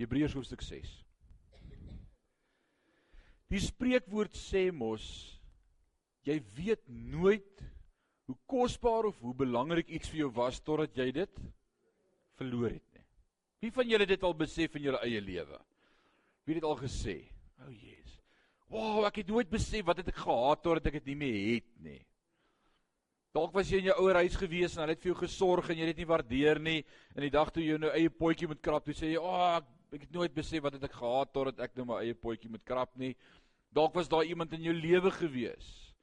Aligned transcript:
Hebreërs 0.00 0.34
hoofstuk 0.34 0.62
6. 0.64 0.90
Die 3.52 3.60
spreekwoord 3.62 4.34
sê 4.34 4.66
mos 4.74 5.04
jy 6.24 6.38
weet 6.56 6.82
nooit 6.88 7.62
hoe 8.24 8.36
kosbaar 8.48 9.10
of 9.10 9.18
hoe 9.20 9.34
belangrik 9.36 9.90
iets 9.92 10.08
vir 10.10 10.24
jou 10.24 10.30
was 10.38 10.58
totdat 10.64 10.96
jy 10.96 11.10
dit 11.20 11.42
verloor 12.38 12.72
het 12.72 12.86
nie. 12.96 13.04
Wie 13.64 13.72
van 13.72 13.88
julle 13.88 14.08
dit 14.08 14.24
al 14.24 14.34
besef 14.36 14.74
in 14.78 14.88
julle 14.88 15.02
eie 15.04 15.20
lewe? 15.22 15.60
Wie 16.44 16.56
het 16.56 16.62
dit 16.62 16.68
al 16.68 16.80
gesê? 16.80 17.18
O, 17.60 17.68
oh, 17.68 17.70
Jesus. 17.72 18.16
Wow, 18.72 19.04
ek 19.06 19.20
het 19.22 19.30
nooit 19.30 19.52
besef 19.52 19.84
wat 19.86 20.00
het 20.00 20.10
ek 20.10 20.24
gehaat 20.24 20.64
totdat 20.64 20.90
ek 20.90 20.98
dit 20.98 21.12
nie 21.12 21.20
meer 21.20 21.38
het 21.52 21.70
nie. 21.84 22.00
Dalk 23.34 23.54
was 23.54 23.70
jy 23.70 23.80
in 23.82 23.88
jou 23.90 23.96
ouer 24.04 24.20
huis 24.22 24.36
gewees 24.38 24.76
en 24.76 24.84
hulle 24.84 24.94
het 24.94 25.02
vir 25.02 25.10
jou 25.12 25.20
gesorg 25.20 25.70
en 25.70 25.78
jy 25.78 25.86
het 25.86 25.94
dit 25.94 26.02
nie 26.02 26.10
waardeer 26.10 26.60
nie. 26.62 26.80
En 27.14 27.24
die 27.26 27.32
dag 27.34 27.50
toe 27.52 27.64
jy 27.64 27.78
nou 27.82 27.90
eie 27.94 28.10
potjie 28.10 28.48
moet 28.50 28.62
krap, 28.62 28.84
toe 28.86 28.94
sê 28.94 29.10
jy, 29.10 29.18
"Ag, 29.18 29.62
oh, 29.62 29.74
ek, 29.94 30.06
het 30.06 30.14
nooit 30.14 30.34
besef 30.34 30.62
wat 30.64 30.76
het 30.76 30.84
ek 30.88 30.98
gehaat 30.98 31.32
totdat 31.32 31.60
ek 31.66 31.76
nou 31.76 31.86
my 31.92 32.00
eie 32.02 32.14
potjie 32.14 32.50
moet 32.50 32.64
krap 32.64 32.96
nie." 32.96 33.14
Dalk 33.74 33.94
was 33.94 34.08
daar 34.08 34.24
iemand 34.24 34.52
in 34.52 34.62
jou 34.62 34.74
lewe 34.74 35.10
gewees. 35.10 35.94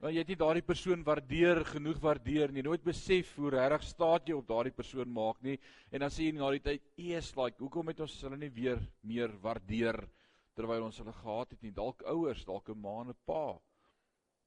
Want 0.00 0.12
jy 0.12 0.20
het 0.20 0.28
nie 0.28 0.36
daardie 0.36 0.66
persoon 0.66 1.04
waardeer 1.04 1.64
genoeg 1.64 2.00
waardeer 2.02 2.52
nie. 2.52 2.62
Nooit 2.62 2.84
besef 2.84 3.30
hoe 3.36 3.50
regtig 3.50 3.86
staat 3.88 4.28
jy 4.28 4.34
op 4.36 4.48
daardie 4.48 4.74
persoon 4.74 5.08
maak 5.08 5.40
nie. 5.42 5.58
En 5.90 6.00
dan 6.00 6.10
sê 6.10 6.26
jy 6.26 6.32
na 6.32 6.50
die 6.50 6.60
tyd, 6.60 6.82
"Eers 6.98 7.34
like, 7.36 7.56
hoekom 7.58 7.88
het 7.88 8.00
ons 8.00 8.20
hulle 8.20 8.36
nie 8.36 8.50
weer 8.50 8.80
meer 9.02 9.32
waardeer 9.40 10.08
terwyl 10.54 10.84
ons 10.84 10.98
hulle 10.98 11.12
gehad 11.12 11.50
het 11.50 11.62
nie? 11.62 11.70
Dalk 11.70 12.02
ouers, 12.02 12.44
dalk 12.44 12.68
'n 12.68 12.80
ma 12.80 13.00
en 13.00 13.08
'n 13.08 13.16
pa." 13.24 13.60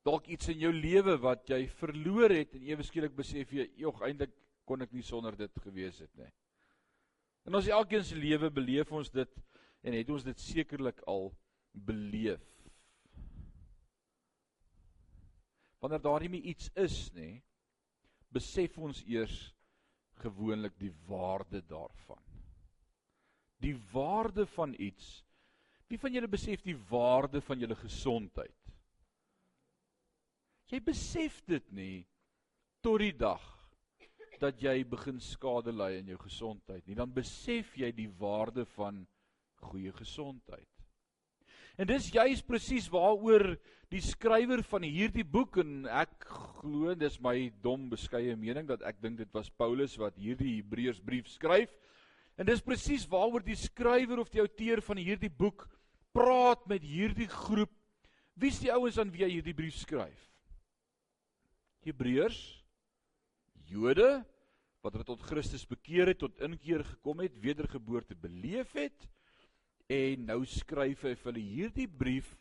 dalk 0.08 0.28
iets 0.32 0.52
in 0.54 0.62
jou 0.64 0.72
lewe 0.72 1.18
wat 1.20 1.50
jy 1.52 1.66
verloor 1.82 2.32
het 2.32 2.56
en 2.56 2.68
ewe 2.70 2.86
skielik 2.86 3.16
besef 3.16 3.52
jy, 3.52 3.70
"Jog, 3.76 4.02
eintlik 4.02 4.32
kon 4.66 4.82
ek 4.82 4.94
nie 4.94 5.02
sonder 5.02 5.36
dit 5.36 5.52
gewees 5.60 6.00
het 6.00 6.16
nie." 6.16 6.32
En 7.48 7.56
ons 7.56 7.68
elkeen 7.72 8.04
se 8.04 8.16
lewe 8.20 8.50
beleef 8.52 8.92
ons 8.92 9.10
dit 9.12 9.38
en 9.88 9.96
het 9.96 10.10
ons 10.12 10.24
dit 10.28 10.42
sekerlik 10.44 11.00
al 11.08 11.30
beleef. 11.72 12.44
Wanneer 15.80 16.04
daar 16.04 16.24
nie 16.26 16.32
meer 16.34 16.50
iets 16.52 16.68
is 16.76 16.98
nie, 17.16 17.38
besef 18.36 18.76
ons 18.82 19.00
eers 19.08 19.38
gewoonlik 20.20 20.76
die 20.82 20.92
waarde 21.08 21.62
daarvan. 21.70 22.20
Die 23.64 23.76
waarde 23.94 24.46
van 24.58 24.76
iets. 24.78 25.22
Wie 25.88 26.00
van 26.02 26.14
julle 26.14 26.28
besef 26.28 26.66
die 26.66 26.78
waarde 26.90 27.40
van 27.42 27.62
julle 27.62 27.78
gesondheid? 27.80 28.56
Jy 30.68 30.82
besef 30.84 31.40
dit 31.48 31.72
nie 31.72 32.02
tot 32.84 33.00
die 33.00 33.16
dag 33.16 33.57
dat 34.42 34.62
jy 34.62 34.82
begin 34.88 35.20
skade 35.24 35.74
ly 35.74 35.98
in 36.00 36.12
jou 36.14 36.20
gesondheid 36.22 36.86
nie. 36.88 36.98
Dan 36.98 37.14
besef 37.14 37.76
jy 37.78 37.92
die 37.96 38.10
waarde 38.20 38.66
van 38.76 39.06
goeie 39.68 39.94
gesondheid. 39.96 40.68
En 41.78 41.86
dis 41.90 42.10
juis 42.10 42.42
presies 42.42 42.88
waaroor 42.90 43.54
die 43.94 44.02
skrywer 44.02 44.64
van 44.66 44.84
hierdie 44.84 45.26
boek 45.26 45.60
en 45.62 45.86
ek 45.94 46.26
glo 46.60 46.96
dis 46.98 47.20
my 47.22 47.52
dom 47.64 47.86
beskeie 47.92 48.34
mening 48.36 48.66
dat 48.68 48.82
ek 48.88 48.98
dink 49.04 49.22
dit 49.22 49.30
was 49.36 49.52
Paulus 49.54 49.94
wat 50.02 50.18
hierdie 50.18 50.58
Hebreërsbrief 50.58 51.30
skryf. 51.36 51.72
En 52.38 52.50
dis 52.50 52.64
presies 52.66 53.06
waaroor 53.10 53.46
die 53.46 53.58
skrywer 53.58 54.20
of 54.22 54.34
die 54.34 54.42
outeur 54.42 54.82
van 54.86 55.02
hierdie 55.02 55.32
boek 55.32 55.68
praat 56.18 56.66
met 56.70 56.82
hierdie 56.82 57.30
groep. 57.30 57.74
Wie's 58.38 58.60
die 58.62 58.74
ouens 58.74 58.98
aan 59.02 59.14
wie 59.14 59.26
hy 59.26 59.32
hierdie 59.38 59.56
brief 59.58 59.78
skryf? 59.78 60.26
Hebreërs, 61.86 62.42
Jode 63.68 64.10
wat 64.86 64.96
hulle 64.96 65.08
tot 65.08 65.24
Christus 65.28 65.66
bekeer 65.68 66.12
het, 66.12 66.22
tot 66.22 66.40
inkeer 66.46 66.84
gekom 66.86 67.24
het, 67.26 67.36
wedergeboorte 67.44 68.16
beleef 68.16 68.74
het 68.78 69.08
en 69.92 70.28
nou 70.28 70.42
skryf 70.48 71.06
hy 71.08 71.14
vir 71.16 71.32
hulle 71.32 71.44
hierdie 71.44 71.88
brief 71.88 72.34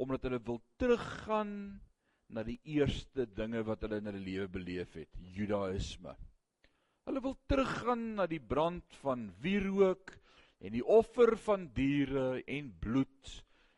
omdat 0.00 0.26
hulle 0.26 0.40
wil 0.42 0.60
teruggaan 0.80 1.52
na 2.34 2.42
die 2.46 2.58
eerste 2.76 3.26
dinge 3.30 3.62
wat 3.66 3.84
hulle 3.84 4.00
in 4.00 4.10
hulle 4.10 4.22
lewe 4.22 4.48
beleef 4.50 4.94
het, 4.98 5.10
Judaïsme. 5.36 6.14
Hulle 7.04 7.20
wil 7.22 7.36
teruggaan 7.50 8.14
na 8.18 8.26
die 8.30 8.40
brand 8.40 8.96
van 9.02 9.28
wierook 9.44 10.14
en 10.64 10.72
die 10.74 10.84
offer 10.84 11.36
van 11.44 11.68
diere 11.76 12.40
en 12.48 12.72
bloed 12.80 13.34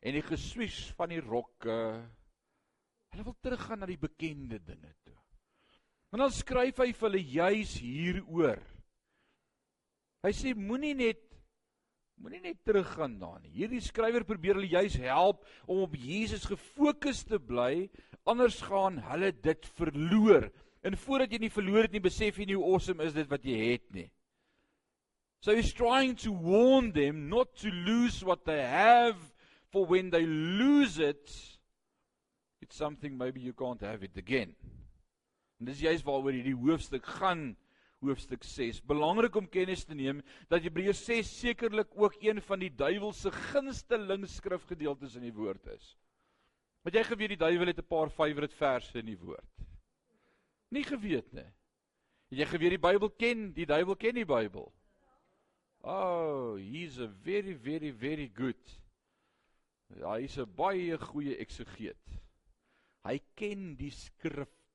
en 0.07 0.15
die 0.15 0.25
geswies 0.25 0.85
van 0.97 1.11
die 1.11 1.21
rokke. 1.25 1.79
Hulle 3.13 3.27
wil 3.27 3.37
teruggaan 3.43 3.83
na 3.83 3.91
die 3.91 4.01
bekende 4.01 4.61
dinge. 4.63 4.95
En 6.15 6.23
dan 6.23 6.33
skryf 6.33 6.79
hy 6.83 6.91
vir 6.95 7.09
hulle 7.09 7.23
juis 7.23 7.77
hieroor. 7.83 8.61
Hy 10.27 10.33
sê 10.35 10.55
moenie 10.59 10.95
net 10.99 11.23
moenie 12.17 12.41
net 12.41 12.63
teruggaan 12.65 13.19
daarin 13.21 13.45
nie. 13.45 13.53
Hierdie 13.59 13.83
skrywer 13.85 14.25
probeer 14.25 14.57
hulle 14.57 14.71
juis 14.73 14.97
help 15.03 15.43
om 15.69 15.83
op 15.85 15.97
Jesus 16.01 16.47
gefokus 16.49 17.21
te 17.29 17.37
bly, 17.37 17.91
anders 18.25 18.63
gaan 18.65 18.97
hulle 19.11 19.35
dit 19.45 19.69
verloor. 19.77 20.49
En 20.87 20.97
voordat 20.97 21.35
jy 21.35 21.43
nie 21.45 21.53
verloor 21.53 21.85
het 21.85 21.93
nie, 21.93 22.01
besef 22.01 22.39
jy 22.41 22.49
nie 22.49 22.57
hoe 22.57 22.71
awesome 22.73 23.05
is 23.05 23.13
dit 23.17 23.29
wat 23.29 23.45
jy 23.45 23.59
het 23.75 23.85
nie. 23.93 24.07
So 25.45 25.53
he's 25.55 25.75
trying 25.77 26.17
to 26.25 26.33
warn 26.33 26.93
them 26.97 27.29
not 27.29 27.53
to 27.61 27.69
lose 27.69 28.25
what 28.25 28.47
they 28.47 28.63
have 28.65 29.21
for 29.69 29.85
when 29.87 30.11
they 30.11 30.25
lose 30.25 30.99
it 30.99 31.29
it's 32.63 32.77
something 32.77 33.17
maybe 33.17 33.41
you 33.41 33.53
can't 33.53 33.81
have 33.81 34.03
it 34.03 34.17
again. 34.17 34.55
En 35.59 35.69
dis 35.71 35.81
juist 35.81 36.05
waaroor 36.05 36.37
hierdie 36.37 36.57
hoofstuk 36.57 37.07
gaan, 37.19 37.55
hoofstuk 38.05 38.45
6. 38.45 38.83
Belangrik 38.85 39.37
om 39.41 39.49
kennis 39.49 39.85
te 39.89 39.97
neem 39.97 40.21
dat 40.51 40.65
Hebreërs 40.67 41.05
6 41.09 41.31
sekerlik 41.41 41.95
ook 41.97 42.19
een 42.21 42.43
van 42.45 42.61
die 42.61 42.73
duiwelse 42.73 43.33
gunsteling 43.51 44.27
skrifgedeeltes 44.29 45.17
in 45.17 45.25
die 45.29 45.35
woord 45.35 45.67
is. 45.73 45.95
Want 46.85 46.99
jy 46.99 47.05
geweet 47.09 47.35
die 47.35 47.41
duiwel 47.41 47.73
het 47.73 47.81
'n 47.81 47.89
paar 47.89 48.11
favourite 48.11 48.55
verse 48.55 48.99
in 48.99 49.07
die 49.07 49.19
woord. 49.19 49.65
Nie 50.71 50.85
geweet 50.85 51.33
nie. 51.33 51.51
Het 52.29 52.39
jy 52.39 52.47
geweet 52.47 52.77
die 52.77 52.87
Bybel 52.89 53.11
ken, 53.11 53.53
die 53.53 53.67
duiwel 53.67 53.97
ken 53.97 54.15
die 54.15 54.27
Bybel. 54.27 54.73
Oh, 55.81 56.57
he's 56.57 56.99
a 56.99 57.09
very 57.09 57.55
very 57.55 57.93
very 57.93 58.31
good. 58.35 58.81
Ja, 59.97 60.17
hy's 60.19 60.39
'n 60.39 60.55
baie 60.55 60.99
goeie 60.99 61.37
eksegeet. 61.37 62.21
Hy 63.05 63.21
ken 63.35 63.77
die 63.77 63.91
skrifte 63.91 64.66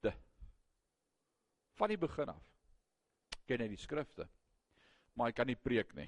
van 1.82 1.90
die 1.90 2.00
begin 2.00 2.30
af. 2.30 2.42
Ken 3.50 3.64
hy 3.64 3.72
die 3.72 3.82
skrifte. 3.82 4.28
Maar 5.18 5.32
hy 5.32 5.38
kan 5.40 5.50
nie 5.50 5.58
preek 5.58 5.96
nie. 5.98 6.08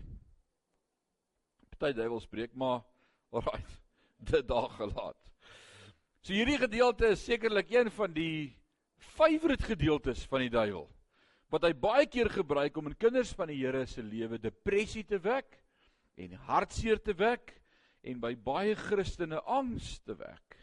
Party 1.74 1.98
duiwels 1.98 2.30
preek, 2.30 2.54
maar 2.56 2.84
alraai, 3.34 3.64
dit 4.32 4.46
daar 4.48 4.70
gelaat. 4.78 5.18
So 6.24 6.32
hierdie 6.32 6.60
gedeelte 6.62 7.10
is 7.12 7.24
sekerlik 7.26 7.74
een 7.74 7.90
van 7.92 8.14
die 8.16 8.54
favourite 9.18 9.66
gedeeltes 9.68 10.24
van 10.32 10.46
die 10.46 10.54
duiwel 10.54 10.88
wat 11.54 11.68
hy 11.68 11.74
baie 11.78 12.06
keer 12.10 12.32
gebruik 12.34 12.78
om 12.80 12.88
in 12.90 12.96
kinders 12.98 13.34
van 13.38 13.52
die 13.52 13.60
Here 13.60 13.84
se 13.86 14.02
lewe 14.02 14.40
depressie 14.42 15.04
te 15.06 15.20
wek 15.22 15.60
en 16.18 16.34
hartseer 16.48 16.98
te 17.04 17.14
wek 17.20 17.52
en 18.10 18.24
by 18.24 18.32
baie 18.48 18.74
Christene 18.80 19.42
angs 19.44 20.00
te 20.08 20.16
wek 20.18 20.58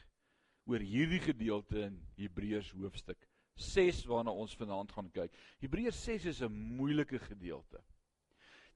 oor 0.67 0.83
hierdie 0.83 1.21
gedeelte 1.23 1.85
in 1.85 2.01
Hebreërs 2.19 2.73
hoofstuk 2.75 3.30
6 3.61 4.05
waarna 4.11 4.33
ons 4.33 4.57
vanaand 4.57 4.93
gaan 4.93 5.11
kyk. 5.15 5.33
Hebreërs 5.61 6.05
6 6.05 6.25
is 6.33 6.43
'n 6.43 6.53
moeilike 6.53 7.19
gedeelte. 7.19 7.81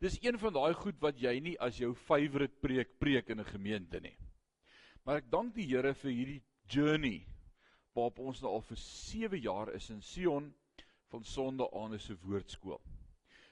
Dis 0.01 0.19
een 0.23 0.39
van 0.39 0.53
daai 0.53 0.75
goed 0.75 1.01
wat 1.01 1.21
jy 1.21 1.39
nie 1.41 1.59
as 1.61 1.79
jou 1.79 1.95
favourite 1.95 2.61
preek 2.61 2.99
preek 2.99 3.29
in 3.29 3.41
'n 3.41 3.53
gemeente 3.53 4.01
nie. 4.01 4.17
Maar 5.05 5.17
ek 5.17 5.31
dank 5.31 5.55
die 5.55 5.67
Here 5.67 5.95
vir 5.95 6.11
hierdie 6.11 6.43
journey 6.67 7.27
waarop 7.95 8.19
ons 8.19 8.41
nou 8.43 8.53
al 8.53 8.63
vir 8.63 8.77
7 8.77 9.41
jaar 9.41 9.73
is 9.75 9.91
in 9.91 10.03
Sion 10.03 10.55
van 11.13 11.25
Sonde 11.25 11.69
aan 11.73 11.99
se 11.99 12.17
woordskool. 12.23 12.81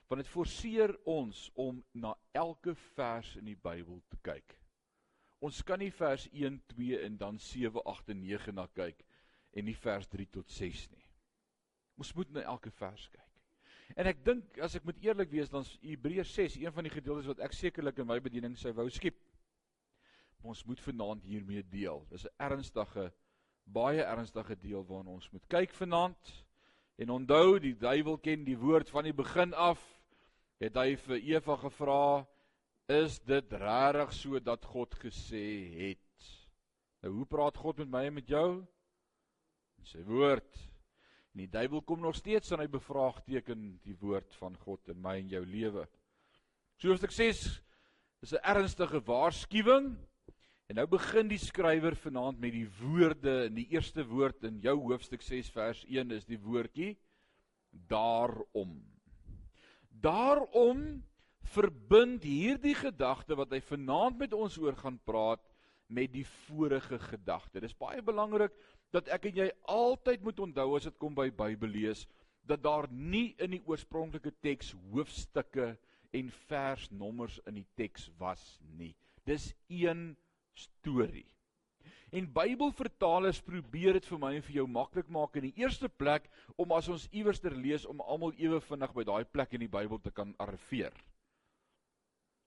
Want 0.09 0.23
dit 0.23 0.29
forceer 0.29 0.97
ons 1.05 1.51
om 1.55 1.85
na 1.93 2.15
elke 2.33 2.75
vers 2.75 3.37
in 3.37 3.45
die 3.45 3.57
Bybel 3.57 4.03
te 4.09 4.17
kyk. 4.23 4.57
Ons 5.41 5.63
kan 5.63 5.79
nie 5.79 5.91
vers 5.91 6.29
1, 6.33 6.61
2 6.67 6.99
en 7.03 7.17
dan 7.17 7.39
7, 7.39 7.85
8 7.85 8.09
en 8.09 8.21
9 8.21 8.55
na 8.55 8.67
kyk 8.67 9.05
en 9.53 9.65
nie 9.65 9.77
vers 9.77 10.07
3 10.09 10.27
tot 10.31 10.51
6 10.51 10.89
nie. 10.91 11.02
Ons 12.03 12.15
moet 12.19 12.31
na 12.35 12.43
elke 12.51 12.73
vers 12.75 13.05
kyk. 13.13 13.29
En 13.95 14.09
ek 14.09 14.23
dink 14.25 14.57
as 14.65 14.75
ek 14.75 14.87
moet 14.89 14.99
eerlik 15.05 15.31
wees 15.31 15.51
dan 15.53 15.67
Hebreërs 15.85 16.33
6 16.35 16.57
een 16.63 16.73
van 16.75 16.87
die 16.89 16.95
gedeeltes 16.95 17.29
wat 17.31 17.43
ek 17.45 17.55
sekerlik 17.55 18.01
in 18.03 18.09
my 18.09 18.17
bediening 18.25 18.57
sou 18.59 18.73
wou 18.75 18.89
skiep. 18.91 19.19
Maar 20.41 20.57
ons 20.57 20.65
moet 20.67 20.81
vanaand 20.83 21.29
hiermee 21.29 21.63
deel. 21.63 22.03
Dis 22.11 22.25
'n 22.27 22.35
ernstige 22.43 23.13
baie 23.65 24.03
ernstige 24.03 24.57
deel 24.59 24.83
waarna 24.89 25.15
ons 25.15 25.31
moet 25.31 25.47
kyk 25.47 25.75
vanaand. 25.77 26.33
En 26.99 27.11
onthou, 27.11 27.59
die 27.61 27.77
duiwel 27.79 28.19
ken 28.19 28.45
die 28.45 28.59
woord 28.59 28.91
van 28.91 29.05
die 29.05 29.15
begin 29.15 29.55
af. 29.55 29.81
Het 30.59 30.75
hy 30.77 30.97
vir 30.97 31.23
Eva 31.37 31.57
gevra, 31.57 32.27
is 32.89 33.21
dit 33.21 33.53
regtig 33.53 34.13
so 34.13 34.41
dat 34.41 34.65
God 34.65 34.95
gesê 34.95 35.47
het. 35.79 36.29
Nou 37.03 37.15
hoe 37.15 37.27
praat 37.27 37.57
God 37.57 37.79
met 37.79 37.89
my 37.89 38.05
en 38.07 38.15
met 38.15 38.29
jou? 38.29 38.67
In 39.79 39.87
sy 39.87 40.03
woord. 40.07 40.72
En 41.33 41.45
die 41.45 41.51
duiwel 41.51 41.83
kom 41.83 42.01
nog 42.01 42.17
steeds 42.17 42.53
aan 42.53 42.61
hy 42.61 42.69
bevraagteken 42.69 43.81
die 43.85 43.97
woord 44.01 44.35
van 44.41 44.57
God 44.57 44.89
in 44.93 45.01
my 45.01 45.17
en 45.19 45.29
jou 45.29 45.45
lewe. 45.47 45.87
So 46.77 46.89
hoofstuk 46.89 47.15
6 47.15 47.63
Dis 48.23 48.37
'n 48.39 48.45
ernstige 48.47 49.01
waarskuwing. 49.03 49.97
En 50.71 50.77
nou 50.79 50.87
begin 50.87 51.27
die 51.29 51.41
skrywer 51.43 51.97
vanaand 51.99 52.39
met 52.39 52.53
die 52.55 52.69
woorde 52.79 53.49
in 53.49 53.57
die 53.59 53.67
eerste 53.75 54.05
woord 54.07 54.45
in 54.47 54.61
jou 54.63 54.77
hoofstuk 54.79 55.23
6 55.27 55.51
vers 55.51 55.81
1 55.89 56.15
is 56.15 56.25
die 56.25 56.39
woordjie 56.39 56.95
daarom. 57.91 58.79
Daarom 59.91 61.03
verbind 61.43 62.23
hierdie 62.23 62.77
gedagte 62.79 63.35
wat 63.35 63.51
hy 63.51 63.61
vanaand 63.61 64.23
met 64.23 64.33
ons 64.33 64.59
oor 64.63 64.79
gaan 64.79 65.01
praat 65.03 65.43
met 65.91 66.13
die 66.13 66.27
vorige 66.47 67.01
gedagte. 67.11 67.61
Dis 67.61 67.75
baie 67.75 68.03
belangrik 68.03 68.55
dat 68.93 69.09
ek 69.15 69.31
en 69.31 69.39
jy 69.43 69.49
altyd 69.73 70.25
moet 70.25 70.41
onthou 70.45 70.69
as 70.77 70.89
dit 70.89 70.99
kom 71.01 71.15
by 71.17 71.31
Bybel 71.33 71.73
lees 71.73 72.07
dat 72.49 72.63
daar 72.65 72.89
nie 72.91 73.33
in 73.41 73.55
die 73.57 73.63
oorspronklike 73.69 74.33
teks 74.45 74.73
hoofstukke 74.93 75.73
en 76.13 76.33
versnommers 76.49 77.39
in 77.49 77.61
die 77.63 77.69
teks 77.79 78.11
was 78.19 78.43
nie. 78.77 78.93
Dis 79.25 79.53
een 79.71 80.13
storie. 80.59 81.27
En 82.13 82.27
Bybelvertalers 82.29 83.41
probeer 83.41 83.97
dit 83.97 84.05
vir 84.11 84.21
my 84.21 84.35
en 84.37 84.45
vir 84.45 84.59
jou 84.59 84.67
maklik 84.69 85.09
maak 85.09 85.39
in 85.41 85.47
die 85.49 85.63
eerste 85.63 85.89
plek 85.89 86.27
om 86.61 86.75
as 86.77 86.91
ons 86.93 87.07
iewers 87.09 87.41
ter 87.41 87.55
lees 87.57 87.87
om 87.89 88.03
almal 88.05 88.35
ewe 88.37 88.61
vinnig 88.61 88.93
by 88.93 89.07
daai 89.09 89.25
plek 89.25 89.57
in 89.57 89.65
die 89.65 89.73
Bybel 89.73 90.03
te 90.03 90.13
kan 90.13 90.35
arriveer. 90.43 90.93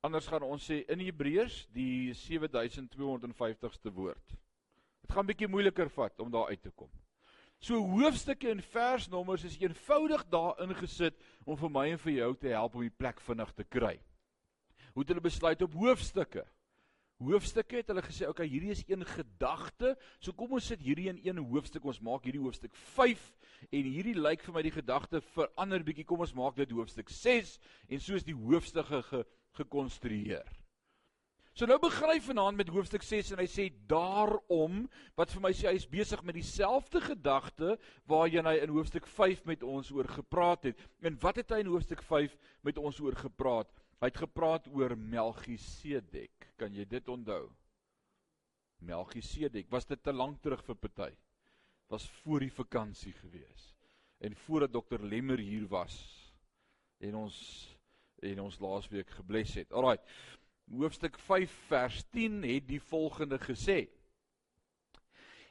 Anders 0.05 0.27
gaan 0.29 0.45
ons 0.45 0.67
sê 0.69 0.83
in 0.91 1.01
Hebreërs 1.01 1.63
die 1.73 2.13
7250ste 2.13 3.89
woord. 3.95 4.35
Dit 5.05 5.13
gaan 5.13 5.27
bietjie 5.27 5.45
moeiliker 5.45 5.89
vat 5.93 6.21
om 6.23 6.31
daar 6.33 6.49
uit 6.49 6.63
te 6.65 6.71
kom. 6.73 6.89
So 7.61 7.77
hoofstukke 7.93 8.49
en 8.49 8.61
versnommers 8.73 9.43
is 9.45 9.59
eenvoudig 9.61 10.23
daar 10.33 10.57
ingesit 10.65 11.19
om 11.45 11.57
vir 11.59 11.71
my 11.71 11.83
en 11.93 12.01
vir 12.01 12.13
jou 12.15 12.29
te 12.41 12.49
help 12.55 12.79
om 12.79 12.81
die 12.87 12.93
plek 12.93 13.21
vinnig 13.21 13.51
te 13.53 13.67
kry. 13.69 13.93
Hoe 14.95 15.03
het 15.03 15.13
hulle 15.13 15.21
besluit 15.21 15.61
op 15.61 15.77
hoofstukke? 15.77 16.41
Hoofstukke 17.21 17.77
het 17.83 17.93
hulle 17.93 18.01
gesê, 18.01 18.25
"Oké, 18.25 18.41
okay, 18.41 18.47
hierdie 18.47 18.71
is 18.71 18.83
een 18.87 19.05
gedagte. 19.05 19.95
So 20.19 20.33
kom 20.33 20.51
ons 20.51 20.65
sit 20.65 20.81
hierdie 20.81 21.07
in 21.07 21.19
een 21.21 21.37
hoofstuk. 21.37 21.85
Ons 21.85 22.01
maak 22.01 22.23
hierdie 22.23 22.41
hoofstuk 22.41 22.75
5 22.75 23.35
en 23.69 23.83
hierdie 23.83 24.19
lyk 24.19 24.41
vir 24.41 24.53
my 24.53 24.61
die 24.61 24.71
gedagte 24.81 25.21
verander 25.21 25.83
bietjie. 25.83 26.05
Kom 26.05 26.19
ons 26.19 26.33
maak 26.33 26.55
dit 26.55 26.71
hoofstuk 26.71 27.09
6 27.09 27.59
en 27.89 27.99
so 27.99 28.15
is 28.15 28.23
die 28.23 28.35
hoofstukke 28.35 29.03
ge, 29.03 29.25
gekonstrueer. 29.53 30.64
So 31.55 31.63
nou 31.63 31.77
begin 31.79 32.11
hy 32.11 32.17
vanaand 32.19 32.57
met 32.59 32.67
hoofstuk 32.67 33.03
6 33.07 33.29
en 33.31 33.39
hy 33.39 33.45
sê 33.47 33.69
daarom 33.87 34.81
wat 35.15 35.31
vir 35.31 35.43
my 35.45 35.53
sê 35.55 35.69
hy 35.69 35.77
is 35.77 35.85
besig 35.87 36.19
met 36.27 36.35
dieselfde 36.35 36.99
gedagte 37.05 37.77
waarheen 38.11 38.49
hy 38.49 38.57
in 38.65 38.73
hoofstuk 38.75 39.07
5 39.07 39.45
met 39.47 39.63
ons 39.63 39.93
oor 39.95 40.09
gepraat 40.17 40.67
het. 40.67 40.83
En 40.99 41.15
wat 41.23 41.39
het 41.39 41.55
hy 41.55 41.61
in 41.63 41.71
hoofstuk 41.71 42.03
5 42.03 42.35
met 42.67 42.81
ons 42.83 42.99
oor 42.99 43.15
gepraat? 43.15 43.71
Hy 44.03 44.11
het 44.11 44.19
gepraat 44.25 44.67
oor 44.75 44.97
Melchisedek. 44.99 46.51
Kan 46.59 46.75
jy 46.75 46.83
dit 46.91 47.07
onthou? 47.07 47.47
Melchisedek, 48.83 49.71
was 49.71 49.87
dit 49.87 50.03
te 50.03 50.11
lank 50.11 50.43
terug 50.43 50.59
vir 50.67 50.75
party? 50.75 51.11
Was 51.87 52.11
voor 52.19 52.43
die 52.43 52.51
vakansie 52.51 53.15
gewees. 53.23 53.71
En 54.19 54.35
voordat 54.43 54.75
dokter 54.75 54.99
Lemmer 54.99 55.39
hier 55.39 55.71
was 55.71 55.95
en 56.99 57.15
ons 57.23 57.39
en 58.25 58.39
ons 58.43 58.59
laasweek 58.59 59.21
gebless 59.21 59.55
het. 59.61 59.71
Alraai. 59.71 60.01
Hoofstuk 60.71 61.19
5 61.19 61.51
vers 61.67 62.03
10 62.11 62.41
het 62.43 62.67
die 62.67 62.81
volgende 62.81 63.37
gesê: 63.39 63.85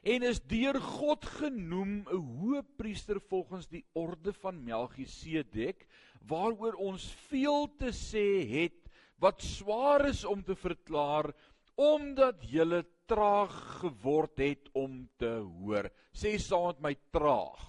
En 0.03 0.23
is 0.23 0.41
deur 0.43 0.81
God 0.81 1.25
genoem 1.25 2.05
'n 2.05 2.25
hoëpriester 2.41 3.21
volgens 3.21 3.69
die 3.69 3.85
orde 3.93 4.33
van 4.33 4.65
Melchisedek, 4.65 5.87
waaroor 6.27 6.75
ons 6.75 7.13
veel 7.29 7.69
te 7.79 7.93
sê 7.93 8.45
het 8.49 8.91
wat 9.19 9.43
swaar 9.43 10.09
is 10.09 10.25
om 10.25 10.43
te 10.43 10.55
verklaar 10.55 11.33
omdat 11.75 12.43
jy 12.45 12.83
traag 13.07 13.55
geword 13.81 14.39
het 14.39 14.69
om 14.73 15.09
te 15.17 15.31
hoor. 15.43 15.91
Sê 16.13 16.39
saam 16.39 16.67
met 16.67 16.81
my 16.81 16.95
traag. 17.11 17.65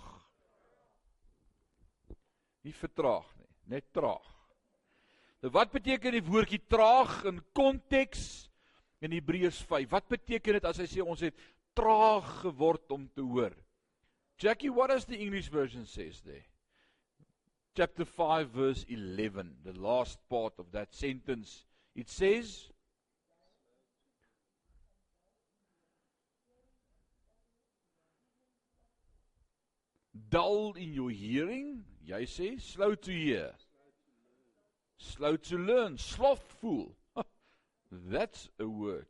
Nie 2.66 2.74
vertraag 2.74 3.28
nie, 3.38 3.52
net 3.76 3.92
traag. 3.94 4.35
Nou 5.46 5.52
wat 5.54 5.70
beteken 5.70 6.16
die 6.16 6.24
woordjie 6.26 6.58
traag 6.74 7.20
in 7.30 7.38
konteks 7.54 8.22
in 9.06 9.14
Hebreërs 9.14 9.60
5? 9.70 9.92
Wat 9.92 10.08
beteken 10.10 10.56
dit 10.58 10.64
as 10.66 10.80
hy 10.82 10.88
sê 10.90 11.04
ons 11.06 11.20
het 11.22 11.44
traag 11.78 12.26
geword 12.40 12.90
om 12.96 13.04
te 13.14 13.22
hoor? 13.22 13.54
Jackie, 14.42 14.72
what 14.74 14.90
does 14.90 15.06
the 15.06 15.20
English 15.22 15.52
version 15.54 15.86
says 15.86 16.18
there? 16.26 16.42
Chapter 17.78 18.10
5 18.10 18.50
verse 18.56 18.86
11, 18.90 19.52
the 19.62 19.76
last 19.78 20.18
part 20.34 20.58
of 20.58 20.72
that 20.72 20.96
sentence. 20.98 21.62
It 21.94 22.10
says 22.10 22.72
dull 30.34 30.74
in 30.74 30.98
your 30.98 31.14
hearing, 31.14 31.86
jy 32.02 32.24
sê 32.26 32.50
slow 32.58 32.96
to 32.98 33.14
hear 33.14 33.54
slow 34.98 35.36
to 35.38 35.58
learn, 35.58 35.98
slothful. 35.98 36.96
That's 37.92 38.50
a 38.60 38.68
word. 38.68 39.08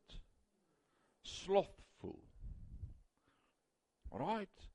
Slothful. 1.23 2.19
Right. 4.11 4.69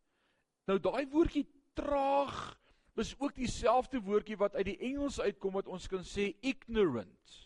Nou 0.69 0.79
daai 0.79 1.07
woordjie 1.11 1.47
traag 1.79 2.59
is 3.01 3.15
ook 3.19 3.35
dieselfde 3.35 4.03
woordjie 4.05 4.37
wat 4.37 4.55
uit 4.59 4.67
die 4.69 4.79
Engels 4.91 5.21
uitkom 5.21 5.55
wat 5.57 5.71
ons 5.73 5.87
kan 5.89 6.05
sê 6.05 6.35
ignorant. 6.45 7.37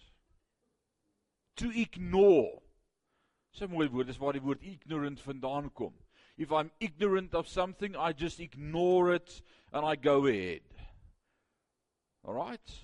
To 1.63 1.71
ignore. 1.71 2.61
'n 3.55 3.71
mooi 3.71 3.87
woord, 3.89 4.09
dis 4.11 4.19
waar 4.19 4.35
die 4.35 4.43
woord 4.43 4.63
ignorant 4.67 5.21
vandaan 5.23 5.71
kom. 5.73 5.95
If 6.37 6.51
I'm 6.51 6.73
ignorant 6.81 7.35
of 7.35 7.47
something, 7.47 7.95
I 7.95 8.13
just 8.13 8.41
ignore 8.41 9.15
it 9.15 9.43
and 9.73 9.87
I 9.87 9.95
go 9.95 10.27
ahead. 10.27 10.67
All 12.25 12.35
right? 12.35 12.75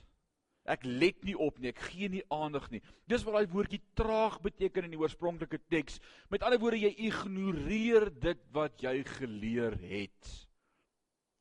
Ek 0.71 0.85
let 0.87 1.25
nie 1.27 1.35
op 1.35 1.59
nie, 1.59 1.73
ek 1.73 1.81
gee 1.91 2.11
nie 2.13 2.23
aandag 2.31 2.69
nie. 2.71 2.83
Dis 3.11 3.25
wat 3.27 3.37
daai 3.37 3.53
woordjie 3.53 3.81
traag 3.99 4.39
beteken 4.45 4.87
in 4.87 4.95
die 4.95 5.01
oorspronklike 5.01 5.59
teks. 5.73 5.99
Met 6.31 6.45
ander 6.47 6.61
woorde, 6.63 6.79
jy 6.85 6.93
ignoreer 7.09 8.11
dit 8.23 8.45
wat 8.55 8.79
jy 8.85 9.01
geleer 9.17 9.75
het. 9.83 10.35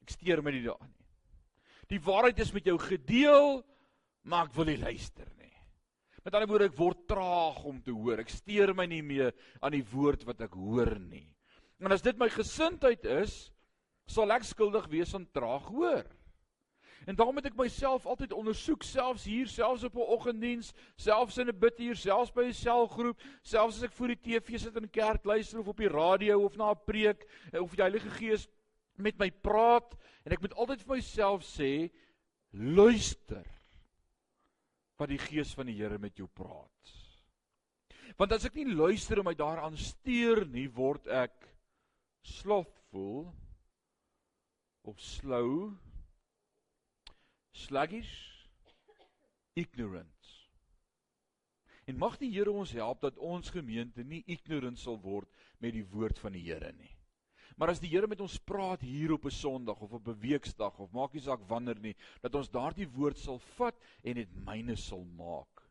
Ek 0.02 0.16
steur 0.16 0.42
my 0.42 0.54
nie 0.56 0.66
daaraan 0.66 0.90
nie. 0.90 0.96
Die 1.90 2.02
waarheid 2.06 2.42
is 2.42 2.54
met 2.54 2.68
jou 2.70 2.78
gedeel, 2.81 3.62
maar 4.30 4.50
ek 4.50 4.56
wil 4.58 4.70
nie 4.70 4.80
luister 4.81 5.30
nie. 5.38 5.54
Met 6.26 6.36
ander 6.36 6.50
woorde, 6.50 6.70
ek 6.70 6.78
word 6.78 7.06
traag 7.09 7.64
om 7.69 7.80
te 7.81 7.94
hoor. 7.95 8.21
Ek 8.21 8.33
steur 8.33 8.74
my 8.78 8.86
nie 8.90 9.02
meer 9.06 9.33
aan 9.62 9.74
die 9.78 9.86
woord 9.94 10.26
wat 10.28 10.42
ek 10.45 10.57
hoor 10.57 10.98
nie. 11.02 11.28
En 11.80 11.95
as 11.95 12.04
dit 12.06 12.18
my 12.19 12.28
gesindheid 12.33 13.06
is, 13.21 13.48
sal 14.09 14.33
ek 14.36 14.45
skuldig 14.48 14.90
wees 14.92 15.14
aan 15.16 15.30
traag 15.33 15.69
hoor. 15.71 16.06
En 17.06 17.16
daarom 17.16 17.36
het 17.36 17.46
ek 17.46 17.58
myself 17.58 18.06
altyd 18.06 18.34
ondersoek, 18.34 18.84
selfs 18.84 19.24
hier, 19.24 19.48
selfs 19.48 19.84
op 19.84 19.96
'n 19.96 20.12
oggenddiens, 20.16 20.74
selfs 20.96 21.38
in 21.38 21.48
'n 21.48 21.60
bidtuur, 21.60 21.96
selfs 21.96 22.32
by 22.32 22.44
'n 22.44 22.54
selgroep, 22.54 23.22
selfs 23.42 23.78
as 23.78 23.84
ek 23.84 23.92
voor 23.92 24.08
die 24.08 24.22
TV 24.22 24.60
sit 24.60 24.76
in 24.76 24.84
'n 24.84 24.90
kerk 24.90 25.26
luister 25.26 25.60
of 25.60 25.68
op 25.68 25.78
die 25.78 25.88
radio 25.88 26.44
of 26.44 26.56
na 26.56 26.72
'n 26.72 26.84
preek 26.86 27.26
eh, 27.54 27.62
of 27.62 27.76
die 27.76 27.82
Heilige 27.82 28.10
Gees 28.10 28.48
met 28.96 29.18
my 29.18 29.32
praat 29.32 29.96
en 30.26 30.32
ek 30.32 30.42
moet 30.42 30.54
altyd 30.54 30.82
vir 30.82 30.96
myself 30.96 31.44
sê, 31.44 31.90
luister 32.52 33.46
wat 34.98 35.10
die 35.10 35.18
Gees 35.18 35.54
van 35.54 35.66
die 35.66 35.76
Here 35.76 35.98
met 35.98 36.18
jou 36.18 36.28
praat. 36.28 36.96
Want 38.18 38.32
as 38.32 38.46
ek 38.46 38.56
nie 38.56 38.74
luister 38.74 39.18
en 39.18 39.26
my 39.26 39.34
daaraan 39.34 39.78
steur 39.78 40.46
nie, 40.46 40.68
word 40.68 41.08
ek 41.08 41.48
slothful 42.22 43.30
of 44.84 45.00
slow 45.00 45.72
sluggish, 47.52 48.14
ignorant. 49.54 50.20
En 51.90 51.98
mag 51.98 52.20
die 52.22 52.30
Here 52.30 52.52
ons 52.52 52.72
help 52.78 53.02
dat 53.02 53.18
ons 53.18 53.50
gemeente 53.50 54.04
nie 54.06 54.22
ignorant 54.30 54.78
sal 54.78 55.00
word 55.02 55.30
met 55.58 55.74
die 55.74 55.86
woord 55.90 56.20
van 56.22 56.36
die 56.38 56.46
Here 56.46 56.72
nie. 56.78 56.92
Maar 57.58 57.74
as 57.74 57.82
die 57.82 57.90
Here 57.92 58.08
met 58.08 58.22
ons 58.22 58.38
praat 58.40 58.84
hier 58.86 59.16
op 59.16 59.26
'n 59.26 59.34
Sondag 59.34 59.82
of 59.82 59.92
op 59.98 60.08
'n 60.08 60.20
weeksdag 60.22 60.80
of 60.80 60.92
maak 60.92 61.14
nie 61.14 61.22
saak 61.22 61.42
wanneer 61.50 61.80
nie, 61.80 61.96
dat 62.22 62.36
ons 62.36 62.50
daardie 62.50 62.88
woord 62.88 63.18
sal 63.18 63.40
vat 63.58 63.76
en 64.04 64.16
dit 64.16 64.36
myne 64.46 64.76
sal 64.76 65.04
maak. 65.04 65.66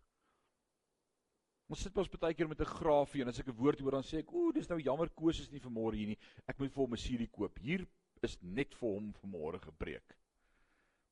Ons 1.69 1.83
sit 1.83 1.97
ons 1.97 2.09
baie 2.09 2.35
keer 2.35 2.49
met 2.49 2.61
'n 2.61 2.75
grafie 2.77 3.23
en 3.23 3.29
as 3.29 3.39
ek 3.39 3.49
'n 3.49 3.57
woord 3.57 3.81
hoor 3.81 3.93
dan 3.93 4.03
sê 4.03 4.19
ek, 4.19 4.33
"Ooh, 4.33 4.53
dis 4.53 4.69
nou 4.69 4.81
jammer 4.81 5.09
Koos 5.11 5.41
is 5.41 5.51
nie 5.51 5.61
vanmôre 5.61 5.95
hier 5.95 6.07
nie. 6.09 6.19
Ek 6.49 6.59
moet 6.59 6.73
vir 6.73 6.83
hom 6.83 6.93
'n 6.93 6.97
serie 6.97 7.29
koop. 7.29 7.59
Hier 7.59 7.87
is 8.23 8.37
net 8.43 8.75
vir 8.75 8.89
hom 8.89 9.15
vanmôre 9.15 9.61
gepreek." 9.61 10.18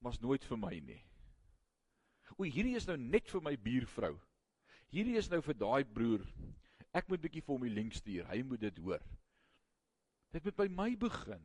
Maar's 0.04 0.20
nooit 0.22 0.44
vir 0.44 0.60
my 0.60 0.74
nie. 0.80 1.02
O, 2.36 2.44
hierdie 2.44 2.76
is 2.76 2.86
nou 2.88 2.96
net 3.00 3.28
vir 3.32 3.42
my 3.44 3.54
buurvrou. 3.56 4.14
Hierdie 4.92 5.16
is 5.18 5.30
nou 5.32 5.40
vir 5.44 5.56
daai 5.58 5.84
broer. 5.84 6.24
Ek 6.96 7.08
moet 7.10 7.22
bietjie 7.22 7.42
vir 7.44 7.54
hom 7.54 7.66
die 7.66 7.74
link 7.74 7.96
stuur. 7.96 8.26
Hy 8.30 8.42
moet 8.46 8.62
dit 8.66 8.80
hoor. 8.84 9.02
Dit 10.34 10.44
moet 10.44 10.58
by 10.58 10.68
my 10.72 10.90
begin. 11.00 11.42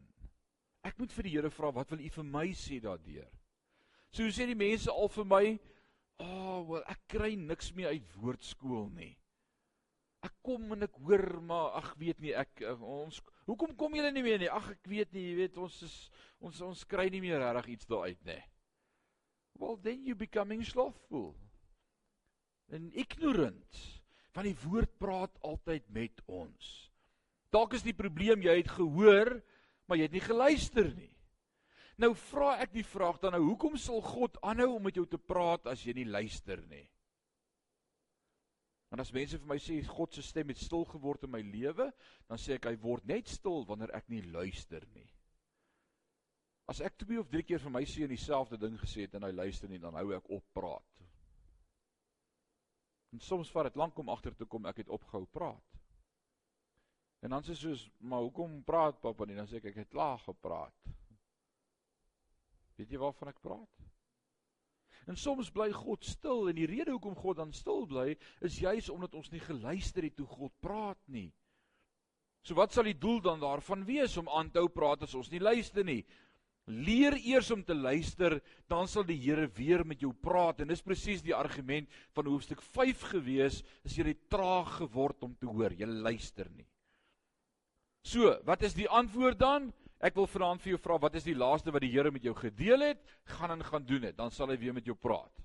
Ek 0.87 0.97
moet 0.99 1.13
vir 1.13 1.27
die 1.27 1.35
Here 1.35 1.51
vra, 1.53 1.71
wat 1.75 1.91
wil 1.93 2.01
U 2.01 2.09
vir 2.17 2.27
my 2.27 2.47
sê 2.57 2.79
daardeur? 2.81 3.29
So 4.11 4.27
sê 4.33 4.47
die 4.49 4.57
mense 4.57 4.91
al 4.91 5.09
vir 5.13 5.25
my, 5.25 5.45
"Ag, 6.19 6.27
oh, 6.27 6.69
wel 6.69 6.83
ek 6.87 7.07
kry 7.07 7.35
niks 7.35 7.71
meer 7.73 7.89
uit 7.89 8.15
woordskool 8.17 8.89
nie." 8.89 9.15
Ek 10.21 10.33
kom 10.45 10.73
en 10.75 10.85
ek 10.85 10.97
hoor 11.01 11.25
maar 11.41 11.77
ag 11.79 11.93
weet 11.97 12.19
nie 12.21 12.33
ek 12.37 12.61
eh, 12.61 12.77
ons 12.77 13.21
hoekom 13.49 13.73
kom 13.77 13.95
julle 13.97 14.11
nie 14.13 14.23
meer 14.25 14.41
nie? 14.41 14.49
Ag 14.53 14.69
ek 14.75 14.89
weet 14.89 15.15
nie, 15.15 15.23
jy 15.31 15.37
weet 15.39 15.57
ons 15.57 15.79
is 15.87 15.95
ons 16.41 16.61
ons 16.65 16.83
kry 16.89 17.07
nie 17.13 17.21
meer 17.23 17.41
regtig 17.41 17.75
iets 17.75 17.89
daar 17.89 18.05
uit 18.09 18.21
nie. 18.27 18.41
Well 19.57 19.79
then 19.81 20.05
you 20.05 20.15
becoming 20.17 20.61
slothful. 20.65 21.33
En 22.71 22.91
ignorant. 22.93 23.81
Want 24.31 24.47
die 24.47 24.59
woord 24.63 24.93
praat 25.01 25.33
altyd 25.43 25.89
met 25.91 26.21
ons. 26.31 26.69
Dalk 27.51 27.75
is 27.75 27.83
die 27.83 27.95
probleem 27.97 28.45
jy 28.45 28.53
het 28.61 28.71
gehoor, 28.71 29.33
maar 29.85 29.99
jy 29.99 30.07
het 30.07 30.15
nie 30.15 30.23
geluister 30.23 30.87
nie. 30.95 31.11
Nou 31.99 32.13
vra 32.15 32.55
ek 32.63 32.71
die 32.73 32.85
vraag 32.87 33.19
dan 33.21 33.35
nou, 33.35 33.43
hoekom 33.49 33.75
sal 33.77 33.99
God 34.05 34.39
aanhou 34.45 34.77
om 34.77 34.87
met 34.87 34.95
jou 34.97 35.03
te 35.09 35.19
praat 35.19 35.67
as 35.69 35.83
jy 35.85 35.97
nie 35.99 36.07
luister 36.07 36.61
nie? 36.71 36.85
En 38.91 38.99
as 38.99 39.13
mense 39.15 39.39
vir 39.39 39.47
my 39.47 39.57
sê 39.63 39.77
God 39.87 40.13
se 40.13 40.23
stem 40.25 40.51
het 40.51 40.59
stil 40.59 40.83
geword 40.89 41.23
in 41.23 41.31
my 41.31 41.39
lewe, 41.47 41.87
dan 42.27 42.39
sê 42.41 42.57
ek 42.57 42.67
hy 42.67 42.75
word 42.83 43.07
net 43.07 43.29
stil 43.31 43.63
wanneer 43.69 43.93
ek 43.95 44.09
nie 44.11 44.21
luister 44.27 44.83
nie. 44.95 45.07
As 46.71 46.81
ek 46.83 46.97
twee 46.99 47.19
of 47.19 47.29
drie 47.31 47.43
keer 47.47 47.59
vir 47.63 47.73
my 47.73 47.83
seun 47.87 48.11
dieselfde 48.11 48.59
ding 48.59 48.75
gesê 48.79 49.07
het 49.07 49.15
en 49.15 49.25
hy 49.27 49.31
luister 49.35 49.71
nie, 49.71 49.79
dan 49.79 49.95
hou 49.95 50.11
ek 50.15 50.27
op 50.31 50.43
praat. 50.55 51.05
En 53.11 53.23
soms 53.23 53.51
vat 53.51 53.67
dit 53.67 53.79
lank 53.79 53.97
om 53.99 54.11
agter 54.11 54.35
te 54.35 54.47
kom 54.47 54.67
ek 54.67 54.83
het 54.83 54.91
opgehou 54.91 55.25
praat. 55.31 55.79
En 57.21 57.35
dan 57.35 57.43
sê 57.43 57.55
soos, 57.55 57.89
"Maar 57.99 58.21
hoekom 58.21 58.63
praat 58.63 59.01
pappa 59.01 59.25
nie?" 59.25 59.35
Dan 59.35 59.47
sê 59.47 59.57
ek, 59.57 59.65
"Ek 59.65 59.75
het 59.75 59.89
klaar 59.89 60.19
gepraat." 60.19 60.73
Weet 62.75 62.89
jy 62.89 62.97
waarvan 62.97 63.27
ek 63.27 63.41
praat? 63.41 63.90
En 65.09 65.17
soms 65.17 65.49
bly 65.53 65.71
God 65.73 66.05
stil 66.05 66.49
en 66.51 66.57
die 66.57 66.69
rede 66.69 66.93
hoekom 66.93 67.15
God 67.17 67.39
dan 67.41 67.53
stil 67.55 67.87
bly 67.89 68.15
is 68.45 68.59
juis 68.61 68.89
omdat 68.93 69.15
ons 69.17 69.31
nie 69.33 69.41
geluister 69.41 70.05
het 70.05 70.15
toe 70.19 70.27
God 70.29 70.53
praat 70.61 70.99
nie. 71.07 71.31
So 72.45 72.57
wat 72.57 72.73
sal 72.73 72.87
die 72.89 72.97
doel 72.97 73.21
dan 73.21 73.41
daarvan 73.41 73.85
wees 73.85 74.17
om 74.17 74.29
aan 74.29 74.49
te 74.49 74.61
hou 74.61 74.69
praat 74.73 75.05
as 75.05 75.15
ons 75.17 75.29
nie 75.33 75.41
luister 75.41 75.85
nie? 75.85 76.01
Leer 76.69 77.17
eers 77.17 77.49
om 77.51 77.63
te 77.65 77.73
luister, 77.73 78.37
dan 78.69 78.87
sal 78.87 79.03
die 79.03 79.17
Here 79.17 79.47
weer 79.57 79.81
met 79.85 80.01
jou 80.01 80.11
praat 80.13 80.61
en 80.61 80.69
dis 80.69 80.83
presies 80.85 81.23
die 81.25 81.35
argument 81.35 81.89
van 82.15 82.29
hoofstuk 82.29 82.61
5 82.61 83.07
gewees, 83.15 83.61
is 83.83 83.97
jy 83.97 84.13
traag 84.29 84.77
geword 84.77 85.25
om 85.25 85.33
te 85.35 85.49
hoor, 85.49 85.73
jy 85.73 85.89
luister 85.89 86.47
nie. 86.53 86.67
So, 88.05 88.37
wat 88.45 88.63
is 88.65 88.77
die 88.77 88.89
antwoord 88.89 89.41
dan? 89.41 89.71
Ek 90.01 90.15
wil 90.17 90.25
vanaand 90.25 90.63
vir 90.63 90.73
jou 90.73 90.79
vra, 90.81 90.97
wat 90.97 91.15
is 91.19 91.27
die 91.27 91.37
laaste 91.37 91.69
wat 91.73 91.83
die 91.85 91.91
Here 91.93 92.09
met 92.11 92.23
jou 92.25 92.33
gedeel 92.33 92.87
het? 92.87 93.01
Gaan 93.37 93.53
en 93.53 93.63
gaan 93.63 93.85
doen 93.85 94.01
dit, 94.07 94.15
dan 94.17 94.33
sal 94.33 94.49
hy 94.49 94.57
weer 94.57 94.73
met 94.73 94.87
jou 94.89 94.95
praat. 94.97 95.43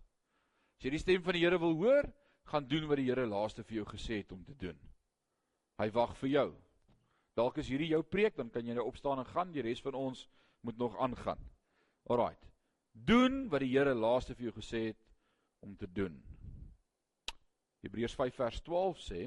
As 0.77 0.87
jy 0.87 0.95
die 0.95 1.01
stem 1.03 1.25
van 1.25 1.37
die 1.37 1.43
Here 1.45 1.59
wil 1.61 1.77
hoor, 1.77 2.09
gaan 2.49 2.65
doen 2.69 2.87
wat 2.89 3.01
die 3.03 3.09
Here 3.11 3.27
laaste 3.29 3.67
vir 3.69 3.83
jou 3.83 3.89
gesê 3.91 4.23
het 4.23 4.33
om 4.33 4.41
te 4.47 4.57
doen. 4.57 4.79
Hy 5.77 5.91
wag 5.93 6.17
vir 6.23 6.33
jou. 6.33 6.47
Dalk 7.37 7.61
is 7.61 7.69
hierdie 7.69 7.91
jou 7.91 8.01
preek, 8.01 8.39
dan 8.39 8.49
kan 8.49 8.65
jy 8.65 8.79
nou 8.79 8.87
opstaan 8.89 9.21
en 9.21 9.29
gaan, 9.29 9.53
die 9.53 9.65
res 9.65 9.85
van 9.85 9.99
ons 9.99 10.25
moet 10.65 10.79
nog 10.81 10.97
aangaan. 11.05 11.43
Alraight. 12.09 12.49
Doen 12.97 13.51
wat 13.53 13.61
die 13.61 13.75
Here 13.75 13.93
laaste 13.93 14.35
vir 14.39 14.49
jou 14.49 14.57
gesê 14.57 14.87
het 14.89 15.03
om 15.61 15.77
te 15.77 15.89
doen. 15.91 16.17
Hebreërs 17.85 18.17
5 18.17 18.41
vers 18.41 18.63
12 18.65 19.05
sê 19.05 19.27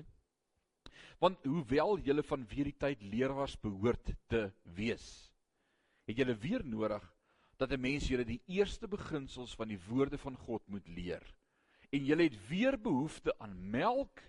Want 1.20 1.44
hoewel 1.44 2.00
julle 2.00 2.24
van 2.24 2.46
weer 2.48 2.70
die 2.70 2.78
tyd 2.80 3.02
leraars 3.04 3.58
behoort 3.60 4.14
te 4.32 4.46
wees, 4.76 5.08
het 6.08 6.18
julle 6.18 6.36
weer 6.40 6.64
nodig 6.66 7.04
dat 7.60 7.72
'n 7.72 7.82
mens 7.82 8.08
julle 8.08 8.26
die 8.26 8.42
eerste 8.48 8.88
beginsels 8.88 9.56
van 9.56 9.68
die 9.68 9.80
woorde 9.90 10.18
van 10.18 10.38
God 10.38 10.68
moet 10.68 10.88
leer. 10.88 11.24
En 11.92 12.06
julle 12.06 12.24
het 12.24 12.48
weer 12.48 12.80
behoefte 12.80 13.36
aan 13.40 13.70
melk 13.70 14.22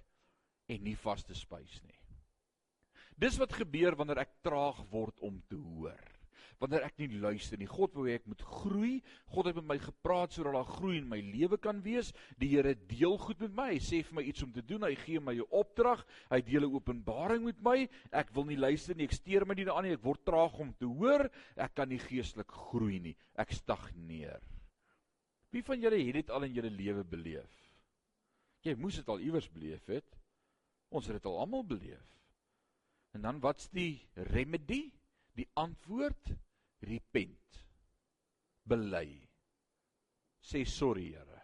en 0.66 0.82
nie 0.82 0.97
vaste 0.97 1.35
spys 1.35 1.82
nie. 1.82 2.00
Dis 3.16 3.37
wat 3.37 3.52
gebeur 3.52 3.97
wanneer 3.97 4.18
ek 4.18 4.42
traag 4.42 4.82
word 4.90 5.20
om 5.20 5.42
te 5.49 5.56
hoor 5.56 6.10
wanneer 6.61 6.85
ek 6.85 6.99
nie 7.00 7.09
luister 7.23 7.59
nie. 7.59 7.69
God 7.69 7.95
wou 7.97 8.05
hê 8.05 8.19
ek 8.19 8.26
moet 8.29 8.43
groei. 8.45 8.93
God 9.33 9.49
het 9.49 9.57
met 9.57 9.69
my 9.71 9.76
gepraat 9.81 10.35
sodat 10.35 10.59
daar 10.59 10.69
groei 10.69 10.99
in 11.00 11.09
my 11.09 11.19
lewe 11.25 11.57
kan 11.61 11.81
wees. 11.85 12.12
Die 12.40 12.50
Here 12.52 12.75
deel 12.90 13.17
goed 13.23 13.40
met 13.47 13.55
my. 13.57 13.69
Hy 13.73 13.81
sê 13.81 14.02
vir 14.05 14.19
my 14.19 14.25
iets 14.29 14.45
om 14.45 14.52
te 14.52 14.64
doen. 14.67 14.85
Hy 14.85 14.95
gee 15.00 15.23
my 15.25 15.35
'n 15.35 15.49
opdrag. 15.49 16.05
Hy 16.31 16.40
deel 16.43 16.69
'n 16.69 16.75
openbaring 16.76 17.45
met 17.45 17.62
my. 17.62 17.88
Ek 18.12 18.35
wil 18.35 18.45
nie 18.45 18.61
luister 18.61 18.95
nie. 18.95 19.05
Ek 19.05 19.17
steur 19.17 19.47
my 19.47 19.55
nie 19.55 19.64
daaraan 19.64 19.85
nie. 19.85 19.97
Ek 19.97 20.05
word 20.05 20.25
traag 20.25 20.59
om 20.61 20.75
te 20.75 20.87
hoor. 20.87 21.31
Ek 21.57 21.75
kan 21.75 21.88
nie 21.88 21.99
geestelik 21.99 22.50
groei 22.50 23.00
nie. 23.00 23.17
Ek 23.35 23.52
stagneer. 23.52 24.40
Wie 25.50 25.62
van 25.62 25.81
julle 25.81 25.99
het 25.99 26.14
dit 26.14 26.31
al 26.31 26.45
in 26.45 26.55
julle 26.55 26.71
lewe 26.71 27.05
beleef? 27.05 27.50
Jy 28.62 28.75
moes 28.76 28.97
dit 28.97 29.09
al 29.09 29.21
iewers 29.21 29.49
beleef 29.49 29.87
het. 29.87 30.17
Ons 30.90 31.07
het 31.07 31.17
dit 31.17 31.26
al 31.26 31.38
almal 31.38 31.64
beleef. 31.64 32.07
En 33.14 33.23
dan 33.23 33.40
wat's 33.40 33.69
die 33.71 34.07
remedy? 34.14 34.90
Die 35.35 35.49
antwoord 35.55 36.35
repent. 36.80 37.64
Bely. 38.64 39.28
Sê 40.40 40.64
sorry, 40.66 41.12
Here. 41.12 41.40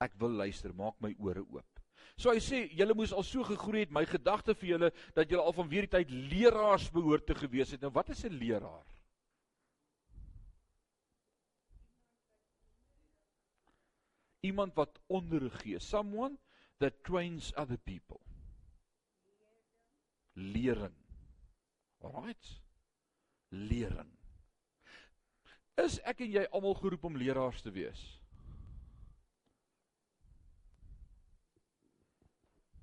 Ek 0.00 0.12
wil 0.20 0.36
luister, 0.36 0.74
maak 0.76 0.98
my 1.00 1.14
ore 1.18 1.40
oop. 1.40 1.80
So 2.16 2.32
hy 2.32 2.40
sê, 2.40 2.62
julle 2.76 2.94
moes 2.96 3.12
al 3.12 3.24
so 3.28 3.44
gegroei 3.44 3.84
het, 3.84 3.92
my 3.92 4.04
gedagte 4.08 4.54
vir 4.56 4.70
julle 4.74 4.90
dat 5.16 5.28
julle 5.28 5.44
al 5.44 5.56
van 5.56 5.68
weer 5.68 5.84
die 5.84 5.92
tyd 5.92 6.12
leraars 6.32 6.88
behoort 6.92 7.26
te 7.28 7.36
gewees 7.36 7.74
het. 7.74 7.82
Nou 7.84 7.92
wat 7.92 8.12
is 8.12 8.24
'n 8.24 8.38
leraar? 8.40 8.86
Iemand 14.44 14.74
wat 14.74 15.00
onderrig 15.08 15.60
gee, 15.62 15.78
someone 15.78 16.38
that 16.78 17.02
trains 17.04 17.52
other 17.56 17.78
people. 17.78 18.20
Lering. 20.34 20.96
Alright. 22.00 22.60
Lering. 23.50 24.12
Is 25.76 25.98
ek 26.08 26.22
en 26.24 26.30
jy 26.32 26.42
almal 26.56 26.72
geroep 26.78 27.02
om 27.04 27.18
leraars 27.20 27.58
te 27.60 27.70
wees? 27.72 28.00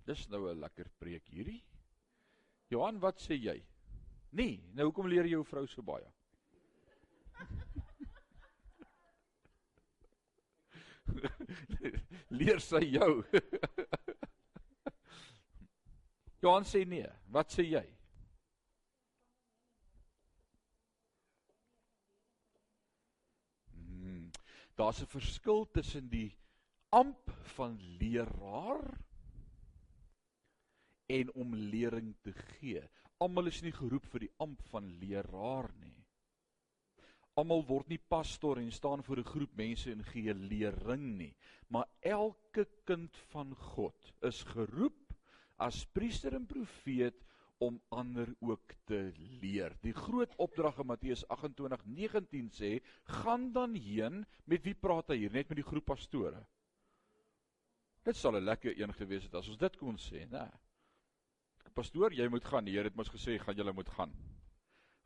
Dis 0.05 0.27
nou 0.29 0.51
'n 0.51 0.59
lekker 0.59 0.89
preek 0.99 1.23
hierdie. 1.31 1.63
Johan, 2.69 2.99
wat 2.99 3.21
sê 3.21 3.33
jy? 3.33 3.63
Nee, 4.31 4.61
nou 4.73 4.85
hoekom 4.89 5.07
leer 5.07 5.25
jy 5.25 5.31
jou 5.31 5.45
vrou 5.45 5.67
so 5.67 5.81
baie? 5.81 6.11
leer 12.39 12.59
sy 12.59 12.83
jou. 12.93 13.23
Johan 16.43 16.65
sê 16.67 16.85
nee. 16.85 17.09
Wat 17.31 17.51
sê 17.51 17.63
jy? 17.63 18.02
Daar's 24.75 25.01
'n 25.01 25.07
verskil 25.07 25.65
tussen 25.71 26.09
die 26.09 26.35
amp 26.89 27.31
van 27.55 27.79
leraar 27.99 28.97
en 31.05 31.33
om 31.33 31.55
lering 31.55 32.15
te 32.21 32.33
gee. 32.33 32.81
Almal 33.17 33.47
is 33.47 33.61
nie 33.61 33.71
geroep 33.71 34.05
vir 34.05 34.19
die 34.19 34.33
amp 34.37 34.61
van 34.71 34.87
leraar 34.99 35.69
nie. 35.79 36.05
Almal 37.33 37.63
word 37.65 37.89
nie 37.89 37.97
pastoor 37.97 38.59
en 38.61 38.71
staan 38.71 39.03
voor 39.03 39.17
'n 39.17 39.31
groep 39.33 39.55
mense 39.55 39.91
en 39.91 40.03
gee 40.03 40.33
lering 40.33 41.17
nie, 41.17 41.35
maar 41.67 41.87
elke 42.01 42.67
kind 42.85 43.17
van 43.31 43.55
God 43.55 44.13
is 44.21 44.43
geroep 44.43 45.13
as 45.57 45.85
priester 45.85 46.33
en 46.33 46.45
profeet 46.45 47.23
om 47.67 47.79
ander 47.89 48.33
ook 48.39 48.75
te 48.89 48.99
leer. 49.41 49.75
Die 49.81 49.95
groot 49.95 50.33
opdrag 50.37 50.81
in 50.83 50.89
Matteus 50.91 51.23
28:19 51.27 52.49
sê: 52.51 52.71
"Gaan 53.21 53.51
dan 53.51 53.75
heen 53.75 54.25
met 54.45 54.63
wie 54.63 54.75
praat 54.75 55.07
hy 55.13 55.17
hier? 55.23 55.31
Net 55.31 55.49
met 55.49 55.61
die 55.61 55.69
groep 55.71 55.85
pastore." 55.85 56.45
Dit 58.03 58.15
sal 58.19 58.35
'n 58.35 58.43
lekker 58.43 58.75
een 58.79 58.93
gewees 58.93 59.23
het 59.23 59.35
as 59.35 59.47
ons 59.47 59.57
dit 59.57 59.77
kon 59.77 59.97
sê, 59.97 60.27
né? 60.29 60.51
Pastoor, 61.73 62.13
jy 62.13 62.27
moet 62.29 62.45
gaan. 62.45 62.65
Die 62.65 62.75
Here 62.75 62.89
het 62.89 62.95
mos 62.95 63.09
gesê 63.09 63.39
gaan 63.39 63.55
julle 63.55 63.73
moet 63.73 63.89
gaan. 63.89 64.11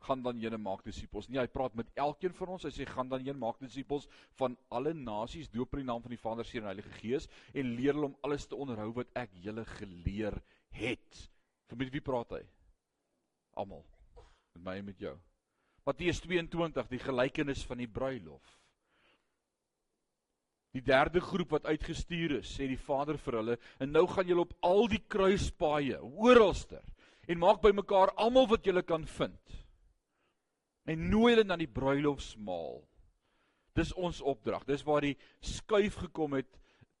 Gaan 0.04 0.22
dan 0.22 0.36
heen 0.36 0.52
en 0.52 0.62
maak 0.62 0.84
disippels. 0.84 1.28
Nee, 1.28 1.40
hy 1.40 1.46
praat 1.46 1.74
met 1.74 1.88
elkeen 1.94 2.34
van 2.34 2.48
ons. 2.48 2.66
Hy 2.66 2.70
sê 2.70 2.86
gaan 2.86 3.08
dan 3.08 3.24
heen 3.24 3.38
maak 3.38 3.58
disippels 3.58 4.06
van 4.40 4.56
alle 4.68 4.92
nasies, 4.94 5.48
doop 5.48 5.72
in 5.74 5.78
die 5.78 5.88
naam 5.88 6.02
van 6.02 6.10
die 6.10 6.20
Vader, 6.20 6.44
Seun 6.44 6.62
en 6.62 6.70
Heilige 6.72 6.92
Gees 7.00 7.28
en 7.54 7.74
leer 7.78 7.94
hulle 7.94 8.10
om 8.10 8.18
alles 8.22 8.46
te 8.46 8.56
onderhou 8.56 8.92
wat 9.00 9.10
ek 9.14 9.32
julle 9.46 9.64
geleer 9.78 10.36
het. 10.76 11.24
Vir 11.68 11.80
met 11.80 11.92
wie 11.92 12.04
praat 12.04 12.36
hy? 12.38 12.42
Almal. 13.60 13.84
Met 14.56 14.64
my 14.64 14.76
en 14.80 14.88
met 14.88 15.02
jou. 15.02 15.14
Matteus 15.88 16.20
22, 16.24 16.88
die 16.92 17.00
gelykenis 17.00 17.64
van 17.68 17.80
die 17.80 17.88
bruilof. 17.88 18.54
Die 20.76 20.84
derde 20.84 21.20
groep 21.24 21.54
wat 21.56 21.68
uitgestuur 21.68 22.38
is, 22.42 22.50
sê 22.52 22.66
die 22.68 22.80
Vader 22.80 23.16
vir 23.24 23.38
hulle, 23.40 23.56
en 23.80 23.92
nou 23.94 24.04
gaan 24.10 24.28
julle 24.28 24.44
op 24.44 24.52
al 24.68 24.84
die 24.92 25.00
kruispaaie, 25.10 25.96
oralster, 26.20 26.84
en 27.28 27.40
maak 27.40 27.62
bymekaar 27.64 28.12
almal 28.20 28.48
wat 28.52 28.68
julle 28.68 28.84
kan 28.84 29.06
vind. 29.16 29.56
En 30.88 31.08
nooi 31.10 31.32
hulle 31.34 31.46
na 31.48 31.56
die 31.60 31.68
bruilofsmaal. 31.72 32.82
Dis 33.76 33.92
ons 33.96 34.20
opdrag. 34.24 34.64
Dis 34.68 34.84
waar 34.86 35.04
die 35.04 35.16
skuif 35.44 35.98
gekom 36.00 36.36
het 36.38 36.48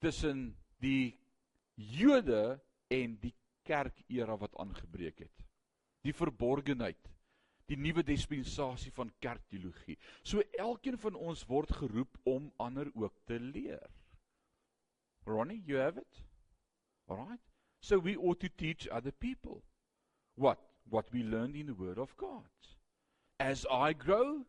tussen 0.04 0.50
die 0.84 1.16
Jode 1.76 2.58
en 2.92 3.16
die 3.22 3.34
kerkera 3.68 4.36
wat 4.40 4.56
aangebreek 4.56 5.24
het. 5.26 5.46
Die 6.06 6.14
verborgenheid, 6.16 7.10
die 7.68 7.76
nuwe 7.76 8.02
dispensasie 8.06 8.92
van 8.96 9.12
kerkteologie. 9.20 9.98
So 10.22 10.42
elkeen 10.56 10.98
van 10.98 11.18
ons 11.18 11.44
word 11.48 11.72
geroep 11.82 12.16
om 12.24 12.48
ander 12.56 12.88
ook 12.94 13.14
te 13.28 13.38
leer. 13.40 13.90
Ronnie, 15.28 15.62
you 15.66 15.78
have 15.78 16.00
it? 16.00 16.24
All 17.08 17.16
right. 17.16 17.40
So 17.80 17.98
we 17.98 18.16
ought 18.16 18.40
to 18.40 18.48
teach 18.48 18.88
other 18.88 19.12
people 19.12 19.62
what 20.34 20.58
what 20.88 21.12
we 21.12 21.22
learned 21.22 21.56
in 21.56 21.66
the 21.66 21.74
word 21.74 21.98
of 21.98 22.16
God. 22.16 22.48
As 23.38 23.66
I 23.70 23.92
grow, 23.92 24.46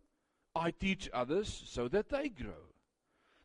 I 0.55 0.71
teach 0.71 1.09
others 1.13 1.49
so 1.65 1.87
that 1.89 2.09
they 2.09 2.29
grow. 2.29 2.71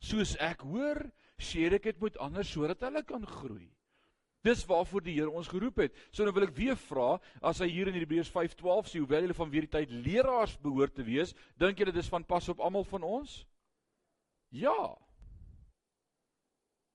Soos 0.00 0.36
ek 0.40 0.62
hoor, 0.62 1.00
share 1.38 1.74
ek 1.78 1.88
dit 1.90 2.00
met 2.00 2.18
ander 2.22 2.46
sodat 2.46 2.84
hulle 2.86 3.02
kan 3.08 3.26
groei. 3.26 3.68
Dis 4.44 4.64
waarvoor 4.68 5.00
die 5.06 5.14
Here 5.16 5.32
ons 5.32 5.48
geroep 5.48 5.80
het. 5.80 5.94
So 6.12 6.26
nou 6.26 6.34
wil 6.36 6.44
ek 6.44 6.56
weer 6.56 6.76
vra, 6.76 7.14
as 7.40 7.62
hy 7.64 7.70
hier 7.72 7.88
in 7.88 7.96
Hebreërs 7.96 8.28
5:12 8.32 8.90
sê 8.90 9.00
hoewel 9.00 9.24
julle 9.24 9.36
van 9.38 9.52
weer 9.52 9.64
die 9.64 9.72
tyd 9.72 9.94
leraars 10.04 10.58
behoort 10.60 10.94
te 10.94 11.06
wees, 11.06 11.32
dink 11.56 11.80
julle 11.80 11.94
dis 11.96 12.10
van 12.12 12.26
pas 12.28 12.48
op 12.52 12.60
almal 12.60 12.84
van 12.90 13.06
ons? 13.08 13.38
Ja. 14.52 14.96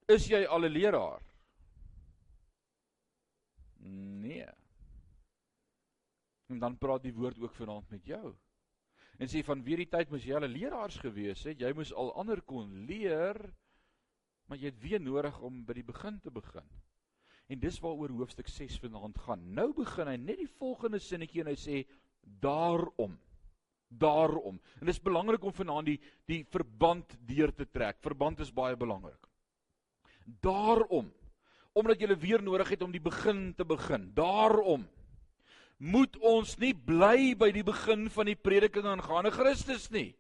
Is 0.09 0.27
jy 0.29 0.45
al 0.45 0.65
'n 0.65 0.73
leraar? 0.73 1.25
Nee. 3.79 4.47
En 6.49 6.59
dan 6.59 6.77
praat 6.77 7.03
die 7.03 7.13
woord 7.13 7.39
ook 7.39 7.53
vanaand 7.55 7.89
met 7.89 8.05
jou. 8.05 8.35
En 9.17 9.27
sê 9.27 9.41
van 9.43 9.63
weer 9.63 9.77
die 9.77 9.89
tyd 9.89 10.09
moes 10.09 10.23
jy 10.23 10.35
al 10.35 10.45
'n 10.45 10.53
leraars 10.53 10.97
gewees 10.97 11.43
het, 11.43 11.59
jy 11.59 11.73
moes 11.73 11.93
al 11.93 12.13
ander 12.13 12.41
kon 12.41 12.85
leer, 12.85 13.53
maar 14.45 14.57
jy 14.57 14.65
het 14.65 14.79
weer 14.79 15.01
nodig 15.01 15.39
om 15.39 15.65
by 15.65 15.73
die 15.73 15.83
begin 15.83 16.19
te 16.19 16.31
begin. 16.31 16.69
En 17.49 17.59
dis 17.59 17.79
waaroor 17.81 18.13
hoofstuk 18.13 18.47
6 18.47 18.77
vanaand 18.83 19.17
gaan. 19.25 19.41
Nou 19.53 19.71
begin 19.73 20.07
hy 20.11 20.17
net 20.21 20.37
die 20.43 20.51
volgende 20.59 20.99
sinnetjie 21.01 21.41
en 21.43 21.49
hy 21.51 21.57
sê 21.57 21.81
daarom 22.43 23.17
daarom. 23.89 24.59
En 24.79 24.85
dit 24.85 24.93
is 24.93 25.01
belangrik 25.01 25.43
om 25.43 25.53
vanaand 25.53 25.89
die 25.89 25.99
die 26.29 26.43
verband 26.53 27.15
deur 27.25 27.53
te 27.53 27.65
trek. 27.65 27.97
Verband 28.05 28.39
is 28.45 28.53
baie 28.53 28.77
belangrik. 28.77 29.29
Daarom 30.41 31.09
omdat 31.77 32.01
jy 32.01 32.15
weer 32.17 32.41
nodig 32.43 32.69
het 32.73 32.81
om 32.81 32.91
die 32.91 33.01
begin 33.01 33.53
te 33.55 33.65
begin. 33.65 34.09
Daarom 34.13 34.87
moet 35.77 36.17
ons 36.17 36.57
nie 36.59 36.73
bly 36.73 37.35
by 37.39 37.51
die 37.55 37.63
begin 37.63 38.09
van 38.11 38.27
die 38.27 38.35
prediking 38.35 38.87
aangaande 38.89 39.31
Christus 39.31 39.87
nie. 39.93 40.11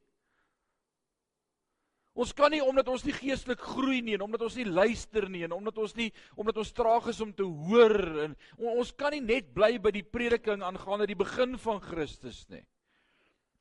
Ons 2.19 2.33
kan 2.35 2.51
nie 2.51 2.59
omdat 2.59 2.89
ons 2.91 3.05
nie 3.07 3.15
geestelik 3.15 3.61
groei 3.63 4.01
nie 4.03 4.17
en 4.17 4.25
omdat 4.25 4.41
ons 4.43 4.57
nie 4.59 4.67
luister 4.67 5.29
nie 5.31 5.45
en 5.47 5.53
omdat 5.55 5.77
ons 5.79 5.93
nie 5.95 6.09
omdat 6.35 6.57
ons 6.59 6.73
traag 6.75 7.07
is 7.13 7.21
om 7.23 7.31
te 7.31 7.45
hoor 7.47 7.95
en 8.25 8.35
ons 8.57 8.91
kan 8.99 9.15
nie 9.15 9.23
net 9.23 9.53
bly 9.55 9.77
by 9.79 9.93
die 9.95 10.03
prediking 10.03 10.65
aangaande 10.65 11.07
die 11.07 11.19
begin 11.19 11.55
van 11.63 11.79
Christus 11.83 12.43
nie. 12.51 12.65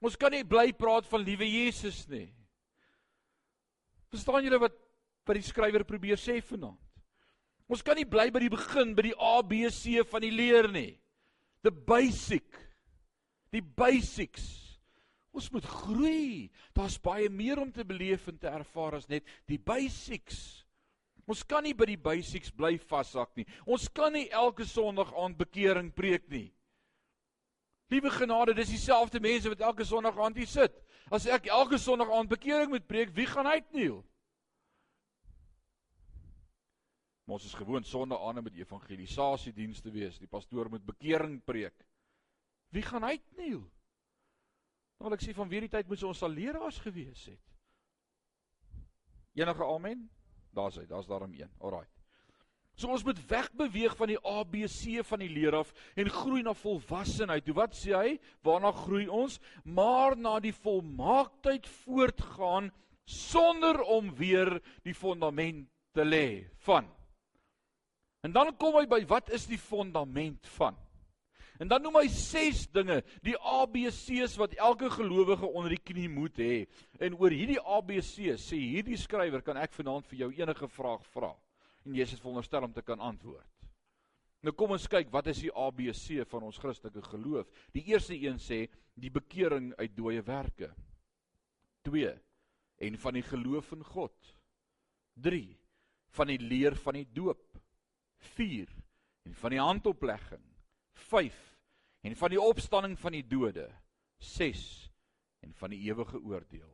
Ons 0.02 0.18
kan 0.18 0.34
nie 0.34 0.42
bly 0.46 0.72
praat 0.74 1.06
van 1.10 1.22
liewe 1.22 1.46
Jesus 1.46 2.04
nie. 2.10 2.26
Verstaan 4.10 4.42
julle 4.46 4.60
wat 4.62 4.76
wat 5.28 5.36
die 5.36 5.44
skrywer 5.44 5.84
probeer 5.84 6.16
sê 6.16 6.38
vanaand? 6.40 6.80
Ons 7.68 7.82
kan 7.84 7.98
nie 7.98 8.06
bly 8.08 8.30
by 8.32 8.40
die 8.40 8.48
begin, 8.48 8.94
by 8.96 9.04
die 9.10 9.18
ABC 9.20 10.00
van 10.08 10.24
die 10.24 10.32
leer 10.32 10.70
nie. 10.72 10.94
The 11.60 11.70
basic. 11.70 12.48
Die 13.52 13.60
basics. 13.60 14.67
Ons 15.38 15.52
moet 15.54 15.66
groei. 15.70 16.48
Daar's 16.74 16.98
baie 16.98 17.28
meer 17.30 17.60
om 17.62 17.70
te 17.72 17.84
beleef 17.86 18.26
en 18.30 18.38
te 18.38 18.50
ervaar 18.50 18.98
as 18.98 19.06
net 19.10 19.26
die 19.46 19.60
basics. 19.62 20.64
Ons 21.28 21.44
kan 21.46 21.62
nie 21.62 21.76
by 21.76 21.86
die 21.90 22.00
basics 22.00 22.50
bly 22.56 22.74
vashak 22.90 23.34
nie. 23.36 23.46
Ons 23.68 23.86
kan 23.94 24.14
nie 24.16 24.26
elke 24.34 24.66
Sondag 24.66 25.12
aand 25.14 25.38
bekering 25.38 25.92
preek 25.94 26.26
nie. 26.32 26.48
Liewe 27.92 28.10
genade, 28.12 28.54
dis 28.56 28.72
dieselfde 28.72 29.20
mense 29.20 29.52
wat 29.52 29.62
elke 29.64 29.86
Sondag 29.86 30.18
aand 30.18 30.40
hier 30.40 30.50
sit. 30.50 30.74
As 31.12 31.28
ek 31.30 31.46
elke 31.52 31.78
Sondag 31.80 32.10
aand 32.12 32.32
bekering 32.32 32.72
moet 32.72 32.88
preek, 32.88 33.14
wie 33.16 33.28
gaan 33.28 33.48
uitniel? 33.48 34.02
Maar 37.28 37.36
ons 37.36 37.44
is 37.44 37.56
gewoond 37.60 37.86
Sondag 37.86 38.24
aan 38.24 38.42
met 38.42 38.56
evangelisasie 38.56 39.52
dienste 39.52 39.92
wees. 39.92 40.18
Die 40.18 40.28
pastoor 40.28 40.72
moet 40.72 40.84
bekering 40.84 41.42
preek. 41.44 41.76
Wie 42.72 42.82
gaan 42.82 43.04
uitniel? 43.04 43.68
Wil 44.98 45.14
ek 45.14 45.22
sê 45.22 45.34
van 45.36 45.50
weer 45.50 45.66
die 45.66 45.72
tyd 45.72 45.88
moes 45.90 46.02
ons 46.06 46.24
al 46.26 46.34
leraars 46.34 46.80
gewees 46.82 47.28
het. 47.30 47.44
Enige 49.38 49.66
amen? 49.66 50.08
Daar's 50.54 50.80
hy, 50.80 50.86
daar's 50.90 51.06
daarom 51.06 51.34
een. 51.36 51.50
Alraai. 51.62 51.86
So 52.78 52.90
ons 52.94 53.04
moet 53.06 53.18
wegbeweeg 53.30 53.94
van 53.98 54.10
die 54.10 54.18
ABC 54.22 55.00
van 55.06 55.22
die 55.22 55.30
leer 55.30 55.56
af 55.58 55.72
en 55.98 56.10
groei 56.10 56.44
na 56.46 56.54
volwassenheid. 56.54 57.46
Hoe 57.46 57.56
wat 57.58 57.74
sê 57.78 57.94
hy? 57.94 58.18
Waarna 58.46 58.70
groei 58.74 59.08
ons? 59.10 59.38
Maar 59.66 60.18
na 60.18 60.36
die 60.42 60.54
volmaaktheid 60.54 61.66
voortgaan 61.82 62.70
sonder 63.08 63.80
om 63.82 64.12
weer 64.14 64.58
die 64.86 64.94
fondament 64.94 65.66
te 65.94 66.06
lê 66.06 66.46
van 66.66 66.86
En 68.26 68.34
dan 68.34 68.50
kom 68.58 68.74
hy 68.78 68.86
by 68.90 69.02
wat 69.10 69.30
is 69.34 69.46
die 69.46 69.60
fondament 69.60 70.46
van? 70.58 70.76
En 71.58 71.66
dan 71.66 71.82
noem 71.82 71.98
hy 71.98 72.06
6 72.12 72.68
dinge, 72.70 73.00
die 73.26 73.34
ABC's 73.34 74.36
wat 74.38 74.54
elke 74.54 74.90
gelowige 74.94 75.46
onder 75.48 75.74
die 75.74 75.82
knie 75.82 76.08
moet 76.10 76.38
hê. 76.38 76.66
En 77.02 77.16
oor 77.18 77.34
hierdie 77.34 77.58
ABC 77.58 78.36
sê 78.38 78.58
hierdie 78.60 78.98
skrywer 79.00 79.42
kan 79.42 79.58
ek 79.58 79.74
vanaand 79.74 80.06
vir 80.06 80.22
jou 80.22 80.30
enige 80.38 80.70
vraag 80.70 81.02
vra 81.14 81.34
en 81.86 81.96
jy 81.96 82.04
is 82.04 82.20
veronderstel 82.20 82.66
om 82.66 82.74
te 82.74 82.84
kan 82.84 83.00
antwoord. 83.00 83.48
Nou 84.44 84.52
kom 84.54 84.74
ons 84.76 84.86
kyk 84.90 85.10
wat 85.10 85.30
is 85.32 85.40
die 85.42 85.50
ABC 85.50 86.22
van 86.30 86.44
ons 86.46 86.60
Christelike 86.62 87.02
geloof? 87.08 87.48
Die 87.74 87.88
eerste 87.90 88.14
een 88.14 88.38
sê 88.38 88.66
die 88.94 89.10
bekering 89.10 89.72
uit 89.80 89.96
dooie 89.96 90.22
werke. 90.22 90.70
2 91.88 92.12
en 92.86 92.98
van 93.02 93.18
die 93.18 93.24
geloof 93.26 93.72
in 93.74 93.82
God. 93.88 94.34
3 95.18 95.42
van 96.14 96.30
die 96.30 96.38
leer 96.38 96.78
van 96.78 97.00
die 97.00 97.08
doop. 97.18 97.42
4 98.36 98.70
en 99.26 99.34
van 99.42 99.54
die 99.54 99.62
handoplegging 99.62 100.44
5 101.08 101.47
en 102.08 102.16
van 102.16 102.32
die 102.32 102.40
opstanding 102.40 102.96
van 102.96 103.12
die 103.12 103.24
dode 103.26 103.66
6 104.24 104.64
en 105.44 105.52
van 105.54 105.74
die 105.74 105.82
ewige 105.90 106.20
oordeel. 106.24 106.70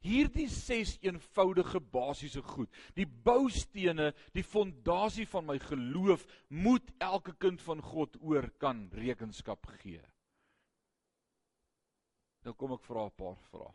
Hierdie 0.00 0.46
6 0.48 0.94
eenvoudige 1.04 1.80
basiese 1.92 2.40
goed, 2.54 2.70
die 2.96 3.04
boustene, 3.04 4.14
die 4.32 4.44
fondasie 4.46 5.26
van 5.28 5.44
my 5.50 5.58
geloof 5.60 6.24
moet 6.48 6.94
elke 7.02 7.34
kind 7.42 7.60
van 7.66 7.82
God 7.84 8.16
oor 8.22 8.48
kan 8.62 8.86
rekenskap 8.96 9.66
gee. 9.82 10.00
Nou 12.46 12.54
kom 12.56 12.72
ek 12.78 12.86
vra 12.86 13.04
'n 13.10 13.16
paar 13.18 13.36
vrae 13.50 13.74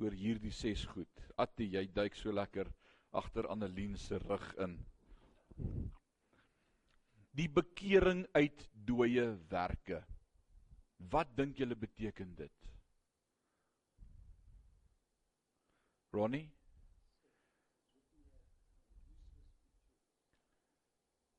oor 0.00 0.14
hierdie 0.16 0.54
6 0.54 0.86
goed. 0.94 1.24
Attie, 1.36 1.68
jy 1.76 1.84
duik 1.92 2.14
so 2.16 2.32
lekker 2.32 2.70
agter 3.12 3.46
Annelien 3.52 3.98
se 3.98 4.16
rug 4.22 4.46
in. 4.64 4.78
Die 7.36 7.48
bekering 7.48 8.24
uit 8.34 8.64
dooie 8.74 9.26
werke. 9.50 10.00
Wat 11.12 11.30
dink 11.36 11.60
julle 11.60 11.76
beteken 11.78 12.34
dit? 12.38 12.56
Ronnie? 16.12 16.48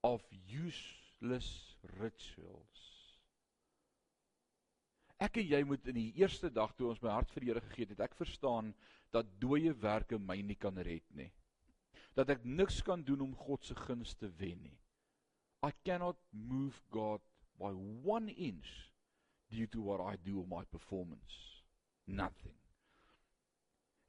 Of 0.07 0.23
useless 0.47 1.51
rituals. 1.99 2.87
Ek 5.21 5.37
en 5.37 5.51
jy 5.51 5.59
moet 5.67 5.91
in 5.91 5.99
die 5.99 6.23
eerste 6.23 6.49
dag 6.49 6.71
toe 6.73 6.87
ons 6.89 7.03
my 7.03 7.11
hart 7.13 7.29
vir 7.35 7.43
die 7.43 7.51
Here 7.51 7.61
gegee 7.67 7.91
het, 7.91 7.99
ek 8.01 8.17
verstaan 8.17 8.71
dat 9.13 9.29
dooie 9.43 9.75
werke 9.77 10.17
my 10.17 10.39
nie 10.41 10.57
kan 10.57 10.79
red 10.81 11.05
nie 11.13 11.29
dat 12.17 12.31
ek 12.33 12.43
niks 12.43 12.81
kan 12.83 13.03
doen 13.03 13.23
om 13.23 13.35
God 13.35 13.65
se 13.65 13.75
guns 13.75 14.13
te 14.19 14.29
wen 14.39 14.59
nie. 14.63 14.77
I 15.61 15.71
cannot 15.83 16.17
move 16.31 16.81
God 16.89 17.21
by 17.59 17.71
1 17.71 18.29
inch 18.29 18.91
due 19.49 19.67
to 19.67 19.81
what 19.81 20.01
I 20.01 20.17
do 20.25 20.39
or 20.39 20.47
my 20.47 20.63
performance. 20.65 21.61
Nothing. 22.05 22.57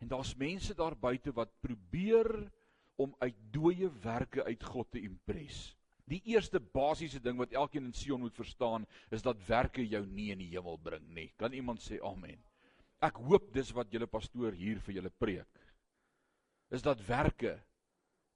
En 0.01 0.09
daar's 0.09 0.35
mense 0.35 0.75
daar 0.75 0.97
buite 0.97 1.33
wat 1.33 1.53
probeer 1.61 2.51
om 2.97 3.15
uit 3.19 3.37
dooie 3.51 3.91
werke 4.03 4.45
uit 4.45 4.65
God 4.65 4.91
te 4.91 5.01
impres. 5.01 5.77
Die 6.05 6.23
eerste 6.25 6.61
basiese 6.61 7.21
ding 7.23 7.39
wat 7.39 7.53
elkeen 7.55 7.87
in 7.87 7.95
Sion 7.95 8.21
moet 8.21 8.37
verstaan, 8.37 8.87
is 9.11 9.23
dat 9.23 9.47
werke 9.47 9.85
jou 9.87 10.03
nie 10.07 10.31
in 10.35 10.43
die 10.43 10.51
hemel 10.55 10.79
bring 10.83 11.05
nie. 11.15 11.29
Kan 11.39 11.55
iemand 11.55 11.85
sê 11.85 12.01
amen? 12.03 12.41
Ek 13.03 13.19
hoop 13.23 13.53
dis 13.55 13.71
wat 13.75 13.93
julle 13.93 14.11
pastoor 14.11 14.55
hier 14.57 14.81
vir 14.87 14.99
julle 14.99 15.13
preek. 15.23 15.63
Is 16.71 16.83
dat 16.83 17.03
werke 17.07 17.59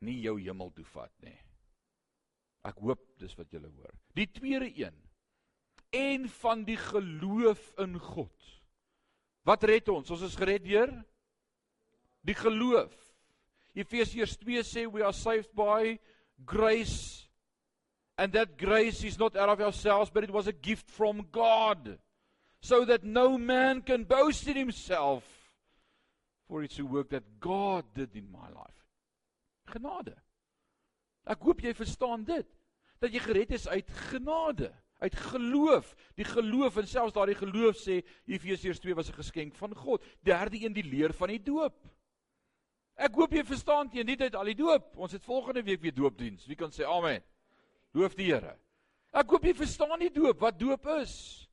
nie 0.05 0.21
jou 0.23 0.37
hemel 0.41 0.71
toe 0.77 0.87
vat 0.93 1.13
nie. 1.25 1.37
Ek 2.67 2.79
hoop 2.83 3.03
dis 3.21 3.35
wat 3.39 3.53
julle 3.55 3.71
hoor. 3.71 3.95
Die 4.19 4.27
tweede 4.31 4.71
een 4.75 4.97
en 5.97 6.27
van 6.43 6.65
die 6.67 6.77
geloof 6.77 7.71
in 7.79 7.95
God. 8.03 8.49
Wat 9.47 9.63
red 9.65 9.89
ons? 9.89 10.11
Ons 10.11 10.25
is 10.27 10.39
gered 10.39 10.65
deur 10.67 10.91
die 12.27 12.35
geloof. 12.35 12.95
Efesiërs 13.77 14.35
2 14.41 14.65
sê 14.67 14.87
we 14.91 15.05
are 15.05 15.15
saved 15.15 15.53
by 15.55 15.99
grace 16.49 17.29
and 18.19 18.33
that 18.33 18.57
grace 18.59 19.05
is 19.05 19.19
not 19.19 19.37
out 19.37 19.53
of 19.53 19.61
ourselves 19.61 20.11
but 20.11 20.25
it 20.25 20.33
was 20.33 20.49
a 20.49 20.53
gift 20.53 20.91
from 20.91 21.23
God 21.31 21.99
so 22.61 22.85
that 22.85 23.05
no 23.05 23.39
man 23.39 23.83
can 23.83 24.05
boast 24.05 24.49
in 24.49 24.57
himself 24.57 25.25
for 26.49 26.63
it's 26.63 26.79
a 26.79 26.85
work 26.85 27.11
that 27.11 27.39
God 27.39 27.85
did 27.95 28.17
in 28.17 28.31
my 28.31 28.49
life. 28.49 28.81
Genade. 29.71 30.15
Ek 31.27 31.43
hoop 31.43 31.63
jy 31.63 31.75
verstaan 31.75 32.25
dit 32.27 32.56
dat 33.03 33.13
jy 33.13 33.21
gered 33.25 33.53
is 33.57 33.69
uit 33.69 33.91
genade, 34.11 34.71
uit 34.99 35.17
geloof. 35.31 35.95
Die 36.17 36.25
geloof 36.25 36.77
en 36.81 36.89
selfs 36.89 37.15
daardie 37.17 37.37
geloof 37.39 37.77
sê 37.81 38.01
Efesiërs 38.27 38.81
2 38.81 38.95
was 38.95 39.11
'n 39.11 39.21
geskenk 39.21 39.55
van 39.55 39.75
God. 39.75 40.05
Derde 40.23 40.63
een 40.63 40.73
die 40.73 40.85
leer 40.85 41.13
van 41.13 41.29
die 41.29 41.43
doop. 41.43 41.77
Ek 42.97 43.15
hoop 43.15 43.33
jy 43.33 43.45
verstaan 43.45 43.91
teen 43.91 44.07
die 44.07 44.17
tyd 44.17 44.35
al 44.35 44.45
die 44.45 44.57
doop. 44.57 44.97
Ons 44.97 45.13
het 45.13 45.25
volgende 45.25 45.63
week 45.63 45.81
weer 45.81 45.95
doopdiens. 45.95 46.47
Wie 46.47 46.57
kan 46.57 46.71
sê 46.73 46.85
amen? 46.85 47.23
Loof 47.93 48.15
die 48.15 48.33
Here. 48.33 48.57
Ek 49.13 49.31
hoop 49.31 49.45
jy 49.45 49.55
verstaan 49.55 50.01
die 50.01 50.13
doop, 50.13 50.41
wat 50.41 50.59
doop 50.59 50.87
is. 51.01 51.49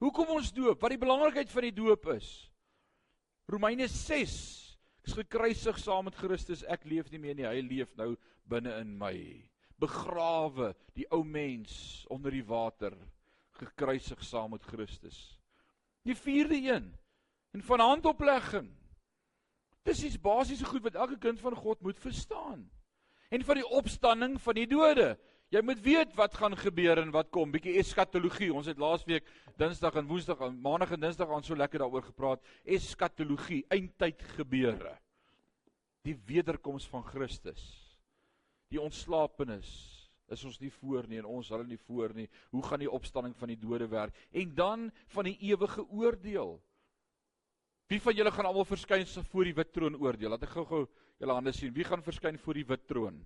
Hoekom 0.00 0.34
ons 0.36 0.52
doop? 0.52 0.80
Wat 0.80 0.92
die 0.92 1.00
belangrikheid 1.00 1.52
van 1.52 1.62
die 1.62 1.72
doop 1.72 2.08
is? 2.16 2.50
Romeine 3.48 3.88
6. 3.88 4.36
Ek 5.00 5.12
is 5.12 5.16
gekruisig 5.20 5.78
saam 5.78 6.08
met 6.08 6.16
Christus. 6.18 6.64
Ek 6.68 6.84
leef 6.84 7.08
nie 7.12 7.20
meer 7.22 7.36
nie, 7.38 7.46
hy 7.46 7.60
leef 7.64 7.92
nou 7.96 8.14
binne 8.50 8.74
in 8.80 8.96
my. 8.98 9.14
Begrawe 9.78 10.74
die 10.96 11.06
ou 11.12 11.22
mens 11.24 12.04
onder 12.08 12.32
die 12.32 12.44
water, 12.44 12.96
gekruisig 13.60 14.22
saam 14.24 14.50
met 14.56 14.64
Christus. 14.64 15.18
Die 16.06 16.16
vierde 16.16 16.56
een, 16.56 16.92
en 17.52 17.62
van 17.62 17.80
handoplegging. 17.80 18.68
Dis 19.86 20.02
iets 20.04 20.20
basiese 20.20 20.66
goed 20.66 20.82
wat 20.82 20.98
elke 20.98 21.18
kind 21.18 21.40
van 21.40 21.54
God 21.54 21.80
moet 21.80 21.98
verstaan. 21.98 22.66
En 23.28 23.44
van 23.44 23.54
die 23.54 23.68
opstanding 23.68 24.40
van 24.42 24.54
die 24.54 24.66
dode. 24.66 25.14
Jy 25.54 25.62
moet 25.62 25.80
weet 25.80 26.14
wat 26.18 26.34
gaan 26.34 26.56
gebeur 26.58 26.98
en 26.98 27.12
wat 27.14 27.30
kom. 27.30 27.52
Bietjie 27.54 27.76
eskatologie. 27.78 28.50
Ons 28.54 28.66
het 28.66 28.78
laasweek 28.82 29.28
Dinsdag 29.56 29.94
en 29.94 30.08
Woensdag 30.10 30.42
en 30.42 30.58
Maandag 30.60 30.96
en 30.96 31.00
Dinsdag 31.00 31.30
aan 31.30 31.46
so 31.46 31.56
lekker 31.56 31.84
daaroor 31.84 32.02
gepraat. 32.02 32.42
Eskatologie, 32.64 33.62
eindtyd 33.70 34.22
gebeure. 34.36 34.96
Die 36.02 36.18
wederkoms 36.26 36.88
van 36.90 37.06
Christus. 37.06 37.85
Die 38.72 38.80
ontslapenis 38.82 39.70
is 40.32 40.42
ons 40.44 40.58
nie 40.58 40.72
voor 40.80 41.06
nie 41.06 41.20
en 41.20 41.28
ons 41.30 41.48
hulle 41.54 41.66
nie 41.68 41.78
voor 41.86 42.14
nie. 42.16 42.26
Hoe 42.50 42.62
gaan 42.66 42.82
die 42.82 42.90
opstanding 42.90 43.36
van 43.38 43.52
die 43.52 43.58
dode 43.60 43.86
werk? 43.90 44.14
En 44.34 44.54
dan 44.54 44.88
van 45.14 45.28
die 45.28 45.36
ewige 45.52 45.84
oordeel. 45.86 46.56
Wie 47.86 48.00
van 48.02 48.16
julle 48.18 48.32
gaan 48.34 48.48
almal 48.48 48.66
verskyn 48.66 49.06
voor 49.06 49.46
die 49.46 49.54
wit 49.54 49.72
troon 49.72 49.98
oordeel? 50.02 50.32
Laat 50.34 50.42
ek 50.42 50.56
gou-gou 50.56 50.86
julle 51.20 51.36
hande 51.36 51.52
sien. 51.54 51.74
Wie 51.74 51.86
gaan 51.86 52.02
verskyn 52.02 52.38
voor 52.42 52.58
die 52.58 52.66
wit 52.66 52.86
troon? 52.90 53.20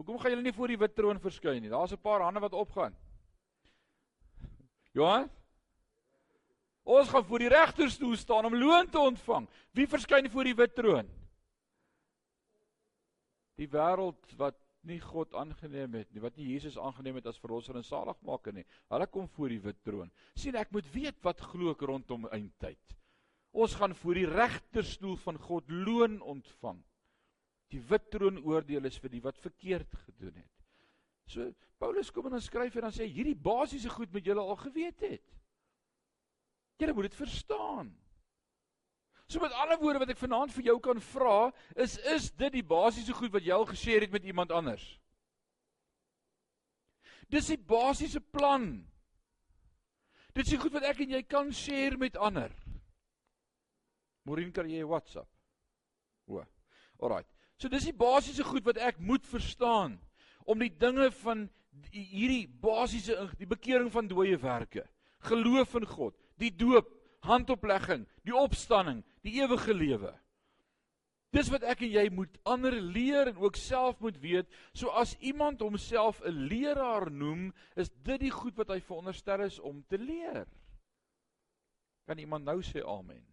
Hoekom 0.00 0.16
gaan 0.22 0.32
julle 0.32 0.46
nie 0.46 0.54
voor 0.56 0.72
die 0.72 0.80
wit 0.80 0.94
troon 0.96 1.20
verskyn 1.20 1.60
nie? 1.60 1.70
Daar's 1.70 1.92
'n 1.92 2.00
paar 2.00 2.24
hande 2.24 2.40
wat 2.40 2.56
opgaan. 2.56 2.96
Johan? 4.94 5.28
Ons 6.84 7.08
gaan 7.08 7.24
voor 7.24 7.38
die 7.38 7.52
regterstoel 7.52 8.16
staan 8.16 8.44
om 8.44 8.56
loon 8.56 8.88
te 8.88 8.98
ontvang. 8.98 9.48
Wie 9.72 9.86
verskyn 9.86 10.30
voor 10.30 10.44
die 10.44 10.54
wit 10.54 10.74
troon? 10.74 11.17
Die 13.58 13.68
wêreld 13.70 14.34
wat 14.38 14.58
nie 14.88 15.00
God 15.02 15.34
aangeneem 15.36 15.96
het 15.98 16.12
nie, 16.14 16.22
wat 16.22 16.36
nie 16.38 16.52
Jesus 16.52 16.78
aangeneem 16.80 17.18
het 17.18 17.26
as 17.28 17.40
verlosser 17.42 17.76
en 17.76 17.86
saligmaker 17.86 18.54
nie. 18.54 18.64
Hulle 18.92 19.08
kom 19.10 19.26
voor 19.34 19.52
die 19.52 19.62
wit 19.62 19.80
troon. 19.84 20.10
sien 20.34 20.56
ek 20.56 20.70
moet 20.72 20.86
weet 20.94 21.18
wat 21.26 21.42
glo 21.50 21.74
ek 21.74 21.82
rondom 21.82 22.28
eindtyd. 22.30 22.94
Ons 23.52 23.74
gaan 23.74 23.94
voor 23.94 24.14
die 24.14 24.28
regterstoel 24.28 25.16
van 25.24 25.38
God 25.38 25.70
loon 25.70 26.20
ontvang. 26.20 26.78
Die 27.72 27.80
wit 27.80 28.10
troon 28.12 28.38
oordeel 28.44 28.86
is 28.88 28.98
vir 29.02 29.10
die 29.10 29.24
wat 29.24 29.38
verkeerd 29.38 29.92
gedoen 30.06 30.36
het. 30.36 30.54
So 31.28 31.50
Paulus 31.78 32.10
kom 32.10 32.26
en 32.26 32.38
dan 32.38 32.44
skryf 32.44 32.74
hy 32.74 32.84
dan 32.86 32.94
sê 32.94 33.06
hierdie 33.06 33.36
basiese 33.36 33.90
goed 33.92 34.12
moet 34.12 34.24
julle 34.24 34.40
al 34.40 34.56
geweet 34.62 35.04
het. 35.04 35.34
Julle 36.78 36.94
moet 36.94 37.10
dit 37.10 37.18
verstaan. 37.18 37.90
So 39.28 39.40
met 39.40 39.52
ander 39.52 39.76
woorde 39.78 40.00
wat 40.00 40.10
ek 40.14 40.20
vanaand 40.22 40.52
vir 40.54 40.70
jou 40.70 40.78
kan 40.80 41.00
vra 41.04 41.50
is 41.76 41.98
is 42.08 42.30
dit 42.40 42.54
die 42.54 42.64
basiese 42.64 43.12
goed 43.12 43.34
wat 43.34 43.44
jy 43.44 43.52
al 43.52 43.66
geshare 43.68 44.06
het 44.06 44.14
met 44.14 44.24
iemand 44.24 44.54
anders? 44.56 44.84
Dis 47.28 47.50
die 47.52 47.60
basiese 47.60 48.22
plan. 48.24 48.70
Dit 50.32 50.46
is 50.46 50.54
die 50.54 50.60
goed 50.62 50.72
wat 50.72 50.86
ek 50.88 51.02
en 51.04 51.12
jy 51.12 51.20
kan 51.28 51.52
share 51.52 52.00
met 52.00 52.16
ander. 52.16 52.54
Morin 54.24 54.48
kan 54.52 54.68
jy 54.70 54.80
WhatsApp. 54.88 55.28
O. 56.28 56.40
Alraight. 56.96 57.28
So 57.60 57.68
dis 57.68 57.84
die 57.90 57.96
basiese 57.96 58.46
goed 58.48 58.64
wat 58.64 58.80
ek 58.80 58.96
moet 58.96 59.28
verstaan 59.28 59.98
om 60.48 60.60
die 60.62 60.72
dinge 60.72 61.10
van 61.20 61.50
die, 61.92 62.06
hierdie 62.14 62.46
basiese 62.62 63.28
die 63.36 63.48
bekering 63.48 63.90
van 63.92 64.08
dooie 64.08 64.40
werke, 64.40 64.86
geloof 65.28 65.74
in 65.76 65.88
God, 65.90 66.16
die 66.40 66.54
doop, 66.54 66.88
handoplegging, 67.26 68.06
die 68.26 68.36
opstanding, 68.36 69.02
die 69.26 69.38
ewige 69.42 69.74
lewe. 69.74 70.12
Dis 71.34 71.50
wat 71.52 71.64
ek 71.68 71.82
en 71.84 71.90
jy 71.92 72.06
moet 72.14 72.38
ander 72.48 72.72
leer 72.72 73.28
en 73.28 73.40
ook 73.42 73.58
self 73.60 73.98
moet 74.00 74.16
weet. 74.22 74.48
So 74.72 74.88
as 74.96 75.12
iemand 75.20 75.60
homself 75.60 76.22
'n 76.24 76.48
leraar 76.48 77.10
noem, 77.10 77.52
is 77.76 77.90
dit 77.90 78.20
die 78.20 78.30
goed 78.30 78.56
wat 78.56 78.68
hy 78.68 78.80
veronderstel 78.80 79.44
is 79.44 79.58
om 79.58 79.84
te 79.88 79.98
leer. 79.98 80.46
Kan 82.06 82.18
iemand 82.18 82.44
nou 82.44 82.62
sê 82.62 82.80
amen? 82.80 83.26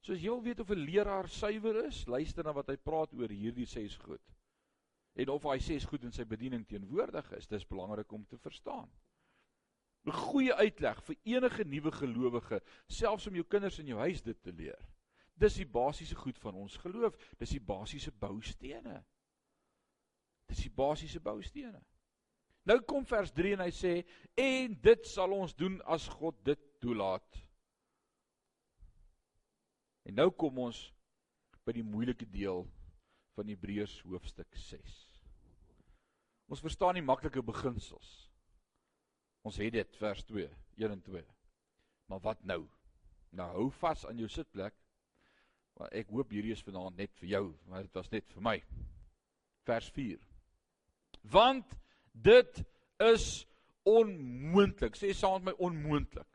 So 0.00 0.14
as 0.14 0.22
jy 0.22 0.30
wil 0.30 0.42
weet 0.42 0.60
of 0.60 0.70
'n 0.70 0.86
leraar 0.88 1.28
suiwer 1.28 1.84
is, 1.84 2.06
luister 2.06 2.44
na 2.44 2.52
wat 2.52 2.68
hy 2.68 2.76
praat 2.76 3.12
oor 3.12 3.28
hierdie 3.28 3.66
ses 3.66 3.96
goed. 3.96 4.24
En 5.14 5.28
of 5.28 5.42
hy 5.42 5.58
ses 5.58 5.84
goed 5.84 6.04
in 6.04 6.12
sy 6.12 6.24
bediening 6.24 6.64
teenwoordig 6.66 7.32
is, 7.32 7.46
dis 7.46 7.66
belangrik 7.66 8.12
om 8.12 8.24
te 8.24 8.38
verstaan. 8.38 8.88
'n 10.06 10.12
Goeie 10.12 10.54
uitleg 10.54 11.02
vir 11.02 11.16
enige 11.24 11.64
nuwe 11.64 11.92
gelowige, 11.92 12.62
selfs 12.86 13.26
om 13.26 13.34
jou 13.34 13.44
kinders 13.44 13.78
in 13.78 13.86
jou 13.86 13.98
huis 13.98 14.22
dit 14.22 14.42
te 14.42 14.52
leer. 14.52 14.88
Dis 15.34 15.54
die 15.54 15.66
basiese 15.66 16.14
goed 16.14 16.38
van 16.38 16.54
ons 16.54 16.76
geloof, 16.76 17.16
dis 17.38 17.50
die 17.50 17.60
basiese 17.60 18.12
boustene. 18.12 19.04
Dis 20.46 20.64
die 20.64 20.70
basiese 20.70 21.20
boustene. 21.20 21.82
Nou 22.64 22.80
kom 22.84 23.06
vers 23.06 23.32
3 23.32 23.52
en 23.52 23.64
hy 23.64 23.70
sê 23.72 23.92
en 24.34 24.74
dit 24.80 25.06
sal 25.06 25.32
ons 25.32 25.54
doen 25.54 25.78
as 25.82 26.08
God 26.08 26.36
dit 26.44 26.64
toelaat. 26.80 27.38
En 30.04 30.14
nou 30.14 30.30
kom 30.30 30.58
ons 30.58 30.92
by 31.64 31.72
die 31.76 31.84
moeilike 31.84 32.26
deel 32.26 32.64
van 33.36 33.48
Hebreërs 33.48 34.00
hoofstuk 34.08 34.56
6. 34.56 34.98
Ons 36.48 36.64
verstaan 36.64 36.96
nie 36.96 37.04
maklike 37.04 37.42
beginsels. 37.44 38.27
Ons 39.48 39.56
het 39.62 39.72
dit 39.72 39.94
vers 39.96 40.18
2, 40.28 40.44
1 40.76 40.92
en 40.92 41.02
2. 41.02 41.24
Maar 42.12 42.20
wat 42.20 42.40
nou? 42.44 42.66
Nou 43.32 43.48
hou 43.54 43.68
vas 43.80 44.04
aan 44.06 44.18
jou 44.20 44.28
sitplek. 44.28 44.74
Want 45.78 45.94
ek 45.96 46.10
hoop 46.12 46.32
hierdie 46.34 46.52
is 46.52 46.64
vanaand 46.66 46.98
net 47.00 47.14
vir 47.20 47.30
jou, 47.32 47.44
maar 47.68 47.86
dit 47.86 47.94
was 47.96 48.10
net 48.12 48.26
vir 48.34 48.44
my. 48.44 48.56
Vers 49.68 49.88
4. 49.96 50.18
Want 51.32 51.76
dit 52.12 52.60
is 53.06 53.28
onmoontlik. 53.88 54.98
Sê 55.00 55.14
saam 55.16 55.40
met 55.40 55.54
my 55.54 55.68
onmoontlik. 55.70 56.28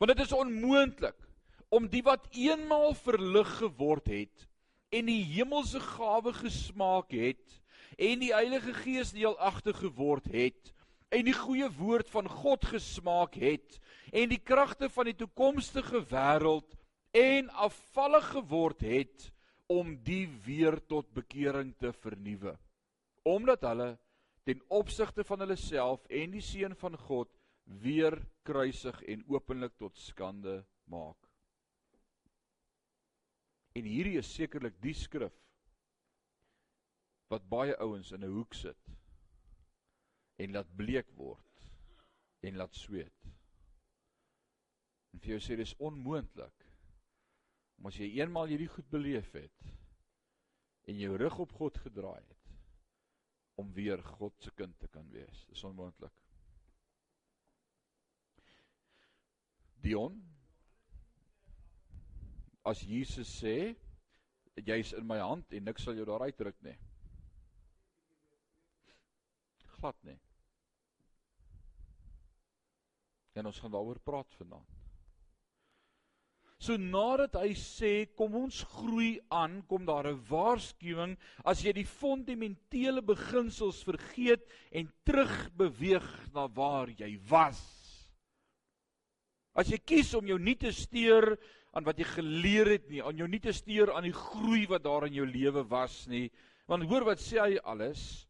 Want 0.00 0.12
dit 0.12 0.20
is 0.26 0.34
onmoontlik 0.36 1.16
om 1.72 1.86
die 1.88 2.02
wat 2.04 2.26
eenmaal 2.36 2.92
verlig 2.98 3.48
geword 3.62 4.10
het 4.12 4.44
en 4.90 5.08
die 5.08 5.22
hemelse 5.36 5.80
gawe 5.94 6.34
gesmaak 6.34 7.14
het 7.14 7.56
en 7.96 8.20
die 8.24 8.32
Heilige 8.34 8.74
Gees 8.82 9.14
deelagtig 9.14 9.78
geword 9.84 10.26
het 10.34 10.72
en 11.10 11.26
die 11.26 11.34
goeie 11.34 11.66
woord 11.74 12.10
van 12.12 12.28
God 12.30 12.64
gesmaak 12.70 13.34
het 13.42 13.78
en 14.14 14.30
die 14.30 14.40
kragte 14.42 14.88
van 14.94 15.10
die 15.10 15.16
toekomstige 15.18 16.04
wêreld 16.10 16.76
en 17.16 17.50
afvallig 17.50 18.28
geword 18.36 18.84
het 18.86 19.26
om 19.70 19.96
die 20.06 20.26
weer 20.46 20.78
tot 20.90 21.10
bekering 21.14 21.72
te 21.78 21.92
vernuwe. 21.94 22.56
Omdat 23.26 23.66
hulle 23.66 23.90
ten 24.46 24.62
opsigte 24.70 25.24
van 25.26 25.42
hulle 25.44 25.58
self 25.58 26.06
en 26.06 26.34
die 26.34 26.44
seun 26.44 26.74
van 26.78 26.96
God 26.98 27.30
weer 27.82 28.16
kruisig 28.46 29.02
en 29.10 29.26
openlik 29.30 29.76
tot 29.78 29.98
skande 29.98 30.60
maak. 30.90 31.18
En 33.78 33.86
hierdie 33.86 34.18
is 34.18 34.30
sekerlik 34.34 34.78
die 34.82 34.94
skrif 34.94 35.34
wat 37.30 37.46
baie 37.50 37.76
ouens 37.78 38.10
in 38.10 38.24
'n 38.26 38.32
hoek 38.34 38.54
sit 38.54 38.90
en 40.40 40.56
laat 40.56 40.70
bleek 40.76 41.10
word 41.18 41.66
en 42.40 42.56
laat 42.56 42.76
sweet. 42.76 43.28
En 45.12 45.20
vir 45.20 45.34
jou 45.34 45.40
sê 45.44 45.56
dis 45.58 45.76
onmoontlik. 45.82 46.66
Maar 47.80 47.92
as 47.92 48.00
jy 48.00 48.10
eenmal 48.20 48.48
hierdie 48.50 48.70
goed 48.70 48.88
beleef 48.92 49.30
het 49.36 49.70
en 50.88 50.98
jou 51.00 51.16
rug 51.20 51.38
op 51.44 51.52
God 51.56 51.78
gedraai 51.84 52.20
het 52.20 52.36
om 53.60 53.72
weer 53.76 54.00
God 54.16 54.36
se 54.40 54.52
kind 54.56 54.72
te 54.80 54.88
kan 54.88 55.04
wees, 55.12 55.44
is 55.52 55.64
onmoontlik. 55.68 56.14
Dion 59.84 60.16
as 62.68 62.80
Jesus 62.84 63.28
sê 63.40 63.74
jy's 64.60 64.92
in 64.96 65.06
my 65.08 65.20
hand 65.20 65.52
en 65.56 65.68
niks 65.68 65.84
sal 65.84 65.96
jou 65.96 66.08
daar 66.08 66.24
uitdruk 66.28 66.56
nie. 66.64 66.76
Glad 69.76 69.96
nie. 70.04 70.18
En 73.40 73.48
ons 73.48 73.62
gaan 73.62 73.72
daaroor 73.72 73.98
praat 74.04 74.36
vanaand. 74.36 74.80
So 76.60 76.76
nadat 76.76 77.38
hy 77.40 77.54
sê 77.56 77.92
kom 78.12 78.34
ons 78.36 78.58
groei 78.68 79.14
aan, 79.32 79.62
kom 79.64 79.86
daar 79.88 80.10
'n 80.10 80.20
waarskuwing 80.28 81.16
as 81.42 81.64
jy 81.64 81.72
die 81.72 81.88
fundamentele 81.88 83.00
beginsels 83.00 83.80
vergeet 83.82 84.44
en 84.70 84.92
terugbeweeg 85.08 86.34
na 86.34 86.46
waar 86.48 86.92
jy 86.92 87.16
was. 87.30 87.62
As 89.56 89.70
jy 89.72 89.78
kies 89.78 90.12
om 90.14 90.26
jou 90.26 90.38
nie 90.38 90.54
te 90.54 90.70
steur 90.70 91.38
aan 91.72 91.84
wat 91.84 91.96
jy 91.96 92.04
geleer 92.04 92.68
het 92.76 92.90
nie, 92.90 93.00
aan 93.02 93.16
jou 93.16 93.28
nie 93.28 93.40
te 93.40 93.52
steur 93.52 93.94
aan 93.94 94.04
die 94.04 94.12
groei 94.12 94.66
wat 94.66 94.84
daar 94.84 95.06
in 95.06 95.14
jou 95.14 95.26
lewe 95.26 95.64
was 95.64 96.06
nie, 96.08 96.30
want 96.68 96.84
hoor 96.84 97.04
wat 97.04 97.18
sê 97.18 97.40
hy 97.40 97.56
alles? 97.64 98.28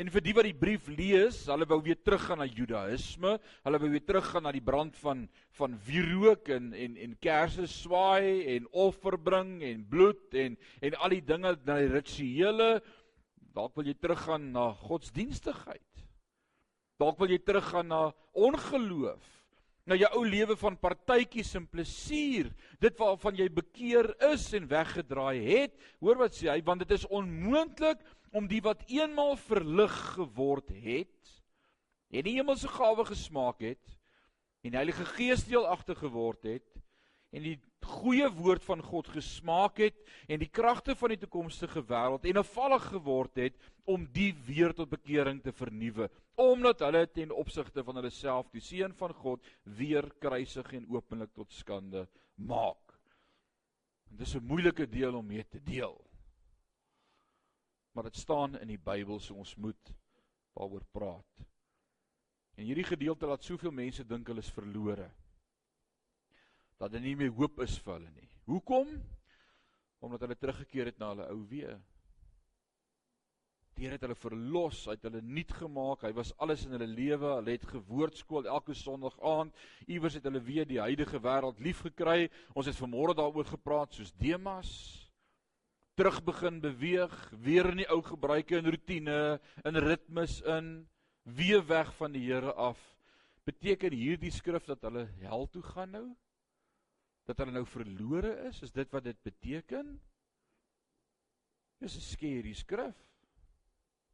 En 0.00 0.08
vir 0.08 0.24
die 0.24 0.32
wat 0.32 0.46
die 0.48 0.56
brief 0.56 0.86
lees, 0.88 1.42
hulle 1.52 1.66
wou 1.68 1.76
weer 1.84 1.98
teruggaan 2.00 2.40
na 2.40 2.46
Judaïsme, 2.48 3.34
hulle 3.66 3.80
wou 3.82 3.90
weer 3.92 4.04
teruggaan 4.08 4.46
na 4.46 4.52
die 4.54 4.64
brand 4.64 4.96
van 5.02 5.26
van 5.58 5.74
wierook 5.84 6.48
en 6.54 6.70
en 6.72 6.94
en 6.96 7.12
kersse 7.20 7.66
swaai 7.68 8.54
en 8.54 8.70
offer 8.72 9.18
bring 9.20 9.58
en 9.68 9.82
bloed 9.90 10.32
en 10.32 10.56
en 10.80 10.96
al 10.96 11.12
die 11.12 11.26
dinge 11.28 11.52
na 11.68 11.76
die 11.82 11.90
rituele. 11.92 12.70
Dalk 13.52 13.76
wil 13.76 13.90
jy 13.90 13.94
teruggaan 14.00 14.48
na 14.54 14.70
godsdienstigheid. 14.86 16.00
Dalk 16.96 17.20
wil 17.20 17.34
jy 17.34 17.42
teruggaan 17.44 17.92
na 17.92 18.00
ongeloof. 18.32 19.28
Na 19.84 19.98
jou 19.98 20.08
ou 20.16 20.24
lewe 20.24 20.56
van 20.56 20.78
partytjies 20.78 21.52
en 21.58 21.66
plesier, 21.68 22.48
dit 22.80 22.98
waarvan 23.02 23.36
jy 23.36 23.50
bekeer 23.52 24.08
is 24.30 24.46
en 24.56 24.70
weggedraai 24.70 25.42
het. 25.42 25.76
Hoor 26.00 26.22
wat 26.22 26.38
sê 26.38 26.48
hy, 26.48 26.60
want 26.64 26.86
dit 26.86 26.96
is 26.96 27.04
onmoontlik 27.10 28.00
om 28.32 28.48
die 28.48 28.62
wat 28.64 28.84
eenmal 28.88 29.36
verlig 29.36 29.94
geword 30.16 30.72
het 30.72 31.32
en 32.12 32.24
die 32.24 32.36
hemelse 32.38 32.68
gawe 32.68 33.04
gesmaak 33.08 33.60
het 33.64 33.98
en 34.62 34.78
Heilige 34.78 35.04
Gees 35.16 35.44
deelagtig 35.48 36.00
geword 36.00 36.48
het 36.48 36.68
en 37.32 37.44
die 37.44 37.58
goeie 37.92 38.28
woord 38.32 38.64
van 38.64 38.82
God 38.84 39.08
gesmaak 39.12 39.80
het 39.82 39.98
en 40.28 40.40
die 40.40 40.50
kragte 40.50 40.94
van 40.96 41.12
die 41.12 41.20
toekomstige 41.20 41.82
wêreld 41.88 42.24
en 42.28 42.40
afvallig 42.40 42.84
geword 42.92 43.40
het 43.40 43.56
om 43.84 44.06
die 44.14 44.30
weer 44.46 44.72
tot 44.76 44.92
bekering 44.92 45.42
te 45.42 45.52
vernuwe 45.52 46.08
omdat 46.40 46.80
hulle 46.86 47.06
ten 47.12 47.32
opsigte 47.36 47.84
van 47.84 47.98
hulle 48.00 48.12
self 48.14 48.48
die 48.54 48.64
seun 48.64 48.94
van 48.96 49.12
God 49.14 49.44
weer 49.78 50.08
kruisig 50.22 50.72
en 50.78 50.88
openlik 50.88 51.34
tot 51.36 51.52
skande 51.52 52.06
maak. 52.34 52.96
En 54.10 54.16
dis 54.16 54.34
'n 54.34 54.46
moeilike 54.46 54.86
deel 54.86 55.14
om 55.14 55.26
mee 55.26 55.44
te 55.44 55.60
deel 55.60 56.01
maar 57.92 58.08
dit 58.08 58.16
staan 58.16 58.58
in 58.58 58.70
die 58.72 58.80
Bybel 58.80 59.20
so 59.20 59.34
ons 59.34 59.54
moet 59.56 59.92
daaroor 60.56 60.84
praat. 60.92 61.44
En 62.56 62.64
hierdie 62.64 62.86
gedeelte 62.86 63.26
laat 63.26 63.44
soveel 63.44 63.72
mense 63.72 64.04
dink 64.04 64.28
hulle 64.28 64.44
is 64.44 64.52
verlore. 64.52 65.08
Dat 66.80 66.92
daar 66.92 67.04
nie 67.04 67.16
meer 67.16 67.32
hoop 67.36 67.62
is 67.64 67.78
vir 67.84 67.94
hulle 67.98 68.12
nie. 68.12 68.28
Hoekom? 68.48 68.90
Omdat 70.02 70.26
hulle 70.26 70.36
teruggekeer 70.36 70.90
het 70.90 71.00
na 71.00 71.12
hulle 71.12 71.28
ou 71.32 71.40
weë. 71.48 71.78
Die 73.72 73.86
Here 73.86 73.96
het 73.96 74.02
hulle 74.04 74.18
verlos, 74.18 74.82
hy 74.84 74.98
het 74.98 75.06
hulle 75.08 75.22
nuut 75.24 75.52
gemaak. 75.56 76.02
Hy 76.04 76.12
was 76.16 76.34
alles 76.44 76.66
in 76.66 76.74
hulle 76.76 76.88
lewe. 76.90 77.30
Hulle 77.38 77.54
het 77.54 77.64
gewoordskool 77.70 78.48
elke 78.50 78.76
Sondag 78.76 79.16
aand. 79.24 79.56
Iewers 79.86 80.18
het 80.18 80.28
hulle 80.28 80.42
weer 80.44 80.68
die 80.68 80.80
huidige 80.82 81.20
wêreld 81.24 81.62
liefgekry. 81.64 82.28
Ons 82.52 82.68
het 82.68 82.76
vanmôre 82.76 83.16
daaroor 83.16 83.48
gepraat 83.48 83.96
soos 83.96 84.12
Demas 84.20 85.01
terug 85.94 86.22
begin 86.24 86.60
beweeg, 86.60 87.14
weer 87.44 87.68
in 87.70 87.82
die 87.82 87.88
ou 87.92 88.00
gebruike 88.04 88.56
en 88.56 88.70
rotine, 88.70 89.18
in 89.64 89.76
ritmes 89.76 90.40
in, 90.48 90.72
weer 91.22 91.66
weg 91.66 91.92
van 91.98 92.12
die 92.12 92.24
Here 92.24 92.52
af. 92.52 92.80
Beteken 93.44 93.92
hierdie 93.92 94.32
skrif 94.32 94.66
dat 94.70 94.82
hulle 94.86 95.06
hel 95.20 95.48
toe 95.50 95.62
gaan 95.62 95.90
nou? 95.90 96.06
Dat 97.26 97.38
hulle 97.42 97.54
nou 97.54 97.66
verlore 97.66 98.32
is? 98.48 98.62
Is 98.62 98.72
dit 98.74 98.90
wat 98.94 99.04
dit 99.04 99.22
beteken? 99.22 99.98
Dis 101.82 101.96
'n 101.96 102.00
skerry 102.00 102.54
skrif. 102.54 102.96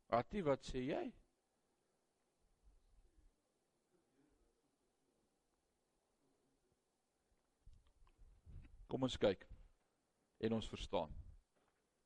Atie, 0.09 0.43
wat 0.43 0.65
sê 0.65 0.81
jy? 0.89 1.13
Kom 8.89 9.03
ons 9.03 9.17
kyk 9.17 9.45
en 10.41 10.53
ons 10.53 10.69
verstaan. 10.69 11.18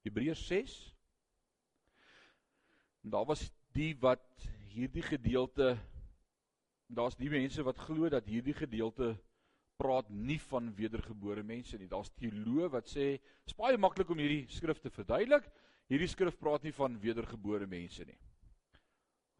Hebreërs 0.02 0.46
6. 0.46 0.76
En 3.02 3.10
daar 3.10 3.26
was 3.26 3.50
die 3.72 3.94
wat 3.98 4.48
hierdie 4.72 5.02
gedeelte 5.02 5.76
daar's 6.92 7.16
die 7.16 7.30
mense 7.32 7.62
wat 7.64 7.78
glo 7.80 8.08
dat 8.12 8.26
hierdie 8.28 8.54
gedeelte 8.54 9.14
praat 9.80 10.10
nie 10.12 10.38
van 10.50 10.68
wedergebore 10.76 11.42
mense 11.42 11.78
nie. 11.78 11.88
Daar's 11.88 12.12
teoloë 12.18 12.68
wat 12.74 12.90
sê 12.90 13.14
is 13.48 13.56
baie 13.56 13.78
maklik 13.80 14.10
om 14.12 14.20
hierdie 14.20 14.44
skrif 14.52 14.82
te 14.82 14.92
verduidelik. 14.92 15.48
Hierdie 15.88 16.10
skrif 16.10 16.36
praat 16.38 16.66
nie 16.66 16.74
van 16.76 16.98
wedergebore 17.00 17.66
mense 17.66 18.04
nie. 18.04 18.18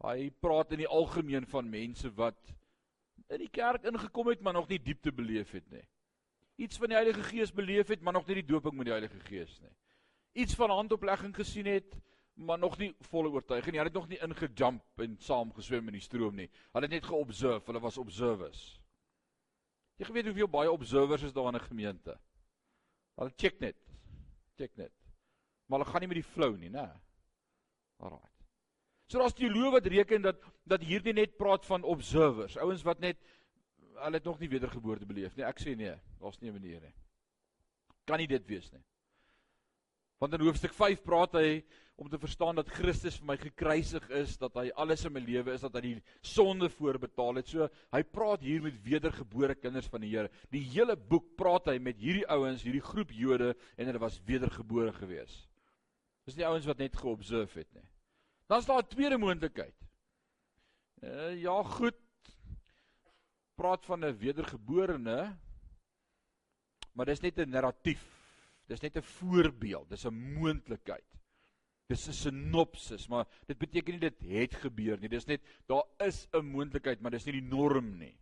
Hy 0.03 0.31
praat 0.43 0.73
in 0.73 0.83
die 0.83 0.89
algemeen 0.89 1.45
van 1.47 1.69
mense 1.69 2.09
wat 2.17 2.39
in 3.29 3.45
die 3.45 3.51
kerk 3.53 3.85
ingekom 3.87 4.33
het 4.33 4.41
maar 4.41 4.57
nog 4.57 4.67
nie 4.71 4.81
diepte 4.81 5.13
beleef 5.15 5.53
het 5.55 5.69
nie. 5.71 5.85
Iets 6.65 6.77
van 6.81 6.91
die 6.91 6.97
Heilige 6.97 7.23
Gees 7.29 7.53
beleef 7.53 7.93
het 7.93 8.01
maar 8.01 8.17
nog 8.17 8.27
nie 8.27 8.41
die 8.41 8.49
dooping 8.49 8.75
met 8.77 8.89
die 8.89 8.97
Heilige 8.97 9.21
Gees 9.29 9.55
nie 9.61 9.73
iets 10.33 10.55
van 10.55 10.69
handoplegging 10.69 11.35
gesien 11.35 11.65
het, 11.65 11.97
maar 12.33 12.59
nog 12.59 12.77
nie 12.77 12.95
volle 13.09 13.29
oortuiging 13.29 13.71
nie. 13.71 13.81
Hulle 13.81 13.91
het 13.91 13.99
nog 13.99 14.09
nie 14.09 14.21
ingejump 14.21 15.05
en 15.05 15.17
saam 15.21 15.53
geswem 15.53 15.87
in 15.87 15.97
die 15.99 16.03
stroom 16.03 16.35
nie. 16.35 16.49
Hulle 16.71 16.87
het 16.87 16.95
net 16.95 17.05
geobserve, 17.05 17.65
hulle 17.69 17.81
was 17.83 17.97
observers. 18.01 18.63
Jy 20.01 20.09
weet 20.11 20.25
hoeveel 20.31 20.49
baie 20.49 20.71
observers 20.71 21.23
is 21.23 21.33
daar 21.33 21.51
in 21.53 21.59
'n 21.59 21.67
gemeente. 21.69 22.17
Hulle 23.15 23.33
check 23.37 23.59
net. 23.59 23.77
Check 24.57 24.75
net. 24.75 24.91
Maar 25.65 25.79
hulle 25.79 25.91
gaan 25.91 26.01
nie 26.01 26.07
met 26.07 26.21
die 26.21 26.31
flow 26.33 26.57
nie, 26.57 26.69
né? 26.69 26.89
Alraai. 27.97 28.31
So 29.07 29.19
daar's 29.19 29.35
teoloë 29.37 29.71
wat 29.71 29.85
reken 29.85 30.21
dat 30.21 30.41
dat 30.65 30.81
hierdie 30.81 31.13
net 31.13 31.37
praat 31.37 31.65
van 31.65 31.83
observers, 31.83 32.57
ouens 32.57 32.83
wat 32.83 32.99
net 32.99 33.17
hulle 33.93 34.15
het 34.15 34.23
nog 34.23 34.39
nie 34.39 34.49
wedergeboorte 34.49 35.05
beleef 35.05 35.35
nie. 35.35 35.45
Ek 35.45 35.59
sê 35.59 35.75
nee, 35.75 35.95
daar's 36.19 36.39
nie 36.39 36.49
'n 36.49 36.53
manier 36.53 36.81
nie. 36.81 36.93
Kan 38.05 38.17
nie 38.17 38.27
dit 38.27 38.47
wees 38.47 38.71
nie. 38.71 38.83
Want 40.23 40.37
in 40.37 40.45
hoofstuk 40.45 40.71
5 40.71 41.01
praat 41.03 41.33
hy 41.35 41.47
om 41.99 42.07
te 42.07 42.15
verstaan 42.15 42.55
dat 42.55 42.69
Christus 42.71 43.17
vir 43.19 43.25
my 43.27 43.35
gekruisig 43.41 44.05
is, 44.15 44.37
dat 44.39 44.55
hy 44.55 44.69
alles 44.79 45.01
in 45.03 45.11
my 45.11 45.19
lewe 45.19 45.51
is, 45.51 45.65
dat 45.65 45.73
hy 45.75 45.81
die 45.83 45.97
sonde 46.23 46.69
voorbetaal 46.71 47.41
het. 47.41 47.51
So 47.51 47.67
hy 47.91 48.01
praat 48.07 48.45
hier 48.45 48.63
met 48.63 48.77
wedergebore 48.85 49.57
kinders 49.59 49.89
van 49.91 50.05
die 50.05 50.13
Here. 50.13 50.31
Die 50.53 50.63
hele 50.69 50.95
boek 50.95 51.33
praat 51.35 51.67
hy 51.73 51.75
met 51.83 51.99
hierdie 51.99 52.23
ouens, 52.31 52.63
hierdie 52.63 52.85
groep 52.85 53.11
Jode 53.11 53.51
en 53.75 53.91
hulle 53.91 53.99
was 53.99 54.21
wedergebore 54.23 54.95
gewees. 54.95 55.35
Dis 56.23 56.39
nie 56.39 56.47
ouens 56.47 56.71
wat 56.71 56.79
net 56.79 56.95
geobserveer 56.95 57.65
het 57.65 57.81
nie. 57.81 57.85
Dan 58.47 58.63
is 58.63 58.71
daar 58.71 58.79
'n 58.79 58.95
tweede 58.95 59.19
moontlikheid. 59.19 59.75
Uh, 61.03 61.35
ja, 61.35 61.59
goed. 61.63 61.99
Praat 63.59 63.85
van 63.85 64.05
'n 64.05 64.17
wedergeborene, 64.17 65.35
maar 66.93 67.05
dis 67.05 67.19
net 67.19 67.37
'n 67.39 67.49
narratief. 67.49 68.12
Dis 68.67 68.81
net 68.81 68.97
'n 68.97 69.01
voorbeeld, 69.01 69.89
dis 69.89 70.05
'n 70.05 70.13
moontlikheid. 70.39 71.05
Dis 71.87 72.07
'n 72.07 72.13
sinopsis, 72.13 73.07
maar 73.07 73.27
dit 73.47 73.57
beteken 73.57 73.93
nie 73.93 74.09
dit 74.09 74.19
het 74.19 74.55
gebeur 74.55 74.99
nie. 74.99 75.09
Dis 75.09 75.27
net 75.27 75.41
daar 75.67 75.83
is 75.99 76.27
'n 76.33 76.45
moontlikheid, 76.45 77.01
maar 77.01 77.11
dis 77.11 77.25
nie 77.25 77.41
die 77.41 77.49
norm 77.49 77.97
nie. 77.97 78.17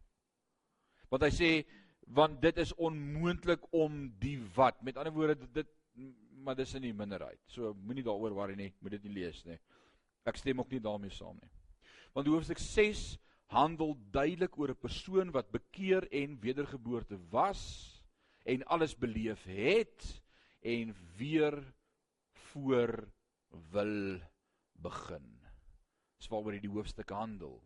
Want 1.09 1.23
hy 1.23 1.29
sê 1.29 1.65
want 2.07 2.41
dit 2.41 2.57
is 2.57 2.73
onmoontlik 2.73 3.73
om 3.73 4.13
die 4.19 4.39
wat. 4.55 4.81
Met 4.83 4.97
ander 4.97 5.13
woorde 5.13 5.35
dit, 5.35 5.53
dit 5.53 5.67
maar 6.43 6.55
dis 6.55 6.73
in 6.73 6.81
die 6.81 6.93
minderheid. 6.93 7.39
So 7.47 7.73
moenie 7.73 8.03
daaroor 8.03 8.33
worry 8.33 8.55
nie, 8.55 8.73
moet 8.79 8.91
dit 8.91 9.03
nie 9.03 9.13
lees 9.21 9.43
nie. 9.45 9.59
Ek 10.25 10.37
stem 10.37 10.59
ook 10.59 10.71
nie 10.71 10.81
daarmee 10.81 11.13
saam 11.13 11.37
nie. 11.41 11.51
Want 12.13 12.27
hoofstuk 12.27 12.59
6 12.59 13.17
handel 13.51 13.95
duidelik 14.11 14.57
oor 14.57 14.71
'n 14.71 14.79
persoon 14.79 15.31
wat 15.31 15.51
bekeer 15.51 16.07
en 16.11 16.39
wedergeboorte 16.39 17.19
was 17.29 18.01
en 18.45 18.63
alles 18.65 18.95
beleef 18.97 19.43
het 19.43 20.21
en 20.61 20.95
weer 21.17 21.73
voor 22.33 23.11
wil 23.71 24.21
begin. 24.71 25.39
Dis 26.17 26.29
waaroor 26.29 26.59
die 26.61 26.69
hoofstuk 26.69 27.09
handel. 27.09 27.57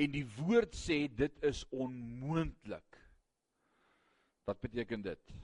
En 0.00 0.12
die 0.12 0.26
woord 0.36 0.76
sê 0.76 1.04
dit 1.08 1.42
is 1.44 1.64
onmoontlik. 1.68 2.98
Wat 4.48 4.60
beteken 4.60 5.04
dit? 5.04 5.34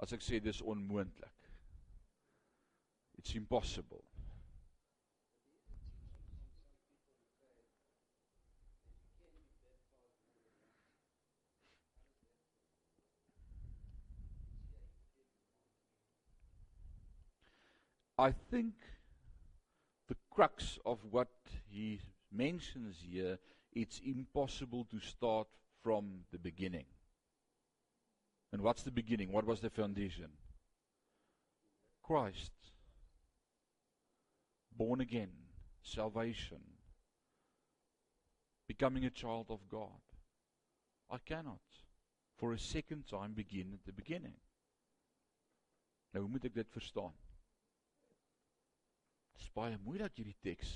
As 0.00 0.12
ek 0.16 0.24
sê 0.24 0.40
dis 0.42 0.60
onmoontlik. 0.60 1.50
It's 3.20 3.34
impossible. 3.36 4.04
I 18.20 18.32
think 18.50 18.74
the 20.06 20.16
crux 20.30 20.78
of 20.84 20.98
what 21.10 21.30
he 21.70 22.00
mentions 22.30 22.96
here 23.10 23.38
it's 23.72 23.98
impossible 24.04 24.84
to 24.90 25.00
start 25.00 25.46
from 25.82 26.24
the 26.30 26.38
beginning. 26.38 26.84
And 28.52 28.60
what's 28.60 28.82
the 28.82 28.90
beginning? 28.90 29.32
What 29.32 29.46
was 29.46 29.60
the 29.60 29.70
foundation? 29.70 30.28
Christ. 32.02 32.52
Born 34.76 35.00
again, 35.00 35.32
salvation, 35.82 36.60
becoming 38.68 39.06
a 39.06 39.10
child 39.10 39.46
of 39.48 39.60
God. 39.70 40.02
I 41.10 41.18
cannot 41.24 41.60
for 42.36 42.52
a 42.52 42.58
second 42.58 43.06
time 43.06 43.32
begin 43.32 43.72
at 43.72 43.84
the 43.86 43.92
beginning. 43.92 44.36
Nou 46.12 46.22
hoe 46.22 46.30
moet 46.30 46.44
ek 46.44 46.54
dit 46.54 46.70
verstaan? 46.74 47.14
Dit 49.40 49.48
is 49.48 49.56
baie 49.56 49.76
moeilik 49.80 50.18
hierdie 50.20 50.36
teks. 50.44 50.68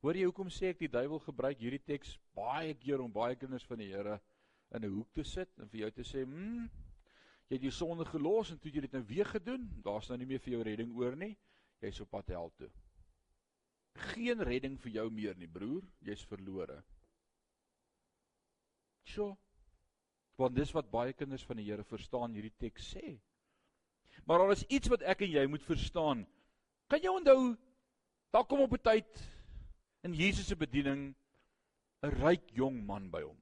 Hoor 0.00 0.16
jy 0.16 0.24
hoekom 0.24 0.48
sê 0.48 0.70
ek 0.72 0.78
die 0.80 0.88
duiwel 0.88 1.20
gebruik 1.20 1.58
hierdie 1.60 1.82
teks 1.84 2.14
baie 2.32 2.72
keer 2.80 3.02
om 3.04 3.12
baie 3.12 3.36
kinders 3.36 3.66
van 3.68 3.82
die 3.82 3.90
Here 3.90 4.14
in 4.72 4.86
'n 4.86 4.94
hoek 4.94 5.10
te 5.12 5.24
sit 5.28 5.50
en 5.60 5.68
vir 5.68 5.80
jou 5.80 5.90
te 5.90 6.02
sê, 6.02 6.24
"Hm, 6.24 6.70
jy 7.50 7.54
het 7.58 7.62
jou 7.62 7.70
sonde 7.70 8.04
gelos 8.08 8.50
en 8.50 8.58
toe 8.58 8.72
jy 8.72 8.80
dit 8.80 8.92
nou 8.92 9.02
weer 9.02 9.26
gedoen, 9.26 9.68
daar's 9.84 10.08
nou 10.08 10.16
nie 10.16 10.26
meer 10.26 10.40
vir 10.40 10.54
jou 10.54 10.62
redding 10.62 10.96
oor 10.96 11.16
nie. 11.16 11.36
Jy's 11.82 12.00
op 12.00 12.10
pad 12.10 12.28
hel 12.28 12.50
toe." 12.56 12.70
Geen 13.94 14.40
redding 14.40 14.80
vir 14.80 14.92
jou 14.92 15.10
meer 15.10 15.36
nie, 15.36 15.48
broer, 15.48 15.82
jy's 16.00 16.24
verlore. 16.24 16.82
Sjoe. 19.04 19.36
Want 20.38 20.56
dis 20.56 20.72
wat 20.72 20.90
baie 20.90 21.12
kinders 21.12 21.44
van 21.44 21.56
die 21.56 21.64
Here 21.64 21.84
verstaan 21.84 22.32
hierdie 22.32 22.56
teks 22.58 22.94
sê. 22.94 23.20
Maar 24.24 24.38
daar 24.38 24.52
is 24.52 24.64
iets 24.64 24.88
wat 24.88 25.02
ek 25.02 25.20
en 25.20 25.30
jy 25.30 25.46
moet 25.46 25.62
verstaan. 25.62 26.26
Kan 26.88 27.00
jy 27.00 27.08
onthou 27.08 27.56
daar 28.32 28.46
kom 28.48 28.64
op 28.64 28.72
'n 28.72 28.82
tyd 28.82 29.28
in 30.02 30.14
Jesus 30.14 30.46
se 30.46 30.56
bediening 30.56 31.14
'n 32.02 32.10
ryk 32.22 32.50
jong 32.50 32.84
man 32.86 33.10
by 33.10 33.22
hom. 33.22 33.38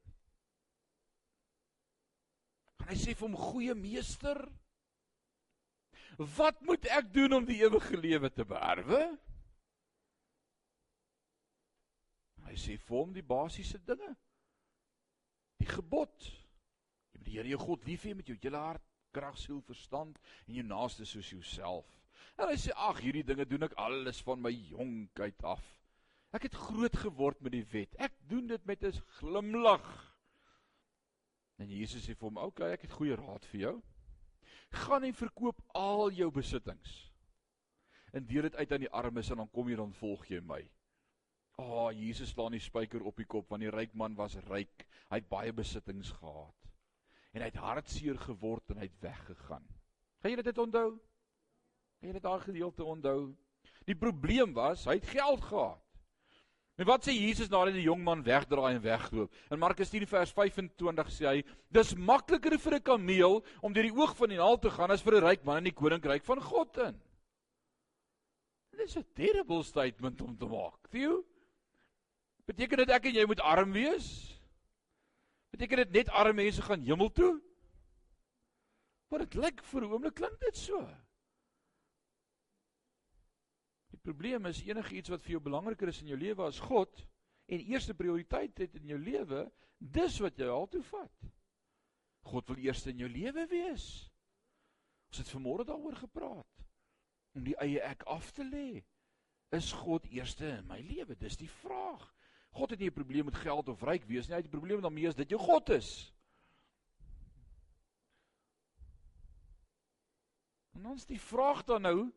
En 2.80 2.88
hy 2.88 2.96
sê 2.96 3.14
vir 3.14 3.28
hom: 3.28 3.36
"Goeie 3.36 3.74
meester, 3.74 4.48
wat 6.36 6.60
moet 6.60 6.86
ek 6.86 7.12
doen 7.14 7.32
om 7.32 7.44
die 7.44 7.62
ewige 7.62 7.96
lewe 7.96 8.30
te 8.32 8.44
beerwe?" 8.44 9.18
Hy 12.50 12.56
sê 12.58 12.76
vir 12.78 12.96
hom 12.96 13.12
die 13.12 13.22
basiese 13.22 13.78
dinge. 13.78 14.16
Die 15.62 15.68
gebod: 15.70 16.24
Jy 17.12 17.18
moet 17.18 17.26
die 17.26 17.36
Here 17.38 17.48
jou 17.48 17.58
God 17.58 17.84
lief 17.86 18.02
hê 18.02 18.14
met 18.14 18.26
jou 18.26 18.36
hele 18.42 18.56
hart, 18.56 18.86
krag, 19.12 19.38
siel, 19.38 19.60
verstand 19.60 20.18
en 20.46 20.54
jou 20.54 20.66
naaste 20.66 21.06
soos 21.06 21.30
jouself. 21.30 21.99
En 22.36 22.48
hy 22.48 22.56
sê: 22.56 22.72
"Ag, 22.74 23.00
hierdie 23.00 23.24
dinge 23.24 23.46
doen 23.46 23.66
ek 23.68 23.76
alles 23.76 24.22
van 24.22 24.40
my 24.40 24.50
jonkheid 24.50 25.44
af." 25.44 25.64
Ek 26.32 26.46
het 26.46 26.54
groot 26.54 26.96
geword 26.96 27.40
met 27.42 27.52
die 27.52 27.66
wet. 27.72 27.94
Ek 27.98 28.14
doen 28.30 28.46
dit 28.46 28.66
met 28.66 28.84
'n 28.84 29.02
glimlag. 29.18 29.86
En 31.58 31.68
Jesus 31.68 32.06
sê 32.06 32.14
vir 32.14 32.28
hom: 32.28 32.36
"Oké, 32.36 32.46
okay, 32.46 32.72
ek 32.72 32.82
het 32.82 32.92
goeie 32.92 33.16
raad 33.16 33.44
vir 33.44 33.60
jou. 33.60 33.82
Gaan 34.70 35.04
en 35.04 35.14
verkoop 35.14 35.60
al 35.74 36.10
jou 36.10 36.30
besittings. 36.30 37.10
En 38.12 38.26
deel 38.26 38.42
dit 38.42 38.56
uit 38.56 38.72
aan 38.72 38.80
die 38.80 38.90
armes 38.90 39.30
en 39.30 39.36
dan 39.36 39.50
kom 39.50 39.68
jy 39.68 39.76
dan 39.76 39.92
volg 39.92 40.26
jy 40.26 40.40
my." 40.40 40.70
Ah, 41.58 41.66
oh, 41.66 41.92
Jesus 41.92 42.30
slaan 42.30 42.52
die 42.52 42.60
spyker 42.60 43.02
op 43.02 43.16
die 43.16 43.26
kop 43.26 43.50
want 43.50 43.60
die 43.60 43.70
ryk 43.70 43.92
man 43.94 44.14
was 44.14 44.36
ryk. 44.48 44.86
Hy 45.10 45.16
het 45.20 45.28
baie 45.28 45.52
besittings 45.52 46.10
gehad. 46.10 46.56
En 47.34 47.42
hy 47.42 47.50
het 47.50 47.60
hartseer 47.60 48.18
geword 48.18 48.70
en 48.70 48.80
hy 48.80 48.88
het 48.88 49.00
weggegaan. 49.00 49.66
Gaan 50.22 50.30
julle 50.30 50.42
dit 50.42 50.58
onthou? 50.58 50.98
Gaan 52.00 52.14
julle 52.14 52.20
daai 52.24 52.40
gedeelte 52.40 52.84
onthou? 52.84 53.34
Die 53.84 53.96
probleem 53.96 54.54
was, 54.56 54.86
hy 54.88 54.96
het 54.96 55.08
geld 55.12 55.42
gehad. 55.44 55.80
En 56.80 56.88
wat 56.88 57.04
sê 57.04 57.12
Jesus 57.12 57.50
nadat 57.52 57.76
die 57.76 57.84
jong 57.84 58.00
man 58.00 58.22
wegdraai 58.24 58.78
en 58.78 58.80
wegloop? 58.80 59.34
In 59.52 59.60
Markus 59.60 59.90
10 59.92 60.06
vers 60.08 60.30
25 60.32 61.10
sê 61.12 61.26
hy: 61.28 61.42
"Dis 61.68 61.92
makliker 61.92 62.56
vir 62.56 62.74
'n 62.78 62.82
kameel 62.82 63.44
om 63.60 63.72
deur 63.72 63.84
die 63.84 63.92
oog 63.92 64.16
van 64.16 64.32
die 64.32 64.40
naal 64.40 64.56
te 64.56 64.70
gaan 64.70 64.90
as 64.90 65.02
vir 65.02 65.20
'n 65.20 65.24
ryk 65.26 65.44
man 65.44 65.58
in 65.58 65.68
die 65.68 65.76
koninkryk 65.76 66.24
van 66.24 66.40
God 66.40 66.78
in." 66.78 66.96
Dit 68.70 68.80
is 68.80 68.96
'n 68.96 69.04
terrible 69.14 69.62
statement 69.62 70.22
om 70.22 70.36
te 70.38 70.46
maak. 70.46 70.88
Theo, 70.88 71.22
beteken 72.46 72.78
dit 72.78 72.88
ek 72.88 73.04
en 73.04 73.14
jy 73.14 73.26
moet 73.26 73.40
arm 73.40 73.72
wees? 73.72 74.40
Beteken 75.52 75.76
dit 75.76 75.92
net 75.92 76.08
arme 76.08 76.32
mense 76.32 76.62
gaan 76.62 76.80
hemel 76.80 77.12
toe? 77.12 77.42
Maar 79.10 79.18
dit 79.18 79.34
lyk 79.34 79.62
vir 79.64 79.82
'n 79.82 79.92
oomblik 79.92 80.14
klink 80.14 80.40
dit 80.40 80.56
so. 80.56 80.80
Die 83.90 83.99
probleem 84.10 84.46
is 84.50 84.62
enige 84.66 84.96
iets 84.98 85.12
wat 85.12 85.22
vir 85.24 85.36
jou 85.36 85.42
belangriker 85.46 85.90
is 85.90 86.02
in 86.02 86.10
jou 86.10 86.18
lewe 86.18 86.46
as 86.46 86.60
God 86.62 87.02
en 87.50 87.66
eerste 87.70 87.94
prioriteit 87.94 88.58
het 88.58 88.74
in 88.78 88.92
jou 88.92 88.98
lewe, 88.98 89.44
dis 89.78 90.18
wat 90.22 90.38
jy 90.38 90.48
altoe 90.50 90.82
vat. 90.90 91.26
God 92.30 92.50
wil 92.50 92.60
eers 92.62 92.84
in 92.90 93.00
jou 93.00 93.08
lewe 93.10 93.46
wees. 93.50 93.86
Ons 95.10 95.22
het 95.22 95.32
vanmôre 95.32 95.66
daaroor 95.66 95.96
gepraat 95.98 96.66
om 97.34 97.46
die 97.46 97.56
eie 97.62 97.80
ek 97.86 98.02
af 98.10 98.32
te 98.34 98.46
lê. 98.46 98.82
Is 99.54 99.72
God 99.74 100.06
eerste 100.10 100.46
in 100.58 100.66
my 100.70 100.78
lewe? 100.82 101.16
Dis 101.18 101.38
die 101.38 101.50
vraag. 101.62 102.04
God 102.54 102.70
het 102.74 102.80
nie 102.80 102.90
'n 102.90 102.94
probleem 102.94 103.24
met 103.24 103.38
geld 103.38 103.68
of 103.68 103.82
ryk 103.82 104.04
wees 104.06 104.28
nie. 104.28 104.34
Hy 104.34 104.42
het 104.42 104.46
'n 104.46 104.58
probleem 104.58 104.80
daarmee 104.80 105.08
as 105.08 105.14
dit 105.14 105.30
jou 105.30 105.40
God 105.40 105.70
is. 105.70 106.12
En 110.74 110.86
ons 110.86 111.06
die 111.06 111.20
vraag 111.20 111.64
dan 111.64 111.82
nou, 111.82 112.12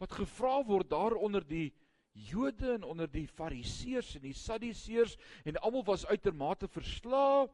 wat 0.00 0.16
gevra 0.16 0.58
word 0.64 0.90
daaronder 0.90 1.44
die 1.46 1.68
Jode 2.12 2.72
en 2.74 2.86
onder 2.88 3.06
die 3.10 3.28
Fariseërs 3.28 4.16
en 4.18 4.24
die 4.24 4.34
Sadduseërs 4.34 5.14
en 5.46 5.60
almal 5.62 5.84
was 5.86 6.06
uitermate 6.06 6.68
verslae. 6.68 7.46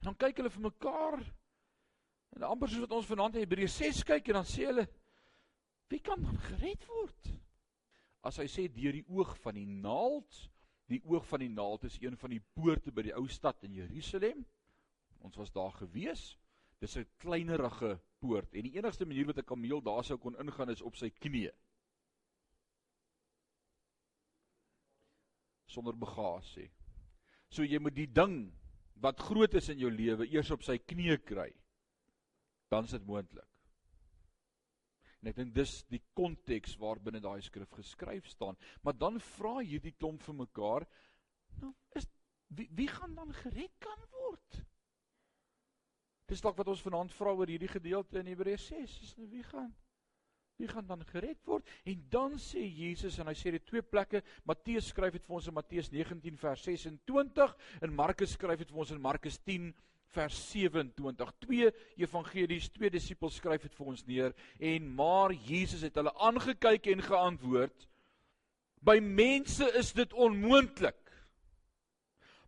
En 0.00 0.10
dan 0.10 0.18
kyk 0.20 0.42
hulle 0.42 0.52
vir 0.52 0.66
mekaar 0.66 1.22
en 2.34 2.44
amper 2.50 2.68
soos 2.68 2.84
wat 2.84 2.96
ons 2.98 3.08
vanaand 3.08 3.38
in 3.38 3.46
Hebreë 3.46 3.70
6 3.70 4.02
kyk 4.10 4.28
en 4.30 4.40
dan 4.40 4.50
sê 4.50 4.66
hulle 4.68 4.84
wie 5.92 6.00
kan 6.02 6.20
dan 6.20 6.36
gered 6.48 6.84
word? 6.90 7.30
As 8.24 8.40
hy 8.40 8.48
sê 8.50 8.66
deur 8.72 8.96
die 8.96 9.04
oog 9.12 9.34
van 9.44 9.54
die 9.58 9.68
naald, 9.68 10.38
die 10.90 11.00
oog 11.06 11.26
van 11.28 11.44
die 11.44 11.52
naald 11.52 11.84
is 11.86 11.98
een 12.02 12.16
van 12.18 12.32
die 12.34 12.42
poorte 12.56 12.92
by 12.92 13.04
die 13.06 13.14
ou 13.14 13.26
stad 13.30 13.62
in 13.68 13.76
Jerusalem. 13.76 14.42
Ons 15.24 15.36
was 15.40 15.52
daar 15.54 15.72
gewees. 15.76 16.34
Dis 16.80 16.96
'n 16.96 17.06
kleinerige 17.20 18.00
poort 18.24 18.56
en 18.56 18.66
die 18.66 18.76
enigste 18.78 19.06
manier 19.08 19.28
wat 19.28 19.38
'n 19.42 19.50
kameel 19.52 19.82
daar 19.84 20.04
sou 20.04 20.18
kon 20.18 20.40
ingaan 20.40 20.70
is 20.70 20.82
op 20.82 20.96
sy 20.96 21.10
knieë. 21.10 21.52
Sonder 25.66 25.96
bagasie. 25.96 26.70
So 27.50 27.62
jy 27.62 27.78
moet 27.78 27.94
die 27.94 28.12
ding 28.12 28.52
wat 28.94 29.20
groot 29.20 29.54
is 29.54 29.68
in 29.68 29.78
jou 29.78 29.90
lewe 29.90 30.26
eers 30.32 30.50
op 30.50 30.62
sy 30.62 30.78
knieë 30.78 31.18
kry. 31.24 31.50
Dan 32.70 32.84
is 32.84 32.90
dit 32.96 33.06
moontlik. 33.06 33.48
En 35.20 35.30
ek 35.30 35.36
dink 35.36 35.54
dis 35.54 35.78
die 35.88 36.02
konteks 36.12 36.76
waarbinne 36.76 37.20
daai 37.20 37.40
skrif 37.42 37.70
geskryf 37.72 38.26
staan. 38.28 38.58
Maar 38.82 38.96
dan 38.98 39.20
vra 39.20 39.58
hierdie 39.62 39.94
klomp 39.96 40.22
vir 40.22 40.34
mekaar, 40.34 40.86
nou 41.62 41.72
is 41.96 42.08
wie 42.48 42.68
wie 42.76 42.88
gaan 42.88 43.14
dan 43.14 43.32
gered 43.32 43.72
kan 43.80 44.00
word? 44.10 44.64
Dis 46.30 46.40
dalk 46.40 46.56
wat 46.56 46.70
ons 46.72 46.82
vanaand 46.84 47.12
vra 47.12 47.32
oor 47.36 47.50
hierdie 47.50 47.68
gedeelte 47.68 48.20
in 48.20 48.30
Hebreë 48.30 48.60
6. 48.60 49.00
Is 49.04 49.16
nou 49.18 49.28
wie 49.32 49.44
gaan 49.44 49.72
wie 50.54 50.68
gaan 50.70 50.86
dan 50.86 51.00
gered 51.08 51.40
word? 51.50 51.66
En 51.82 52.02
dan 52.12 52.36
sê 52.38 52.62
Jesus 52.62 53.16
en 53.18 53.26
hy 53.26 53.34
sê 53.34 53.50
dit 53.56 53.64
twee 53.66 53.82
plekke. 53.82 54.20
Matteus 54.46 54.92
skryf 54.92 55.16
dit 55.16 55.24
vir 55.26 55.38
ons 55.40 55.48
in 55.50 55.56
Matteus 55.56 55.90
19 55.90 56.38
vers 56.38 56.62
26 56.68 57.56
en 57.82 57.96
Markus 57.96 58.36
skryf 58.38 58.62
dit 58.62 58.70
vir 58.70 58.84
ons 58.84 58.92
in 58.94 59.02
Markus 59.02 59.40
10 59.42 59.72
vers 60.14 60.38
27. 60.52 61.32
Twee 61.42 61.72
evangelies, 61.98 62.70
twee 62.70 62.92
disippels 62.94 63.40
skryf 63.42 63.66
dit 63.66 63.74
vir 63.74 63.90
ons 63.90 64.06
neer 64.06 64.36
en 64.70 64.86
maar 64.94 65.34
Jesus 65.34 65.82
het 65.82 65.98
hulle 65.98 66.14
aangekyk 66.22 66.86
en 66.94 67.02
geantwoord: 67.02 67.88
By 68.78 69.00
mense 69.02 69.66
is 69.74 69.90
dit 69.96 70.14
onmoontlik 70.14 71.03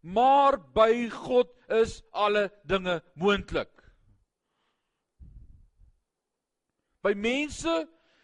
maar 0.07 0.59
by 0.73 1.09
God 1.11 1.51
is 1.83 1.99
alle 2.15 2.47
dinge 2.63 3.01
moontlik. 3.19 3.73
By 7.03 7.15
mense 7.19 7.75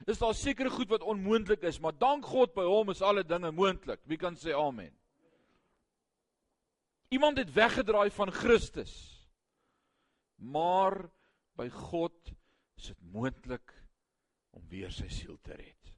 is 0.07 0.19
daar 0.19 0.35
sekere 0.35 0.71
goed 0.71 0.91
wat 0.91 1.03
onmoontlik 1.07 1.63
is, 1.67 1.81
maar 1.83 1.95
dank 1.99 2.27
God 2.27 2.55
by 2.55 2.67
hom 2.67 2.91
is 2.95 3.03
alle 3.03 3.27
dinge 3.27 3.51
moontlik. 3.55 4.03
Wie 4.07 4.19
kan 4.19 4.39
sê 4.39 4.55
amen? 4.55 4.93
Iemand 7.13 7.39
het 7.39 7.53
weggedraai 7.53 8.11
van 8.15 8.31
Christus. 8.33 8.95
Maar 10.39 11.11
by 11.59 11.69
God 11.69 12.33
is 12.79 12.91
dit 12.91 13.03
moontlik 13.13 13.75
om 14.55 14.63
weer 14.71 14.91
sy 14.91 15.11
siel 15.11 15.39
te 15.43 15.55
red. 15.59 15.95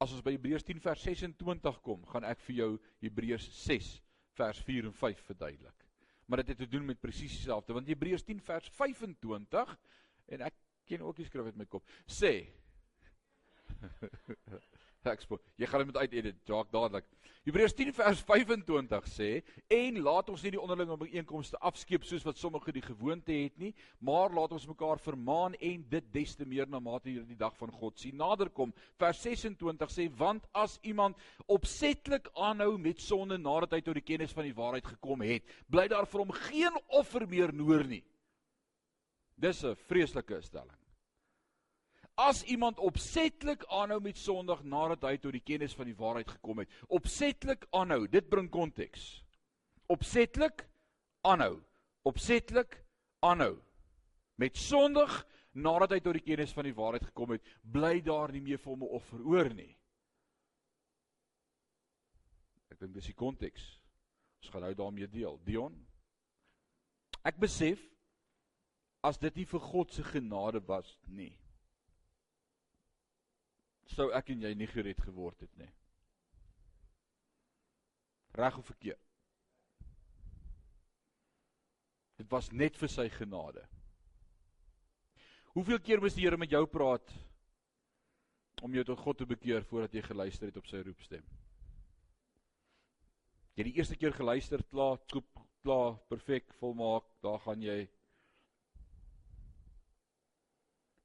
As 0.00 0.12
ons 0.12 0.24
by 0.24 0.34
Hebreërs 0.34 0.64
10 0.64 0.80
vers 0.80 1.02
26 1.04 1.80
kom, 1.84 2.04
gaan 2.08 2.24
ek 2.24 2.40
vir 2.48 2.62
jou 2.62 2.70
Hebreërs 3.04 3.48
6 3.64 3.98
vers 4.40 4.62
4 4.66 4.88
en 4.88 4.94
5 4.94 5.20
verduidelik. 5.30 5.86
Maar 6.24 6.42
dit 6.42 6.48
het 6.48 6.58
te 6.58 6.68
doen 6.68 6.84
met 6.84 7.00
presies 7.00 7.36
dieselfde 7.36 7.76
want 7.76 7.86
Hebreërs 7.90 8.24
10 8.24 8.40
vers 8.40 8.70
25 8.78 9.76
en 10.34 10.46
ek 10.48 10.56
ken 10.88 11.04
ook 11.06 11.18
die 11.18 11.26
skrif 11.28 11.50
uit 11.50 11.58
my 11.60 11.66
kop 11.70 11.86
sê 12.06 12.32
Ek 15.08 15.22
sê, 15.24 15.36
jy 15.56 15.64
gaan 15.64 15.80
dit 15.80 15.88
met 15.88 15.98
uit 16.02 16.14
edit, 16.18 16.38
Jacques 16.44 16.72
dadelik. 16.74 17.06
Hebreërs 17.46 17.72
10 17.72 17.94
vers 17.96 18.18
25 18.28 19.06
sê 19.08 19.28
en 19.72 20.00
laat 20.04 20.28
ons 20.28 20.42
nie 20.44 20.50
die 20.52 20.60
onderlinge 20.60 20.98
byeenkomste 21.00 21.56
afskeep 21.64 22.04
soos 22.04 22.26
wat 22.28 22.36
sommige 22.36 22.74
die 22.76 22.82
gewoonte 22.84 23.32
het 23.32 23.54
nie, 23.56 23.70
maar 24.04 24.28
laat 24.36 24.52
ons 24.52 24.66
mekaar 24.68 25.00
vermaan 25.00 25.56
en 25.56 25.86
dit 25.88 26.10
des 26.12 26.34
te 26.36 26.44
meer 26.44 26.68
na 26.68 26.82
mate 26.84 27.08
hierdie 27.08 27.38
dag 27.40 27.56
van 27.56 27.72
God 27.72 27.96
sien 27.96 28.20
naderkom. 28.20 28.74
Vers 29.00 29.22
26 29.24 29.94
sê 29.94 30.06
want 30.20 30.44
as 30.52 30.76
iemand 30.84 31.16
opsetlik 31.48 32.28
aanhou 32.36 32.74
met 32.76 33.00
sonde 33.00 33.40
nadat 33.40 33.78
hy 33.78 33.80
tot 33.86 33.96
die 33.96 34.04
kennis 34.04 34.36
van 34.36 34.44
die 34.44 34.56
waarheid 34.58 34.92
gekom 34.98 35.24
het, 35.24 35.48
bly 35.72 35.86
daar 35.88 36.08
vir 36.12 36.26
hom 36.26 36.36
geen 36.44 36.76
offer 37.00 37.24
meer 37.24 37.56
noor 37.56 37.88
nie. 37.88 38.04
Dis 39.40 39.64
'n 39.64 39.74
vreeslike 39.88 40.42
stelling. 40.44 40.79
As 42.20 42.42
iemand 42.44 42.78
opsetlik 42.78 43.62
aanhou 43.72 43.96
met 44.04 44.18
sondig 44.20 44.60
nadat 44.68 45.06
hy 45.08 45.14
tot 45.22 45.32
die 45.32 45.44
kennis 45.44 45.72
van 45.76 45.88
die 45.88 45.96
waarheid 45.96 46.28
gekom 46.28 46.60
het, 46.60 46.72
opsetlik 46.92 47.64
aanhou, 47.72 48.04
dit 48.12 48.28
bring 48.28 48.50
konteks. 48.52 49.06
Opsetlik 49.88 50.66
aanhou, 51.24 51.62
opsetlik 52.04 52.76
aanhou 53.24 53.54
met 54.40 54.56
sondig 54.56 55.14
nadat 55.56 55.96
hy 55.96 56.00
tot 56.04 56.16
die 56.16 56.24
kennis 56.24 56.52
van 56.56 56.68
die 56.68 56.76
waarheid 56.76 57.08
gekom 57.08 57.34
het, 57.34 57.48
bly 57.64 57.98
daar 58.04 58.32
nie 58.32 58.44
meer 58.44 58.60
vir 58.60 58.72
hom 58.74 58.84
'n 58.84 58.94
offer 59.00 59.20
oor 59.24 59.48
nie. 59.54 59.72
Ek 62.70 62.78
dink 62.80 62.94
dis 62.94 63.10
die 63.10 63.16
konteks. 63.16 63.80
Ons 64.42 64.52
gaan 64.52 64.62
nou 64.62 64.74
daarmee 64.74 65.08
deel. 65.08 65.40
Dion. 65.44 65.86
Ek 67.24 67.36
besef 67.36 67.80
as 69.02 69.18
dit 69.18 69.36
nie 69.36 69.44
vir 69.44 69.60
God 69.60 69.92
se 69.92 70.02
genade 70.04 70.60
was 70.66 70.98
nie 71.06 71.40
sou 73.94 74.10
ek 74.16 74.32
en 74.34 74.44
jy 74.46 74.52
nie 74.56 74.68
gered 74.70 75.00
geword 75.04 75.42
het 75.44 75.52
nie. 75.58 75.70
Reg 78.38 78.58
of 78.58 78.68
verkeerd? 78.70 79.02
Dit 82.20 82.28
was 82.30 82.50
net 82.52 82.76
vir 82.78 82.92
sy 82.92 83.08
genade. 83.12 83.64
Hoeveel 85.56 85.80
keer 85.82 86.02
moes 86.02 86.14
die 86.14 86.26
Here 86.26 86.38
met 86.38 86.52
jou 86.52 86.62
praat 86.70 87.10
om 88.62 88.74
jou 88.76 88.84
tot 88.86 89.00
God 89.00 89.18
te 89.18 89.26
bekeer 89.26 89.64
voordat 89.66 89.96
jy 89.96 90.02
geluister 90.04 90.50
het 90.50 90.58
op 90.60 90.68
sy 90.70 90.82
roepstem? 90.84 91.24
Jy 93.58 93.66
die 93.66 93.78
eerste 93.80 93.96
keer 93.98 94.14
geluister, 94.14 94.62
klaar, 94.70 95.00
koop, 95.10 95.40
klaar, 95.64 95.96
perfek, 96.12 96.52
volmaak, 96.60 97.08
daar 97.24 97.40
gaan 97.42 97.64
jy. 97.64 97.80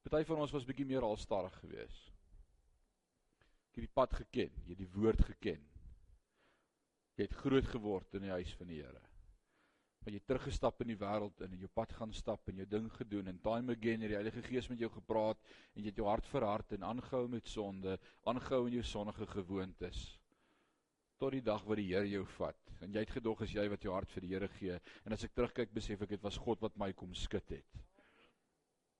Party 0.06 0.28
van 0.30 0.44
ons 0.46 0.54
was 0.54 0.68
bietjie 0.68 0.86
meer 0.86 1.04
alstadig 1.04 1.56
geweest 1.64 2.15
jy 3.76 3.84
die 3.84 3.96
pad 3.96 4.14
geken, 4.16 4.54
jy 4.64 4.72
het 4.72 4.82
die 4.82 4.94
woord 4.96 5.26
geken. 5.28 5.66
Jy 7.16 7.28
het 7.28 7.36
groot 7.40 7.68
geword 7.72 8.18
in 8.18 8.26
die 8.28 8.34
huis 8.36 8.54
van 8.60 8.72
die 8.72 8.82
Here. 8.82 9.04
Maar 10.04 10.14
jy 10.14 10.20
het 10.20 10.28
teruggestap 10.30 10.82
in 10.84 10.92
die 10.92 11.00
wêreld 11.02 11.40
in 11.42 11.56
en 11.56 11.62
jou 11.64 11.70
pad 11.74 11.96
gaan 11.98 12.12
stap 12.14 12.52
en 12.52 12.60
jou 12.62 12.68
ding 12.70 12.90
gedoen 12.94 13.32
en 13.32 13.40
time 13.42 13.74
again 13.74 14.04
het 14.06 14.12
die 14.12 14.20
Heilige 14.20 14.44
Gees 14.46 14.68
met 14.70 14.84
jou 14.84 14.92
gepraat 14.94 15.40
en 15.74 15.82
jy 15.82 15.90
het 15.90 16.02
jou 16.02 16.06
hart 16.06 16.28
verhard 16.30 16.76
en 16.78 16.86
aangehou 16.86 17.24
met 17.32 17.50
sonde, 17.50 17.96
aangehou 18.30 18.68
in 18.68 18.78
jou 18.78 18.86
sonnige 18.86 19.26
gewoontes 19.32 20.04
tot 21.18 21.32
die 21.32 21.42
dag 21.42 21.64
wat 21.66 21.80
die 21.80 21.88
Here 21.90 22.08
jou 22.12 22.22
vat 22.36 22.76
en 22.84 22.94
jy 22.94 23.02
het 23.02 23.16
gedog 23.16 23.42
as 23.42 23.56
jy 23.56 23.66
wat 23.72 23.88
jou 23.88 23.96
hart 23.96 24.14
vir 24.14 24.28
die 24.28 24.32
Here 24.36 24.52
gee 24.60 24.78
en 24.78 25.16
as 25.16 25.26
ek 25.26 25.34
terugkyk 25.34 25.74
besef 25.74 26.04
ek 26.06 26.14
dit 26.14 26.24
was 26.24 26.38
God 26.44 26.62
wat 26.62 26.78
my 26.78 26.92
kom 26.94 27.16
skud 27.18 27.56
het. 27.56 27.82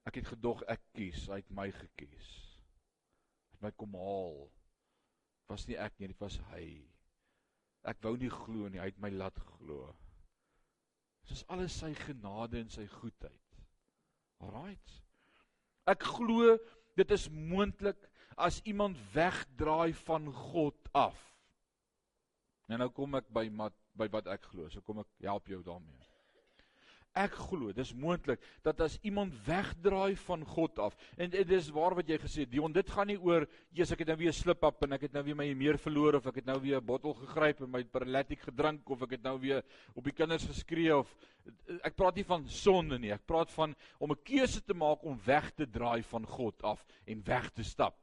Ek 0.10 0.20
het 0.22 0.34
gedog 0.34 0.62
ek 0.72 0.84
kies, 0.96 1.26
hy 1.30 1.42
het 1.42 1.54
my 1.54 1.68
gekies. 1.74 2.30
Hy 3.52 3.58
het 3.58 3.66
my 3.68 3.72
kom 3.78 3.98
haal 4.00 4.46
was 5.52 5.68
nie 5.70 5.78
ek 5.80 5.98
nie, 6.00 6.10
dit 6.12 6.22
was 6.22 6.38
hy. 6.52 6.66
Ek 7.86 8.02
wou 8.04 8.16
nie 8.18 8.32
glo 8.34 8.70
nie, 8.70 8.82
hy 8.82 8.90
het 8.90 9.02
my 9.02 9.12
laat 9.14 9.38
glo. 9.56 9.92
Dit 11.26 11.38
is 11.38 11.46
alles 11.54 11.76
sy 11.82 11.92
genade 11.98 12.60
en 12.62 12.72
sy 12.74 12.86
goedheid. 12.90 13.60
Alraight. 14.46 14.98
Ek 15.90 16.06
glo 16.18 16.58
dit 16.98 17.12
is 17.14 17.28
moontlik 17.30 18.00
as 18.36 18.60
iemand 18.68 19.00
wegdraai 19.14 19.94
van 20.06 20.28
God 20.34 20.90
af. 20.98 21.18
En 22.70 22.82
nou 22.82 22.90
kom 22.94 23.18
ek 23.20 23.28
by 23.34 23.46
mat, 23.54 23.76
by 23.94 24.08
wat 24.14 24.28
ek 24.32 24.50
glo. 24.52 24.68
So 24.74 24.82
kom 24.86 25.04
ek 25.04 25.12
help 25.28 25.50
jou 25.52 25.62
daarmee. 25.66 26.15
Ek 27.16 27.32
glo, 27.48 27.72
dis 27.72 27.94
moontlik 27.96 28.42
dat 28.66 28.82
as 28.84 28.98
iemand 29.08 29.32
wegdraai 29.46 30.18
van 30.26 30.42
God 30.44 30.82
af 30.84 30.98
en 31.16 31.30
dit 31.32 31.52
is 31.56 31.70
waar 31.72 31.96
wat 31.96 32.10
jy 32.12 32.18
gesê 32.20 32.44
Dion, 32.50 32.74
dit 32.76 32.90
gaan 32.92 33.08
nie 33.08 33.16
oor 33.16 33.46
Jesus 33.72 33.96
ek 33.96 34.04
het 34.04 34.12
nou 34.12 34.18
weer 34.20 34.36
slip 34.36 34.66
up 34.68 34.84
en 34.84 34.98
ek 34.98 35.06
het 35.08 35.16
nou 35.16 35.24
weer 35.24 35.38
my 35.40 35.48
meer 35.56 35.80
verloor 35.80 36.20
of 36.20 36.28
ek 36.28 36.42
het 36.42 36.50
nou 36.52 36.58
weer 36.60 36.82
'n 36.82 36.86
bottel 36.86 37.16
gegryp 37.22 37.62
en 37.64 37.72
my 37.72 37.84
paralytiek 37.84 38.44
gedrink 38.50 38.90
of 38.92 39.08
ek 39.08 39.16
het 39.16 39.24
nou 39.24 39.40
weer 39.40 39.64
op 39.96 40.04
die 40.04 40.12
kinders 40.12 40.44
geskree 40.44 40.92
of 40.92 41.08
ek 41.88 41.96
praat 41.96 42.16
nie 42.16 42.28
van 42.28 42.44
sonde 42.50 43.00
nie, 43.00 43.14
ek 43.14 43.26
praat 43.26 43.52
van 43.52 43.76
om 43.98 44.12
'n 44.12 44.24
keuse 44.24 44.62
te 44.62 44.74
maak 44.74 45.04
om 45.04 45.18
weg 45.26 45.52
te 45.56 45.66
draai 45.66 46.04
van 46.04 46.26
God 46.26 46.64
af 46.64 46.86
en 47.06 47.24
weg 47.24 47.50
te 47.52 47.64
stap. 47.64 47.96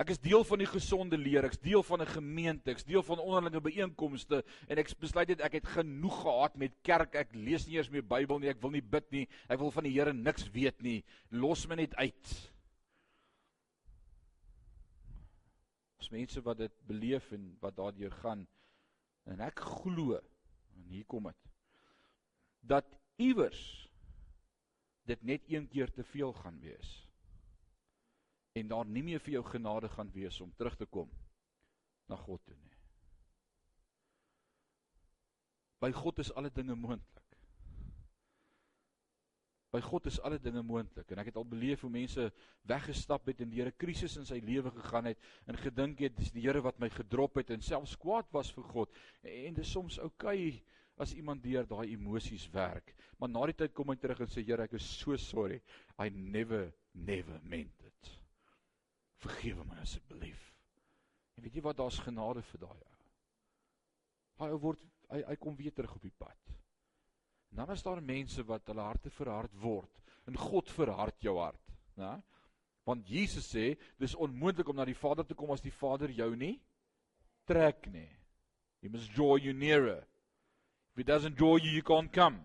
Ek 0.00 0.14
is 0.14 0.20
deel 0.22 0.44
van 0.48 0.62
die 0.62 0.68
gesonde 0.70 1.18
leer, 1.20 1.44
ek's 1.44 1.60
deel 1.60 1.82
van 1.84 2.00
'n 2.00 2.08
gemeente, 2.08 2.70
ek's 2.70 2.86
deel 2.88 3.02
van 3.04 3.20
onderlinge 3.20 3.60
byeenkomste 3.60 4.44
en 4.68 4.78
ek 4.78 4.94
besluit 4.98 5.28
dit 5.28 5.40
ek 5.40 5.52
het 5.52 5.66
genoeg 5.66 6.22
gehad 6.22 6.56
met 6.56 6.72
kerk. 6.82 7.14
Ek 7.14 7.34
lees 7.34 7.66
nie 7.66 7.76
eers 7.76 7.90
meer 7.90 8.02
Bybel 8.02 8.38
nie, 8.38 8.48
ek 8.48 8.62
wil 8.62 8.70
nie 8.70 8.80
bid 8.80 9.10
nie. 9.12 9.28
Ek 9.48 9.58
wil 9.58 9.70
van 9.70 9.84
die 9.84 9.92
Here 9.92 10.12
niks 10.12 10.50
weet 10.50 10.80
nie. 10.82 11.04
Los 11.28 11.66
my 11.68 11.74
net 11.74 11.94
uit. 11.96 12.52
Ons 15.98 16.10
mense 16.10 16.40
wat 16.40 16.58
dit 16.58 16.72
beleef 16.86 17.32
en 17.32 17.56
wat 17.60 17.76
daardeur 17.76 18.12
gaan 18.22 18.48
en 19.26 19.40
ek 19.40 19.60
glo 19.60 20.16
en 20.16 20.82
hier 20.88 21.04
kom 21.04 21.28
dit 21.28 21.52
dat 22.60 22.86
iewers 23.16 23.90
dit 25.04 25.22
net 25.22 25.42
een 25.48 25.68
keer 25.68 25.92
te 25.92 26.04
veel 26.04 26.32
gaan 26.32 26.58
wees 26.60 27.09
en 28.52 28.68
daar 28.68 28.86
nie 28.86 29.02
meer 29.06 29.22
vir 29.22 29.38
jou 29.38 29.44
genade 29.52 29.88
gaan 29.88 30.10
wees 30.14 30.40
om 30.40 30.52
terug 30.58 30.76
te 30.76 30.86
kom 30.86 31.10
na 32.10 32.16
God 32.18 32.42
toe 32.44 32.56
nie. 32.56 32.76
By 35.80 35.92
God 35.96 36.18
is 36.20 36.32
alle 36.36 36.50
dinge 36.52 36.74
moontlik. 36.76 37.20
By 39.70 39.80
God 39.86 40.08
is 40.10 40.18
alle 40.26 40.40
dinge 40.42 40.64
moontlik 40.66 41.12
en 41.14 41.22
ek 41.22 41.30
het 41.30 41.38
al 41.38 41.46
beleef 41.46 41.84
hoe 41.86 41.92
mense 41.94 42.26
weggestap 42.68 43.30
het 43.30 43.40
en 43.44 43.52
deur 43.52 43.70
'n 43.70 43.78
krisis 43.78 44.16
in 44.18 44.26
sy 44.26 44.40
lewe 44.42 44.70
gegaan 44.74 45.06
het 45.12 45.18
en 45.46 45.56
gedink 45.56 46.02
het 46.02 46.16
dis 46.16 46.32
die 46.34 46.42
Here 46.42 46.60
wat 46.60 46.80
my 46.80 46.90
gedrop 46.90 47.36
het 47.38 47.50
en 47.50 47.62
selfs 47.62 47.96
kwaad 47.96 48.26
was 48.32 48.50
vir 48.50 48.64
God 48.64 48.90
en 49.22 49.54
dit 49.54 49.64
is 49.64 49.70
soms 49.70 49.98
oukei 49.98 50.62
as 50.98 51.14
iemand 51.14 51.42
deur 51.42 51.66
daai 51.66 51.94
emosies 51.94 52.50
werk 52.50 52.94
maar 53.18 53.30
na 53.30 53.46
die 53.46 53.54
tyd 53.62 53.72
kom 53.72 53.88
hy 53.88 53.96
terug 53.96 54.20
en 54.20 54.26
sê 54.26 54.42
Here 54.42 54.66
ek 54.66 54.74
is 54.74 54.90
so 54.98 55.16
sorry 55.16 55.62
I 55.98 56.10
never 56.10 56.72
never 56.92 57.38
meant 57.44 57.79
Vergewe 59.20 59.64
my 59.68 59.80
asseblief. 59.82 60.40
En 61.36 61.44
weet 61.44 61.58
jy 61.58 61.64
wat 61.64 61.78
daar's 61.80 62.00
genade 62.04 62.42
vir 62.52 62.64
daai 62.64 62.78
ou. 62.78 62.96
Daai 64.40 64.50
ou 64.54 64.62
word 64.62 64.82
hy 65.10 65.22
hy 65.26 65.36
kom 65.42 65.56
weer 65.58 65.74
terug 65.74 65.96
op 65.96 66.04
die 66.06 66.16
pad. 66.16 66.52
En 67.50 67.62
dan 67.62 67.72
is 67.74 67.82
daar 67.82 68.02
mense 68.02 68.44
wat 68.46 68.68
hulle 68.70 68.84
harte 68.86 69.10
verhard 69.10 69.54
word 69.62 69.96
en 70.28 70.36
God 70.38 70.68
verhard 70.70 71.16
jou 71.24 71.34
hart, 71.40 71.72
né? 71.98 72.12
Want 72.86 73.08
Jesus 73.08 73.48
sê 73.50 73.72
dis 73.98 74.14
onmoontlik 74.14 74.68
om 74.70 74.76
na 74.78 74.86
die 74.86 74.96
Vader 74.96 75.26
te 75.26 75.34
kom 75.34 75.50
as 75.50 75.64
die 75.64 75.74
Vader 75.74 76.12
jou 76.14 76.30
nie 76.36 76.54
trek 77.48 77.88
nie. 77.92 78.08
He 78.80 78.88
must 78.88 79.10
draw 79.16 79.36
you 79.36 79.52
nearer. 79.52 80.04
If 80.92 81.02
he 81.02 81.04
doesn't 81.04 81.36
draw 81.36 81.56
you 81.56 81.70
you 81.70 81.82
can't 81.82 82.12
come. 82.12 82.40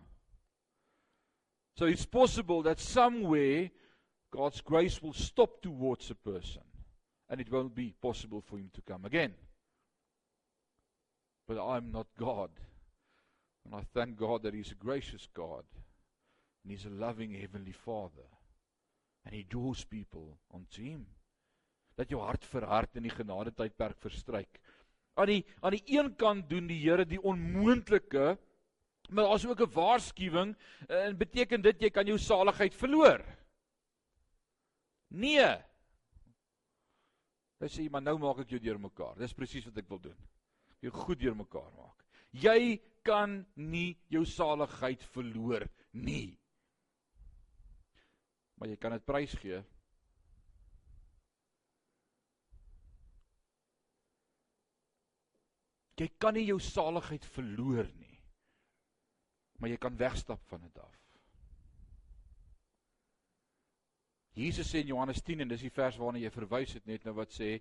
So 1.76 1.86
it's 1.86 2.06
possible 2.06 2.64
that 2.64 2.80
somewhere 2.80 3.70
God's 4.36 4.62
grace 4.62 5.02
will 5.02 5.14
stop 5.14 5.62
towards 5.62 6.12
a 6.12 6.16
person 6.16 6.64
and 7.30 7.40
it 7.40 7.52
won't 7.52 7.74
be 7.74 7.94
possible 8.02 8.42
for 8.42 8.58
him 8.58 8.70
to 8.74 8.82
come 8.82 9.06
again. 9.06 9.34
But 11.48 11.60
I'm 11.60 11.92
not 11.92 12.08
God. 12.20 12.50
And 13.66 13.76
I 13.76 13.84
thank 13.94 14.18
God 14.18 14.44
that 14.44 14.54
He's 14.54 14.72
a 14.72 14.76
gracious 14.76 15.28
God 15.34 15.64
and 16.64 16.72
He's 16.72 16.86
a 16.86 16.90
loving 16.90 17.34
Heavenly 17.34 17.72
Father. 17.72 18.28
And 19.26 19.34
He 19.34 19.44
draws 19.44 19.84
people 19.86 20.38
unto 20.54 20.84
Him. 20.84 21.06
Dat 21.98 22.10
jou 22.10 22.20
hart 22.20 22.46
verhard 22.46 22.98
in 23.00 23.08
die 23.08 23.14
genade 23.14 23.54
tydperk 23.56 24.02
verstryk. 24.04 24.60
Aan 25.16 25.32
die 25.32 25.46
aan 25.64 25.78
die 25.78 25.96
een 25.96 26.12
kant 26.20 26.50
doen 26.50 26.68
die 26.68 26.82
Here 26.82 27.06
die 27.08 27.22
onmoontlike, 27.22 28.36
maar 29.10 29.30
daar's 29.30 29.46
ook 29.46 29.62
'n 29.62 29.72
waarskuwing 29.72 30.56
en 30.90 31.18
beteken 31.18 31.62
dit 31.62 31.82
jy 31.82 31.90
kan 31.90 32.06
jou 32.06 32.18
saligheid 32.18 32.76
verloor. 32.76 33.24
Nee. 35.16 35.52
Dan 37.60 37.72
sê 37.72 37.86
jy 37.86 37.92
maar 37.92 38.04
nou 38.04 38.18
maak 38.20 38.42
ek 38.44 38.56
jou 38.56 38.62
deurmekaar. 38.62 39.16
Dis 39.20 39.36
presies 39.36 39.68
wat 39.70 39.80
ek 39.80 39.92
wil 39.92 40.02
doen. 40.10 40.18
Jou 40.84 40.92
goed 40.94 41.22
deurmekaar 41.22 41.70
maak. 41.78 42.04
Jy 42.36 42.82
kan 43.06 43.40
nie 43.56 43.96
jou 44.12 44.26
saligheid 44.28 45.04
verloor 45.14 45.64
nie. 45.96 46.36
Maar 48.60 48.74
jy 48.74 48.78
kan 48.82 48.96
dit 48.96 49.08
prysgee. 49.08 49.62
Jy 55.96 56.10
kan 56.20 56.36
nie 56.36 56.44
jou 56.50 56.60
saligheid 56.60 57.24
verloor 57.38 57.88
nie. 57.96 58.20
Maar 59.64 59.72
jy 59.72 59.80
kan 59.80 59.96
wegstap 59.96 60.44
van 60.52 60.68
dit 60.68 60.84
af. 60.84 61.05
Jesus 64.36 64.68
sê 64.68 64.82
in 64.84 64.92
Johannes 64.92 65.22
10 65.24 65.46
en 65.46 65.52
dis 65.52 65.64
die 65.64 65.74
vers 65.74 65.98
waarna 66.00 66.20
jy 66.20 66.32
verwys 66.34 66.76
het 66.76 66.88
net 66.90 67.06
nou 67.08 67.16
wat 67.16 67.32
sê 67.32 67.54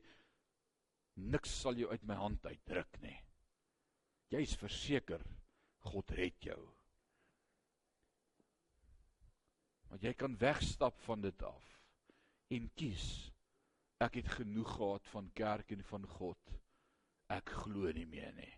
niks 1.15 1.53
sal 1.63 1.79
jou 1.79 1.91
uit 1.93 2.07
my 2.09 2.17
hand 2.19 2.47
uitdruk 2.47 2.99
nie. 3.05 3.17
Jy's 4.35 4.57
verseker 4.59 5.23
God 5.87 6.11
red 6.19 6.41
jou. 6.43 6.59
Want 9.93 10.03
jy 10.03 10.15
kan 10.19 10.35
wegstap 10.41 10.99
van 11.07 11.23
dit 11.23 11.47
af 11.47 11.71
en 12.55 12.67
kies 12.75 13.07
ek 14.03 14.19
het 14.19 14.33
genoeg 14.41 14.75
gehad 14.75 15.07
van 15.13 15.31
kerk 15.39 15.71
en 15.77 15.85
van 15.87 16.07
God. 16.17 16.55
Ek 17.33 17.55
glo 17.63 17.93
nie 17.95 18.07
meer 18.11 18.35
nie. 18.37 18.51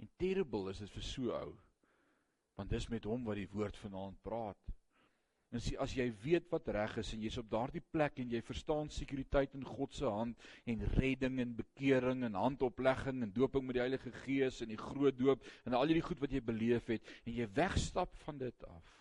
En 0.00 0.10
terrible 0.20 0.70
is 0.70 0.82
dit 0.84 0.92
vir 0.92 1.06
so 1.06 1.32
ou. 1.34 1.54
Want 2.60 2.70
dis 2.70 2.88
met 2.92 3.08
hom 3.08 3.24
wat 3.24 3.40
die 3.40 3.48
woord 3.50 3.80
vanaand 3.80 4.20
praat. 4.22 4.70
En 5.50 5.58
jy, 5.58 5.74
as 5.82 5.92
jy 5.98 6.06
weet 6.22 6.46
wat 6.52 6.68
reg 6.70 6.92
is 7.02 7.08
en 7.16 7.22
jy's 7.24 7.38
op 7.40 7.48
daardie 7.50 7.82
plek 7.82 8.20
en 8.22 8.30
jy 8.30 8.38
verstaan 8.46 8.90
sekuriteit 8.94 9.56
in 9.58 9.64
God 9.66 9.96
se 9.96 10.06
hand 10.06 10.44
en 10.70 10.84
redding 10.94 11.40
en 11.42 11.56
bekering 11.58 12.22
en 12.28 12.38
handoplegging 12.38 13.24
en 13.24 13.32
doping 13.34 13.66
met 13.66 13.80
die 13.80 13.82
Heilige 13.82 14.12
Gees 14.22 14.60
en 14.62 14.70
die 14.70 14.78
groot 14.78 15.18
doop 15.18 15.42
en 15.64 15.74
al 15.74 15.90
hierdie 15.90 16.06
goed 16.06 16.22
wat 16.22 16.36
jy 16.36 16.42
beleef 16.46 16.92
het 16.94 17.10
en 17.24 17.34
jy 17.34 17.48
wegstap 17.56 18.14
van 18.22 18.38
dit 18.38 18.66
af. 18.70 18.94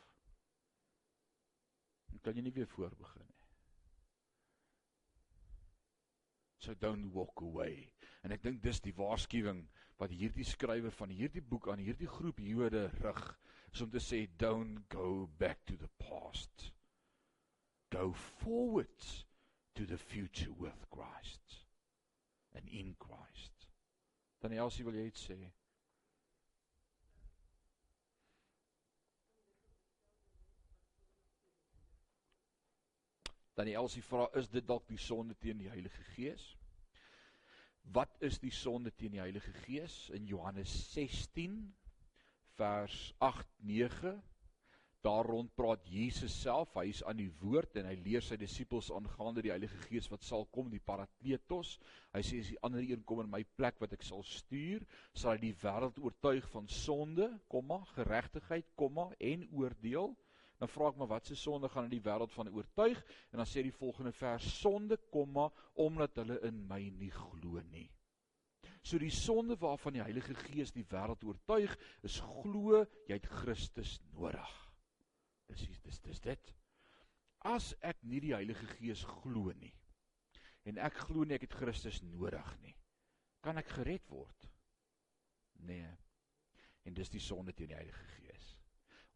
Dan 2.10 2.24
kan 2.26 2.40
jy 2.40 2.48
nie 2.48 2.56
weer 2.58 2.72
voorbegin 2.74 3.28
nie. 3.28 3.38
So 6.66 6.74
don't 6.76 7.14
walk 7.14 7.46
away. 7.46 7.86
En 8.26 8.34
ek 8.34 8.42
dink 8.44 8.58
dis 8.66 8.82
die 8.84 8.96
waarskuwing 8.98 9.62
wat 10.02 10.18
hierdie 10.18 10.48
skrywer 10.48 10.92
van 10.98 11.14
hierdie 11.14 11.46
boek 11.46 11.70
aan 11.70 11.80
hierdie 11.84 12.10
groep 12.10 12.42
Jode 12.42 12.88
rig 13.04 13.24
is 13.74 13.82
om 13.82 13.90
te 13.90 14.02
sê 14.02 14.28
don't 14.38 14.88
go 14.90 15.30
back 15.38 15.66
to 15.66 15.76
the 15.78 15.90
past. 15.98 16.72
Go 17.90 18.14
forward 18.14 19.06
to 19.76 19.86
the 19.86 19.98
future 19.98 20.52
with 20.58 20.90
Christ 20.90 21.66
and 22.56 22.68
in 22.68 22.96
Christ. 23.00 23.68
Dan 24.42 24.54
Elsie 24.54 24.86
wil 24.86 24.96
jy 24.96 25.08
iets 25.10 25.26
sê? 25.30 25.38
Dan 33.60 33.68
Elsie 33.68 34.04
vra 34.06 34.30
is 34.40 34.48
dit 34.48 34.64
dalk 34.64 34.86
die 34.88 35.02
sonde 35.04 35.36
teen 35.36 35.60
die 35.60 35.68
Heilige 35.68 36.04
Gees? 36.14 36.46
Wat 37.92 38.14
is 38.24 38.38
die 38.40 38.54
sonde 38.56 38.94
teen 38.96 39.12
die 39.18 39.20
Heilige 39.20 39.52
Gees 39.66 40.10
in 40.16 40.30
Johannes 40.30 40.72
16 40.94 41.58
vers 42.60 42.98
8 43.24 43.48
9 43.72 44.18
daar 45.02 45.26
rond 45.26 45.54
praat 45.56 45.86
Jesus 45.88 46.34
self 46.42 46.74
hy 46.76 46.90
is 46.92 47.00
aan 47.08 47.20
die 47.22 47.32
woord 47.40 47.78
en 47.80 47.88
hy 47.88 47.96
leer 48.04 48.24
sy 48.26 48.36
disippels 48.40 48.90
aangaande 48.92 49.46
die 49.46 49.54
Heilige 49.54 49.80
Gees 49.88 50.10
wat 50.12 50.26
sal 50.28 50.44
kom 50.52 50.68
die 50.72 50.82
Parakletos 50.84 51.78
hy 52.12 52.24
sê 52.26 52.42
as 52.44 52.50
die 52.52 52.60
ander 52.68 52.84
een 52.84 53.06
kom 53.08 53.22
in 53.24 53.32
my 53.32 53.46
plek 53.56 53.80
wat 53.80 53.96
ek 53.96 54.04
sal 54.04 54.26
stuur 54.28 54.84
sal 55.14 55.38
hy 55.38 55.44
die 55.46 55.56
wêreld 55.62 56.02
oortuig 56.04 56.50
van 56.52 56.68
sonde 56.68 57.30
komma 57.54 57.80
geregtigheid 57.96 58.74
komma 58.80 59.10
en 59.20 59.46
oordeel. 59.52 60.16
Dan 60.60 60.72
vra 60.72 60.90
ek 60.92 60.98
maar 61.00 61.14
wat 61.14 61.30
se 61.30 61.38
sonde 61.40 61.70
gaan 61.72 61.88
in 61.88 61.94
die 61.94 62.04
wêreld 62.04 62.34
van 62.36 62.52
oortuig? 62.52 63.00
En 63.32 63.40
dan 63.40 63.48
sê 63.48 63.64
die 63.64 63.76
volgende 63.76 64.12
vers 64.12 64.48
sonde 64.60 65.00
komma 65.14 65.48
omdat 65.80 66.20
hulle 66.20 66.42
in 66.50 66.66
my 66.68 66.82
nie 67.00 67.12
glo 67.16 67.64
nie. 67.72 67.88
So 68.90 68.98
die 68.98 69.12
sonde 69.14 69.54
waarvan 69.62 69.94
die 69.94 70.02
Heilige 70.02 70.34
Gees 70.34 70.72
die 70.74 70.86
wêreld 70.90 71.22
oortuig 71.28 71.76
is 72.08 72.16
glo 72.26 72.80
jy 73.06 73.20
het 73.20 73.28
Christus 73.42 74.00
nodig. 74.16 74.56
Dis 75.52 75.68
dis 75.86 76.00
dis 76.08 76.22
dit. 76.26 76.54
As 77.46 77.76
ek 77.86 78.02
nie 78.02 78.22
die 78.24 78.34
Heilige 78.34 78.66
Gees 78.80 79.04
glo 79.22 79.54
nie 79.60 79.76
en 80.66 80.82
ek 80.82 80.98
glo 81.06 81.22
nie 81.26 81.38
ek 81.38 81.46
het 81.48 81.56
Christus 81.62 82.02
nodig 82.04 82.50
nie, 82.64 82.74
kan 83.46 83.58
ek 83.62 83.70
gered 83.78 84.10
word? 84.12 84.50
Nee. 85.70 85.94
En 86.86 86.98
dis 86.98 87.14
die 87.14 87.22
sonde 87.22 87.54
teen 87.54 87.70
die 87.70 87.78
Heilige 87.78 88.10
Gees 88.16 88.56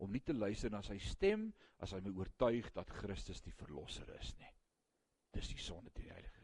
om 0.04 0.12
nie 0.12 0.22
te 0.26 0.34
luister 0.36 0.70
na 0.74 0.82
sy 0.84 1.00
stem 1.02 1.48
as 1.82 1.94
hy 1.96 2.02
my 2.04 2.14
oortuig 2.18 2.70
dat 2.76 2.94
Christus 3.02 3.42
die 3.46 3.56
verlosser 3.56 4.10
is 4.20 4.34
nie. 4.38 4.54
Dis 5.34 5.50
die 5.54 5.62
sonde 5.62 5.94
teen 5.94 6.12
die 6.12 6.16
Heilige. 6.18 6.43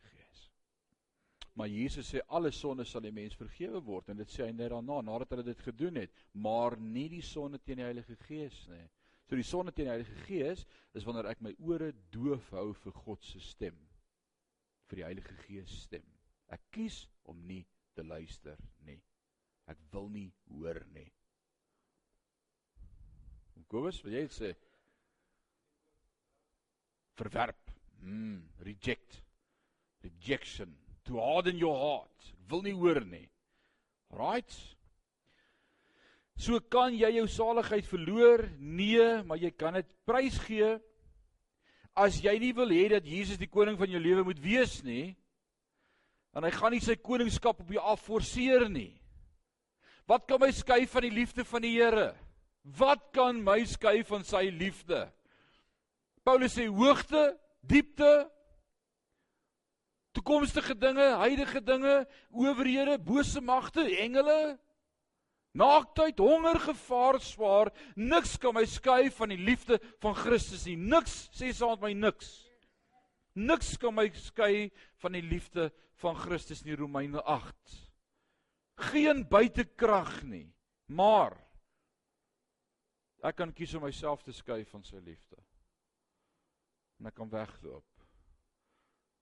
Maar 1.59 1.67
Jesus 1.67 2.07
sê 2.07 2.21
alle 2.31 2.53
sonde 2.55 2.85
sal 2.87 3.03
die 3.03 3.11
mens 3.11 3.35
vergewe 3.35 3.81
word 3.83 4.13
en 4.13 4.21
dit 4.21 4.31
sê 4.31 4.45
hy 4.45 4.53
net 4.55 4.71
daarna 4.71 5.01
nadat 5.03 5.33
hulle 5.35 5.43
dit 5.43 5.65
gedoen 5.65 5.99
het, 5.99 6.13
maar 6.31 6.77
nie 6.79 7.09
die 7.11 7.25
sonde 7.25 7.59
teen 7.59 7.81
die 7.81 7.87
Heilige 7.87 8.15
Gees 8.23 8.61
nie. 8.71 8.85
So 9.27 9.35
die 9.35 9.45
sonde 9.45 9.73
teen 9.75 9.89
die 9.89 9.95
Heilige 9.97 10.23
Gees 10.29 10.63
is 10.95 11.03
wanneer 11.03 11.27
ek 11.33 11.43
my 11.43 11.51
ore 11.59 11.91
doof 12.15 12.47
hou 12.55 12.69
vir 12.85 12.95
God 13.03 13.27
se 13.27 13.43
stem. 13.43 13.75
vir 14.89 14.97
die 14.97 15.05
Heilige 15.05 15.35
Gees 15.43 15.73
stem. 15.83 16.05
Ek 16.49 16.63
kies 16.73 17.03
om 17.29 17.43
nie 17.45 17.61
te 17.93 18.01
luister 18.01 18.57
nie. 18.87 18.97
Ek 19.69 19.77
wil 19.93 20.09
nie 20.09 20.29
hoor 20.49 20.81
nie. 20.95 21.05
Kobus, 23.69 23.99
wil 24.01 24.15
jy 24.15 24.23
dit 24.25 24.33
sê? 24.33 24.49
Verwerp. 27.19 27.69
Mm, 28.01 28.47
reject. 28.65 29.19
Rejection. 30.01 30.73
To 31.09 31.17
harden 31.17 31.57
your 31.57 31.73
heart. 31.73 32.29
Ek 32.29 32.51
wil 32.53 32.61
nie 32.65 32.75
hoor 32.77 33.01
nie. 33.05 33.25
Right? 34.13 34.53
So 36.39 36.61
kan 36.71 36.93
jy 36.95 37.09
jou 37.17 37.25
saligheid 37.27 37.87
verloor? 37.89 38.45
Nee, 38.61 39.23
maar 39.27 39.41
jy 39.41 39.51
kan 39.51 39.75
dit 39.75 39.89
prysgee. 40.07 40.77
As 41.97 42.21
jy 42.23 42.37
nie 42.39 42.53
wil 42.55 42.71
hê 42.71 42.85
dat 42.93 43.09
Jesus 43.09 43.41
die 43.41 43.49
koning 43.49 43.75
van 43.79 43.91
jou 43.91 43.99
lewe 43.99 44.23
moet 44.23 44.39
wees 44.39 44.79
nie, 44.85 45.17
en 46.37 46.45
hy 46.45 46.51
gaan 46.53 46.71
nie 46.71 46.83
sy 46.85 46.95
koningskap 46.95 47.59
op 47.59 47.73
jou 47.73 47.83
afforceer 47.91 48.69
nie. 48.71 48.93
Wat 50.07 50.23
kan 50.29 50.39
my 50.41 50.49
skei 50.55 50.85
van 50.89 51.05
die 51.05 51.13
liefde 51.13 51.43
van 51.45 51.65
die 51.65 51.73
Here? 51.75 52.13
Wat 52.63 53.09
kan 53.15 53.41
my 53.43 53.59
skei 53.67 54.03
van 54.07 54.23
sy 54.25 54.45
liefde? 54.53 55.07
Paulus 56.25 56.55
sê 56.55 56.69
hoogte, 56.69 57.33
diepte, 57.65 58.29
toekomstige 60.29 60.75
dinge, 60.77 61.15
huidige 61.17 61.61
dinge, 61.63 62.07
owerhede, 62.29 62.99
bose 63.01 63.41
magte, 63.41 63.81
engele, 63.97 64.59
naaktheid, 65.57 66.19
honger, 66.21 66.59
gevaar, 66.61 67.17
swaar, 67.21 67.71
niks 67.95 68.37
kan 68.37 68.53
my 68.53 68.65
skei 68.69 69.09
van 69.17 69.33
die 69.33 69.39
liefde 69.41 69.79
van 70.03 70.13
Christus 70.13 70.67
nie. 70.69 70.77
Niks, 70.77 71.29
sê 71.33 71.49
met 71.65 71.81
my 71.81 71.93
niks. 71.97 72.29
Niks 73.33 73.75
kan 73.81 73.95
my 73.95 74.05
skei 74.13 74.69
van 75.01 75.17
die 75.17 75.25
liefde 75.25 75.71
van 76.03 76.15
Christus 76.15 76.61
nie 76.63 76.77
Romeine 76.77 77.23
8. 77.25 77.77
Geen 78.93 79.25
buitekrag 79.27 80.23
nie, 80.23 80.49
maar 80.87 81.37
Ek 83.19 83.35
kan 83.35 83.49
kies 83.51 83.73
om 83.75 83.83
myself 83.83 84.21
te 84.23 84.31
skei 84.31 84.61
van 84.63 84.79
sy 84.87 84.95
liefde. 85.03 85.35
En 87.01 87.09
ek 87.09 87.17
kan 87.19 87.27
wegloop. 87.27 87.98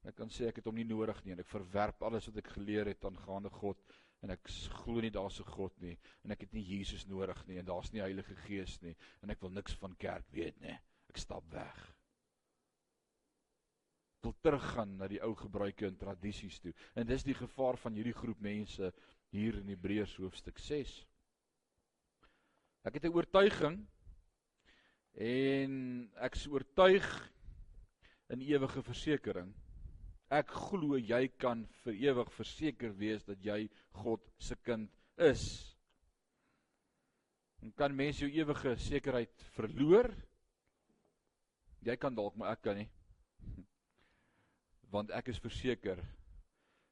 Ek 0.08 0.16
kan 0.16 0.30
sê 0.32 0.48
ek 0.48 0.62
het 0.62 0.68
hom 0.70 0.78
nie 0.80 0.88
nodig 0.88 1.18
nie 1.26 1.34
en 1.36 1.42
ek 1.44 1.50
verwerp 1.52 2.04
alles 2.08 2.30
wat 2.30 2.38
ek 2.40 2.54
geleer 2.56 2.88
het 2.88 3.04
aangaande 3.06 3.52
God 3.52 3.82
en 4.24 4.32
ek 4.34 4.48
glo 4.80 5.04
nie 5.04 5.12
daar's 5.12 5.40
'n 5.42 5.52
God 5.52 5.76
nie 5.84 5.98
en 6.24 6.32
ek 6.32 6.46
het 6.46 6.54
nie 6.54 6.64
Jesus 6.64 7.06
nodig 7.08 7.42
nie 7.48 7.58
en 7.60 7.66
daar's 7.66 7.92
nie 7.92 8.02
Heilige 8.02 8.36
Gees 8.48 8.82
nie 8.82 8.96
en 9.22 9.30
ek 9.30 9.42
wil 9.42 9.52
niks 9.52 9.76
van 9.76 9.96
kerk 9.96 10.32
weet 10.32 10.60
nie. 10.62 10.78
Ek 11.10 11.18
stap 11.18 11.44
weg. 11.52 11.84
Ek 14.18 14.24
wil 14.24 14.36
teruggaan 14.42 14.98
na 14.98 15.08
die 15.08 15.22
ou 15.22 15.36
gebruike 15.36 15.86
en 15.88 15.98
tradisies 15.98 16.60
toe. 16.60 16.74
En 16.96 17.08
dis 17.08 17.24
die 17.24 17.36
gevaar 17.36 17.78
van 17.78 17.94
hierdie 17.94 18.16
groep 18.16 18.40
mense 18.40 18.94
hier 19.30 19.60
in 19.60 19.68
Hebreërs 19.68 20.16
hoofstuk 20.18 20.58
6. 20.58 21.06
Ek 22.86 22.94
het 22.94 23.04
'n 23.04 23.14
oortuiging 23.14 23.88
en 25.14 26.12
ek 26.16 26.36
is 26.36 26.48
oortuig 26.48 27.32
in 28.30 28.42
ewige 28.42 28.84
versekering. 28.84 29.54
Ek 30.34 30.50
glo 30.52 30.98
jy 31.00 31.28
kan 31.40 31.64
vir 31.86 32.00
ewig 32.10 32.32
verseker 32.36 32.92
wees 33.00 33.24
dat 33.24 33.40
jy 33.44 33.70
God 34.04 34.24
se 34.44 34.58
kind 34.68 34.92
is. 35.24 35.44
En 37.64 37.72
kan 37.72 37.96
mense 37.96 38.22
jou 38.26 38.30
ewige 38.32 38.76
sekerheid 38.82 39.46
verloor? 39.56 40.12
Jy 41.88 41.96
kan 41.96 42.16
dalk, 42.16 42.36
maar 42.36 42.58
ek 42.58 42.66
kan 42.68 42.78
nie. 42.82 42.90
Want 44.92 45.14
ek 45.16 45.32
is 45.32 45.40
verseker 45.40 46.02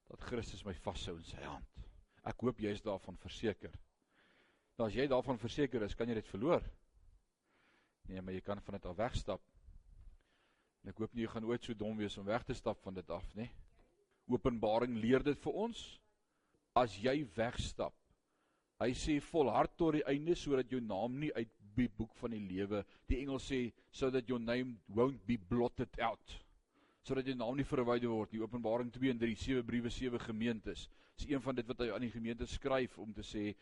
dat 0.10 0.24
Christus 0.30 0.64
my 0.66 0.74
vashou 0.86 1.18
in 1.20 1.28
sy 1.28 1.42
hand. 1.44 1.68
Ek 2.26 2.40
hoop 2.42 2.62
jy 2.64 2.72
is 2.74 2.84
daarvan 2.86 3.20
verseker. 3.22 3.74
Nou 4.80 4.88
as 4.88 4.96
jy 4.96 5.06
daarvan 5.12 5.40
verseker 5.40 5.84
is, 5.86 5.96
kan 5.96 6.10
jy 6.10 6.18
dit 6.18 6.32
verloor. 6.32 6.64
Nee, 8.08 8.22
maar 8.22 8.36
jy 8.36 8.42
kan 8.46 8.62
van 8.64 8.78
dit 8.78 8.88
af 8.90 8.98
wegstap. 8.98 9.44
En 10.86 10.94
ek 10.94 11.00
hoop 11.02 11.18
nie 11.18 11.26
jy 11.26 11.34
gaan 11.34 11.50
ooit 11.50 11.66
so 11.66 11.74
dom 11.74 11.98
wees 11.98 12.18
om 12.22 12.28
weg 12.30 12.46
te 12.46 12.54
stap 12.54 12.78
van 12.86 12.94
dit 12.94 13.10
af 13.10 13.26
nie. 13.34 13.50
Openbaring 14.30 14.94
leer 15.02 15.26
dit 15.26 15.40
vir 15.42 15.62
ons. 15.66 15.86
as 16.76 16.96
jy 17.00 17.24
wegstap. 17.38 17.96
Hy 18.84 18.92
sê 19.00 19.14
volhard 19.24 19.72
tot 19.80 19.96
die 19.96 20.04
einde 20.12 20.36
sodat 20.36 20.72
jou 20.72 20.82
naam 20.84 21.16
nie 21.22 21.32
uit 21.38 21.52
die 21.76 21.88
boek 21.92 22.12
van 22.20 22.34
die 22.36 22.44
lewe, 22.44 22.82
die 23.08 23.22
engel 23.22 23.40
sê 23.40 23.70
so 23.92 24.12
that 24.12 24.28
your 24.28 24.40
name 24.40 24.76
won't 24.92 25.22
be 25.28 25.38
blotted 25.40 25.96
out. 26.04 26.36
Sodat 27.08 27.28
jou 27.28 27.36
naam 27.38 27.56
nie 27.56 27.68
verwyder 27.68 28.12
word 28.12 28.34
nie. 28.34 28.42
Openbaring 28.44 28.92
2 28.92 29.14
en 29.14 29.22
3 29.22 29.40
sewe 29.40 29.64
briewe, 29.64 29.92
sewe 29.94 30.20
gemeentes. 30.20 30.90
Dis 31.16 31.30
een 31.32 31.44
van 31.44 31.56
dit 31.56 31.68
wat 31.70 31.84
hy 31.84 31.90
aan 31.96 32.04
die 32.04 32.12
gemeente 32.12 32.48
skryf 32.50 32.98
om 33.00 33.14
te 33.16 33.24
sê 33.24 33.54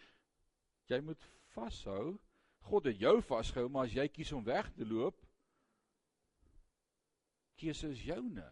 jy 0.90 1.02
moet 1.06 1.30
vashou. 1.54 2.16
God 2.64 2.88
het 2.90 3.02
jou 3.02 3.18
vasgehou, 3.28 3.70
maar 3.70 3.90
as 3.90 3.94
jy 3.94 4.08
kies 4.10 4.32
om 4.34 4.46
weg 4.48 4.70
te 4.74 4.88
loop, 4.88 5.20
keuse 7.60 7.90
is 7.94 8.04
joune. 8.06 8.46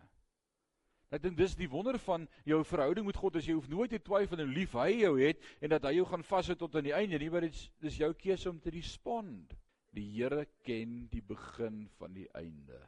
Ek 1.12 1.24
dink 1.26 1.36
dis 1.36 1.58
die 1.60 1.68
wonder 1.68 1.97
van 1.99 2.24
jou 2.47 2.62
verhouding 2.64 3.04
met 3.04 3.18
God, 3.20 3.36
as 3.36 3.47
jy 3.47 3.58
hoef 3.58 3.68
nooit 3.68 3.91
te 3.91 3.99
twyfel 3.99 4.39
en 4.45 4.54
lief 4.56 4.78
hy 4.80 5.02
jou 5.02 5.18
het 5.20 5.41
en 5.60 5.74
dat 5.74 5.84
hy 5.89 5.97
jou 5.97 6.06
gaan 6.08 6.24
vashou 6.24 6.56
tot 6.56 6.78
aan 6.80 6.88
die 6.88 6.95
einde 6.95 7.20
nie, 7.20 7.28
maar 7.34 7.43
dit 7.43 7.58
is 7.58 7.66
dis 7.84 7.99
jou 7.99 8.14
keuse 8.16 8.47
om 8.49 8.62
te 8.64 8.72
respond. 8.72 9.52
Die 9.91 10.08
Here 10.14 10.45
ken 10.64 11.10
die 11.12 11.24
begin 11.28 11.84
van 11.99 12.16
die 12.16 12.30
einde. 12.39 12.80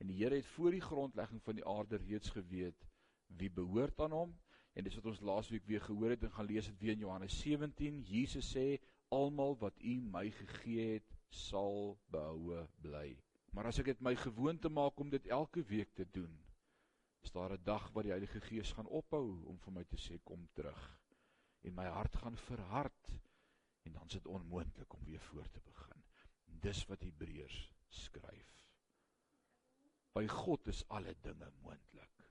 En 0.00 0.08
die 0.08 0.16
Here 0.22 0.40
het 0.40 0.48
voor 0.54 0.72
die 0.72 0.80
grondlegging 0.80 1.42
van 1.44 1.60
die 1.60 1.66
aarde 1.68 2.00
reeds 2.00 2.32
geweet 2.32 2.88
wie 3.36 3.52
behoort 3.52 4.00
aan 4.00 4.16
hom 4.16 4.32
en 4.72 4.86
dis 4.86 4.96
wat 4.96 5.10
ons 5.12 5.20
laasweek 5.20 5.68
weer 5.68 5.84
gehoor 5.84 6.14
het 6.14 6.24
en 6.24 6.32
gaan 6.32 6.48
lees 6.48 6.70
dit 6.70 6.80
weer 6.80 6.96
in 6.96 7.04
Johannes 7.04 7.36
17. 7.42 8.00
Jesus 8.08 8.54
sê 8.54 8.78
almal 9.12 9.58
wat 9.60 9.76
U 9.84 10.00
my 10.00 10.30
gegee 10.32 10.94
het, 10.94 11.16
sal 11.28 11.98
behoue 12.08 12.64
bly. 12.80 13.18
Maar 13.50 13.70
as 13.70 13.78
ek 13.80 13.92
dit 13.92 14.00
my 14.04 14.14
gewoonte 14.16 14.68
maak 14.68 15.00
om 15.00 15.10
dit 15.10 15.26
elke 15.26 15.62
week 15.70 15.94
te 15.94 16.06
doen, 16.10 16.34
is 17.24 17.32
daar 17.32 17.52
'n 17.52 17.64
dag 17.64 17.90
wat 17.92 18.04
die 18.04 18.12
Heilige 18.12 18.40
Gees 18.40 18.72
gaan 18.72 18.86
ophou 18.86 19.44
om 19.44 19.58
vir 19.58 19.72
my 19.72 19.84
te 19.84 19.96
sê 19.96 20.18
kom 20.24 20.48
terug 20.52 20.82
en 21.60 21.74
my 21.74 21.86
hart 21.86 22.16
gaan 22.16 22.36
verhard 22.36 23.10
en 23.82 23.92
dan 23.92 24.06
is 24.06 24.12
dit 24.12 24.26
onmoontlik 24.26 24.92
om 24.94 25.04
weer 25.04 25.20
voor 25.20 25.50
te 25.50 25.60
begin. 25.60 26.02
Dis 26.44 26.86
wat 26.86 27.02
Hebreërs 27.02 27.72
skryf. 27.88 28.64
By 30.12 30.26
God 30.26 30.66
is 30.66 30.84
alle 30.88 31.14
dinge 31.22 31.50
moontlik. 31.62 32.24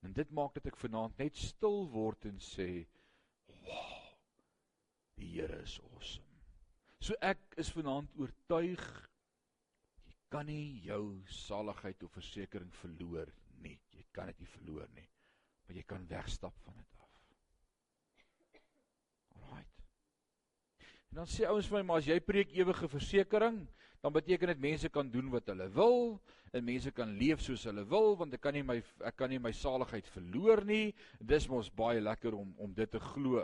En 0.00 0.12
dit 0.12 0.30
maak 0.30 0.54
dat 0.54 0.66
ek 0.70 0.76
vanaand 0.76 1.18
net 1.18 1.36
stil 1.36 1.88
word 1.90 2.24
en 2.24 2.38
sê, 2.38 2.86
"Wow! 3.46 4.14
Die 5.14 5.32
Here 5.34 5.62
is 5.62 5.80
awesome." 5.80 6.27
So 7.04 7.14
ek 7.22 7.40
is 7.60 7.70
vanaand 7.74 8.10
oortuig 8.18 8.82
kan 10.32 10.48
nie 10.48 10.80
jou 10.84 11.22
saligheid 11.32 12.02
of 12.04 12.12
versekering 12.12 12.70
verloor 12.82 13.30
nie. 13.62 13.78
Jy 13.96 14.04
kan 14.12 14.28
dit 14.30 14.42
nie 14.42 14.50
verloor 14.58 14.88
nie. 14.96 15.06
Maar 15.66 15.78
jy 15.78 15.84
kan 15.88 16.04
wegstap 16.10 16.56
van 16.64 16.76
dit 16.76 16.98
af. 16.98 17.12
Alraight. 19.36 19.84
En 21.08 21.22
dan 21.22 21.30
sê 21.30 21.46
ouens 21.48 21.68
vir 21.68 21.78
my, 21.78 21.84
maar 21.88 22.02
as 22.02 22.08
jy 22.10 22.18
preek 22.24 22.52
ewige 22.56 22.90
versekering, 22.92 23.62
dan 24.02 24.14
beteken 24.14 24.52
dit 24.52 24.60
mense 24.62 24.90
kan 24.94 25.08
doen 25.10 25.30
wat 25.32 25.48
hulle 25.50 25.68
wil 25.74 26.18
en 26.54 26.64
mense 26.64 26.90
kan 26.96 27.10
leef 27.18 27.42
soos 27.44 27.66
hulle 27.68 27.82
wil 27.90 28.14
want 28.16 28.32
ek 28.36 28.42
kan 28.44 28.54
nie 28.56 28.64
my 28.64 28.78
ek 29.04 29.16
kan 29.18 29.30
nie 29.32 29.40
my 29.42 29.52
saligheid 29.52 30.06
verloor 30.14 30.62
nie. 30.68 30.94
Dis 31.20 31.48
mos 31.50 31.70
baie 31.70 32.00
lekker 32.00 32.36
om 32.38 32.52
om 32.62 32.74
dit 32.74 32.90
te 32.90 33.00
glo. 33.12 33.42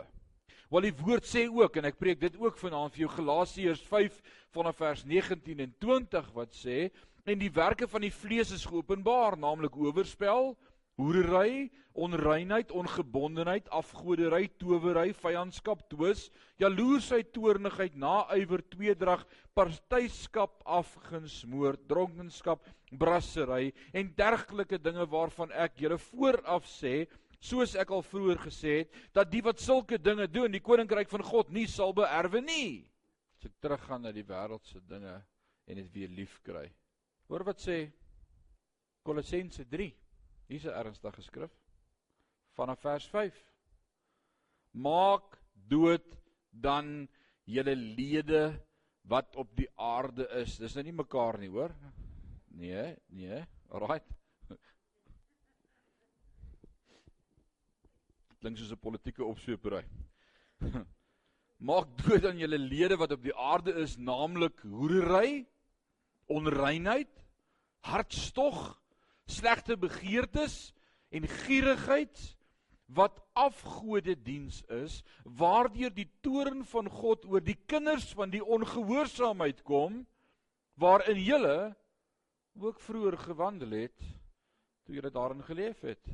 Wel 0.75 0.89
die 0.89 0.95
woord 0.97 1.23
sê 1.23 1.45
ook 1.47 1.77
en 1.79 1.85
ek 1.87 1.99
preek 2.01 2.17
dit 2.19 2.33
ook 2.41 2.57
vanaand 2.59 2.91
vir 2.91 3.05
jou 3.05 3.11
Galasiërs 3.13 3.83
5 3.87 4.15
vanaf 4.55 4.79
vers 4.81 5.03
19 5.07 5.61
en 5.63 5.73
20 5.79 6.31
wat 6.35 6.57
sê 6.57 6.89
en 7.23 7.39
die 7.39 7.51
werke 7.53 7.87
van 7.87 8.03
die 8.03 8.11
vlees 8.11 8.51
is 8.51 8.65
geopenbaar 8.67 9.37
naamlik 9.39 9.77
oorspel, 9.79 10.51
hoerery, 10.99 11.69
onreinheid, 11.95 12.73
ongebondenheid, 12.75 13.69
afgodery, 13.71 14.49
towery, 14.59 15.13
vyandskap, 15.15 15.85
twis, 15.91 16.27
jaloesheid, 16.59 17.31
toornigheid, 17.31 17.95
naaiwer, 17.95 18.63
tweedrag, 18.73 19.23
partyskap, 19.55 20.59
afguns, 20.65 21.43
moord, 21.47 21.87
dronkenskap, 21.87 22.67
brassery 22.91 23.71
en 23.95 24.11
dergelike 24.17 24.81
dinge 24.81 25.07
waarvan 25.11 25.55
ek 25.55 25.79
julle 25.85 26.01
vooraf 26.09 26.67
sê 26.67 27.05
soos 27.39 27.75
ek 27.75 27.91
al 27.91 28.03
vroeër 28.05 28.39
gesê 28.47 28.77
het, 28.81 28.95
dat 29.13 29.31
die 29.31 29.41
wat 29.45 29.59
sulke 29.59 29.97
dinge 29.97 30.27
doen, 30.27 30.51
die 30.51 30.63
koninkryk 30.63 31.09
van 31.09 31.23
God 31.23 31.51
nie 31.51 31.67
sal 31.67 31.93
beerwe 31.93 32.41
nie. 32.41 32.85
As 33.37 33.49
ek 33.49 33.59
teruggaan 33.61 34.05
na 34.05 34.13
die 34.15 34.25
wêreldse 34.25 34.81
dinge 34.87 35.15
en 35.67 35.81
dit 35.81 35.91
weer 35.93 36.09
lief 36.09 36.39
kry. 36.45 36.67
Hoor 37.29 37.45
wat 37.47 37.61
sê 37.61 37.85
Kolossense 39.05 39.65
3. 39.69 39.91
Hier's 40.49 40.65
'n 40.65 40.77
ernstige 40.77 41.21
skrif 41.21 41.51
vanaf 42.55 42.79
vers 42.79 43.07
5. 43.11 43.33
Maak 44.71 45.37
dood 45.53 46.05
dan 46.51 47.07
julle 47.45 47.75
lede 47.75 48.59
wat 49.09 49.35
op 49.35 49.55
die 49.57 49.69
aarde 49.75 50.27
is. 50.41 50.57
Dis 50.57 50.75
nou 50.75 50.83
nie 50.83 50.95
mekaar 50.95 51.37
nie, 51.39 51.49
hoor? 51.49 51.73
Nee, 52.55 52.95
nee. 53.09 53.43
Alraight. 53.69 54.07
Klink 58.45 58.59
soos 58.61 58.75
'n 58.75 58.77
politieke 58.77 59.25
opsweepery. 59.25 59.81
Maak 61.69 61.89
dood 62.03 62.25
aan 62.29 62.37
julle 62.37 62.59
lede 62.61 62.97
wat 63.01 63.15
op 63.15 63.23
die 63.25 63.33
aarde 63.33 63.73
is, 63.81 63.97
naamlik 63.97 64.59
hoerery, 64.69 65.47
onreinheid, 66.29 67.09
hartstog, 67.89 68.75
slegte 69.25 69.77
begeertes 69.77 70.75
en 71.09 71.25
gierigheid 71.25 72.21
wat 72.85 73.17
afgode 73.33 74.13
diens 74.13 74.61
is, 74.69 75.01
waardeur 75.23 75.89
die 75.89 76.09
toorn 76.21 76.61
van 76.69 76.89
God 76.89 77.25
oor 77.25 77.41
die 77.41 77.57
kinders 77.65 78.11
van 78.13 78.29
die 78.29 78.43
ongehoorsaamheid 78.45 79.63
kom, 79.65 80.03
waarin 80.77 81.17
julle 81.17 81.73
ook 82.61 82.77
vroeër 82.79 83.17
gewandel 83.25 83.73
het 83.87 84.05
toe 84.85 84.99
julle 84.99 85.09
daarin 85.09 85.41
geleef 85.41 85.81
het. 85.81 86.13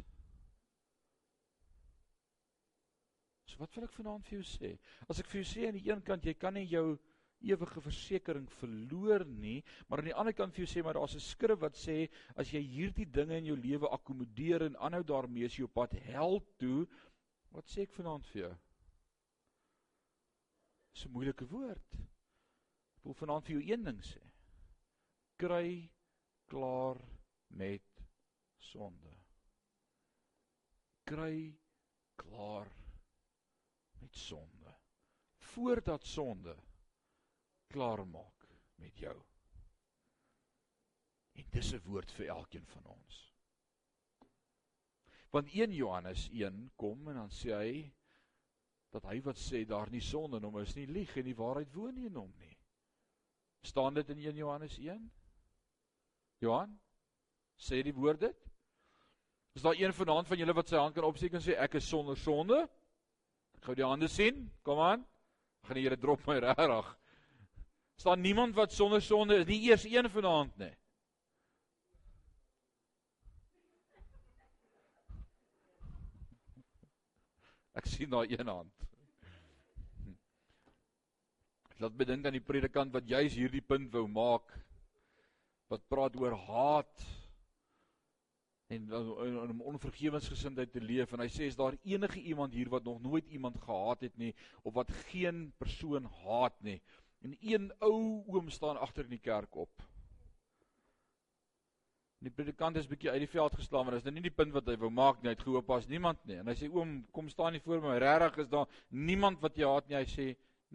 Wat 3.62 3.76
wil 3.78 3.86
ek 3.86 3.94
vanaand 3.94 4.26
vir 4.26 4.40
jou 4.40 4.46
sê? 4.48 4.72
As 5.10 5.22
ek 5.22 5.30
vir 5.30 5.44
jou 5.44 5.50
sê 5.52 5.68
aan 5.68 5.78
die 5.78 5.88
een 5.90 6.02
kant 6.06 6.26
jy 6.26 6.34
kan 6.40 6.56
nie 6.58 6.66
jou 6.72 6.98
ewige 7.42 7.82
versekering 7.82 8.48
verloor 8.60 9.26
nie, 9.26 9.60
maar 9.88 10.02
aan 10.02 10.10
die 10.12 10.18
ander 10.18 10.36
kant 10.38 10.54
vir 10.56 10.66
jou 10.66 10.70
sê 10.70 10.84
maar 10.86 10.98
daar's 10.98 11.16
'n 11.16 11.26
skrif 11.26 11.62
wat 11.62 11.78
sê 11.78 12.10
as 12.36 12.54
jy 12.54 12.62
hierdie 12.62 13.06
dinge 13.06 13.38
in 13.38 13.46
jou 13.46 13.56
lewe 13.58 13.90
akkommodeer 13.90 14.66
en 14.66 14.78
aanhou 14.78 15.04
daarmee 15.04 15.46
as 15.46 15.58
jy 15.58 15.64
op 15.66 15.74
pad 15.74 15.94
hel 16.10 16.42
toe, 16.58 16.88
wat 17.52 17.66
sê 17.70 17.82
ek 17.84 17.94
vanaand 17.94 18.26
vir 18.34 18.42
jou? 18.42 18.54
Dis 20.94 21.06
'n 21.06 21.12
moeilike 21.12 21.46
woord. 21.46 21.90
Ek 22.98 23.04
wil 23.06 23.14
vanaand 23.14 23.46
vir 23.46 23.56
jou 23.56 23.72
een 23.72 23.84
ding 23.84 24.02
sê. 24.02 24.22
Kry 25.38 25.90
klaar 26.48 26.98
met 27.50 28.06
sonde. 28.60 29.18
Kry 31.06 31.58
klaar 32.16 32.81
met 34.12 34.20
sonde 34.20 34.76
voordat 35.38 36.06
sonde 36.06 36.56
klaar 37.68 38.08
maak 38.08 38.48
met 38.76 38.98
jou. 38.98 39.16
En 41.32 41.46
dis 41.50 41.72
'n 41.74 41.82
woord 41.84 42.12
vir 42.12 42.28
elkeen 42.28 42.68
van 42.68 42.86
ons. 42.86 43.34
Want 45.30 45.48
1 45.54 45.74
Johannes 45.74 46.30
1 46.30 46.72
kom 46.76 47.08
en 47.08 47.16
dan 47.16 47.30
sê 47.30 47.50
hy 47.50 47.94
dat 48.90 49.04
hy 49.04 49.22
wat 49.22 49.38
sê 49.38 49.66
daar 49.66 49.90
nie 49.90 50.02
sonde 50.02 50.38
in 50.38 50.44
hom 50.44 50.60
is 50.60 50.76
nie 50.76 50.88
lieg 50.88 51.18
en 51.18 51.24
die 51.24 51.36
waarheid 51.36 51.74
woon 51.74 51.94
nie 51.96 52.06
in 52.06 52.16
hom 52.16 52.34
nie. 52.38 52.58
staan 53.62 53.94
dit 53.94 54.10
in 54.10 54.18
1 54.18 54.36
Johannes 54.36 54.78
1? 54.78 55.12
Johan 56.38 56.80
sê 57.56 57.84
die 57.84 57.94
woord 57.94 58.20
dit? 58.20 58.52
Is 59.54 59.62
daar 59.62 59.76
een 59.76 59.94
vanaand 59.94 60.28
van 60.28 60.38
julle 60.38 60.54
wat 60.54 60.68
sy 60.68 60.76
hand 60.76 60.96
kan 60.96 61.04
opsteek 61.04 61.34
en 61.34 61.42
sê 61.42 61.56
ek 61.56 61.74
is 61.74 61.88
sonder 61.88 62.18
sonde? 62.18 62.70
Gou 63.62 63.76
die 63.78 63.86
hande 63.86 64.10
sien. 64.10 64.48
Kom 64.66 64.80
aan. 64.82 65.06
Gaan 65.68 65.78
die 65.78 65.86
Here 65.86 65.98
drop 65.98 66.26
my 66.28 66.40
regtig. 66.42 66.92
Staan 68.02 68.22
niemand 68.22 68.56
wat 68.58 68.74
sonder 68.74 69.02
sonde 69.02 69.38
is 69.38 69.46
nie 69.46 69.60
eers 69.70 69.86
een 69.86 70.10
vanaand 70.10 70.56
nie. 70.58 70.72
Ek 77.78 77.86
sien 77.88 78.10
daar 78.10 78.26
een 78.28 78.50
hand. 78.50 78.74
Laat 81.82 81.96
bedink 81.98 82.26
aan 82.26 82.36
die 82.36 82.44
predikant 82.46 82.94
wat 82.94 83.08
juis 83.10 83.38
hierdie 83.38 83.62
punt 83.62 83.94
wou 83.94 84.08
maak 84.10 84.50
wat 85.72 85.86
praat 85.90 86.18
oor 86.20 86.36
haat 86.50 87.06
en 88.72 89.52
om 89.52 89.62
onvergewensgesindheid 89.74 90.72
te 90.72 90.82
leef 90.82 91.12
en 91.12 91.24
hy 91.26 91.30
sê 91.32 91.48
is 91.50 91.60
daar 91.60 91.78
enige 91.84 92.22
iemand 92.22 92.54
hier 92.56 92.72
wat 92.72 92.88
nog 92.88 93.02
nooit 93.04 93.28
iemand 93.28 93.60
gehaat 93.66 94.08
het 94.08 94.18
nie 94.18 94.34
of 94.64 94.74
wat 94.74 94.92
geen 95.12 95.50
persoon 95.60 96.08
haat 96.24 96.58
nie 96.64 96.80
en 97.22 97.36
een 97.40 97.72
ou 97.80 98.24
oom 98.32 98.50
staan 98.50 98.80
agter 98.80 99.10
in 99.10 99.18
die 99.18 99.26
kerk 99.30 99.56
op 99.56 99.90
Die 102.22 102.30
predikant 102.30 102.78
is 102.78 102.86
bietjie 102.86 103.10
uit 103.10 103.24
die 103.24 103.32
veld 103.32 103.56
geslaan, 103.58 103.88
maar 103.88 103.96
dis 103.98 104.04
nou 104.06 104.12
nie 104.14 104.28
die 104.28 104.34
punt 104.34 104.54
wat 104.54 104.68
hy 104.70 104.76
wou 104.78 104.92
maak 104.94 105.24
nie. 105.24 105.32
Hy 105.32 105.34
het 105.34 105.42
gehoop 105.42 105.72
as 105.74 105.88
niemand 105.90 106.20
nie. 106.30 106.36
En 106.38 106.52
hy 106.52 106.54
sê 106.60 106.68
oom, 106.70 107.00
kom 107.16 107.32
staan 107.34 107.56
nie 107.58 107.62
voor 107.64 107.82
my. 107.82 107.96
Regtig 108.02 108.44
is 108.44 108.52
daar 108.52 108.84
niemand 108.94 109.42
wat 109.42 109.58
jy 109.58 109.66
haat 109.66 109.88
nie. 109.90 109.98
Hy 109.98 110.06
sê 110.12 110.28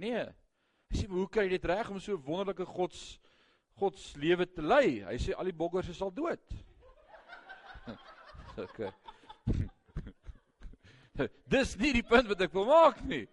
nee. 0.03 0.24
Hy 0.90 0.99
sê 0.99 1.07
hoe 1.12 1.28
kry 1.30 1.44
jy 1.47 1.53
dit 1.55 1.68
reg 1.70 1.92
om 1.92 2.01
so 2.03 2.16
'n 2.18 2.26
wonderlike 2.26 2.66
gods 2.66 3.20
gods 3.78 4.16
lewe 4.18 4.47
te 4.47 4.62
lei? 4.62 5.05
Hy 5.07 5.18
sê 5.22 5.38
al 5.38 5.47
die 5.47 5.55
boggers 5.55 5.88
is 5.94 6.03
al 6.03 6.11
dood. 6.11 6.42
Okay. 8.59 8.93
Dis 11.49 11.77
nie 11.81 11.95
die 11.97 12.05
punt 12.05 12.29
wat 12.29 12.43
ek 12.45 12.53
wil 12.57 12.67
maak 12.69 13.01
nie. 13.09 13.25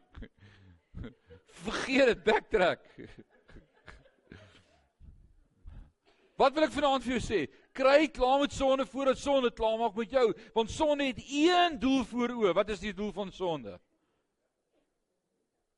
Vergeet 1.63 2.11
dit, 2.11 2.23
backtrack. 2.25 2.83
Wat 6.39 6.55
wil 6.55 6.65
ek 6.65 6.73
vanaand 6.73 7.03
vir 7.05 7.13
jou 7.13 7.21
sê? 7.23 7.39
Kry 7.77 8.07
klaar 8.11 8.39
met 8.41 8.53
sonde 8.53 8.87
voordat 8.89 9.19
sonde 9.21 9.51
klaar 9.53 9.77
maak 9.79 9.95
met 9.97 10.11
jou, 10.13 10.25
want 10.55 10.71
sonde 10.73 11.05
het 11.11 11.21
een 11.21 11.77
doel 11.79 12.01
voor 12.09 12.33
oë. 12.33 12.55
Wat 12.57 12.73
is 12.73 12.81
die 12.81 12.93
doel 12.93 13.13
van 13.13 13.31
sonde? 13.31 13.77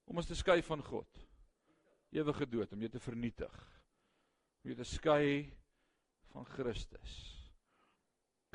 Om 0.07 0.21
ons 0.21 0.29
te 0.31 0.37
skei 0.37 0.61
van 0.63 0.83
God. 0.85 1.23
Ewige 2.15 2.47
dood, 2.47 2.71
om 2.71 2.79
jou 2.79 2.91
te 2.91 3.03
vernietig. 3.03 3.55
Om 4.63 4.71
jou 4.71 4.79
te 4.79 4.87
skei 4.87 5.51
van 6.31 6.47
Christus. 6.55 7.34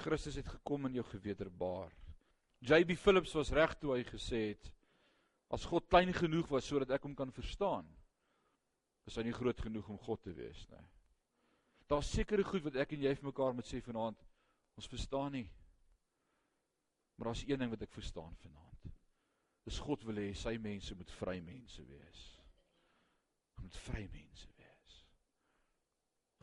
Christus 0.00 0.38
het 0.40 0.48
gekom 0.48 0.88
en 0.88 0.96
jou 0.96 1.04
gewederbaar. 1.12 1.92
JB 2.60 2.96
Phillips 3.00 3.32
was 3.36 3.52
reg 3.56 3.74
toe 3.80 3.94
hy 3.94 4.04
gesê 4.08 4.42
het 4.50 4.70
as 5.50 5.64
God 5.66 5.88
klein 5.90 6.12
genoeg 6.14 6.48
was 6.52 6.68
sodat 6.68 6.92
ek 6.94 7.04
hom 7.08 7.14
kan 7.18 7.32
verstaan, 7.34 7.86
is 9.08 9.16
hy 9.18 9.24
nie 9.26 9.34
groot 9.34 9.58
genoeg 9.60 9.88
om 9.90 9.98
God 9.98 10.22
te 10.22 10.34
wees 10.36 10.62
nie. 10.70 10.84
Daar's 11.90 12.10
sekere 12.14 12.44
goed 12.46 12.62
wat 12.68 12.76
ek 12.78 12.92
en 12.94 13.02
jy 13.02 13.14
vir 13.18 13.26
mekaar 13.26 13.56
moet 13.56 13.66
sê 13.66 13.80
vanaand. 13.82 14.18
Ons 14.78 14.86
verstaan 14.92 15.32
nie. 15.34 15.48
Maar 17.18 17.32
daar's 17.32 17.42
een 17.48 17.58
ding 17.58 17.72
wat 17.72 17.82
ek 17.82 17.96
verstaan 17.96 18.36
vanaand. 18.44 18.92
Dis 19.66 19.80
God 19.82 20.04
wil 20.06 20.20
hê 20.22 20.28
sy 20.38 20.54
mense 20.62 20.94
moet 20.94 21.10
vry 21.18 21.40
mense 21.42 21.82
wees. 21.88 22.20
Moet 23.60 23.80
vry 23.88 24.04
mense 24.12 24.46
wees. 24.60 25.00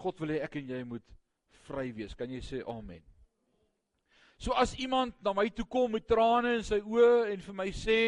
God 0.04 0.20
wil 0.20 0.36
hê 0.36 0.42
ek 0.44 0.60
en 0.60 0.76
jy 0.76 0.82
moet 0.90 1.16
vry 1.70 1.88
wees. 1.96 2.18
Kan 2.20 2.34
jy 2.36 2.44
sê 2.44 2.60
amen? 2.68 3.08
So 4.38 4.54
as 4.54 4.76
iemand 4.78 5.16
na 5.26 5.34
my 5.34 5.50
toe 5.50 5.66
kom 5.66 5.92
met 5.92 6.06
trane 6.06 6.60
in 6.60 6.66
sy 6.66 6.78
oë 6.86 7.32
en 7.34 7.42
vir 7.42 7.56
my 7.58 7.72
sê 7.74 8.02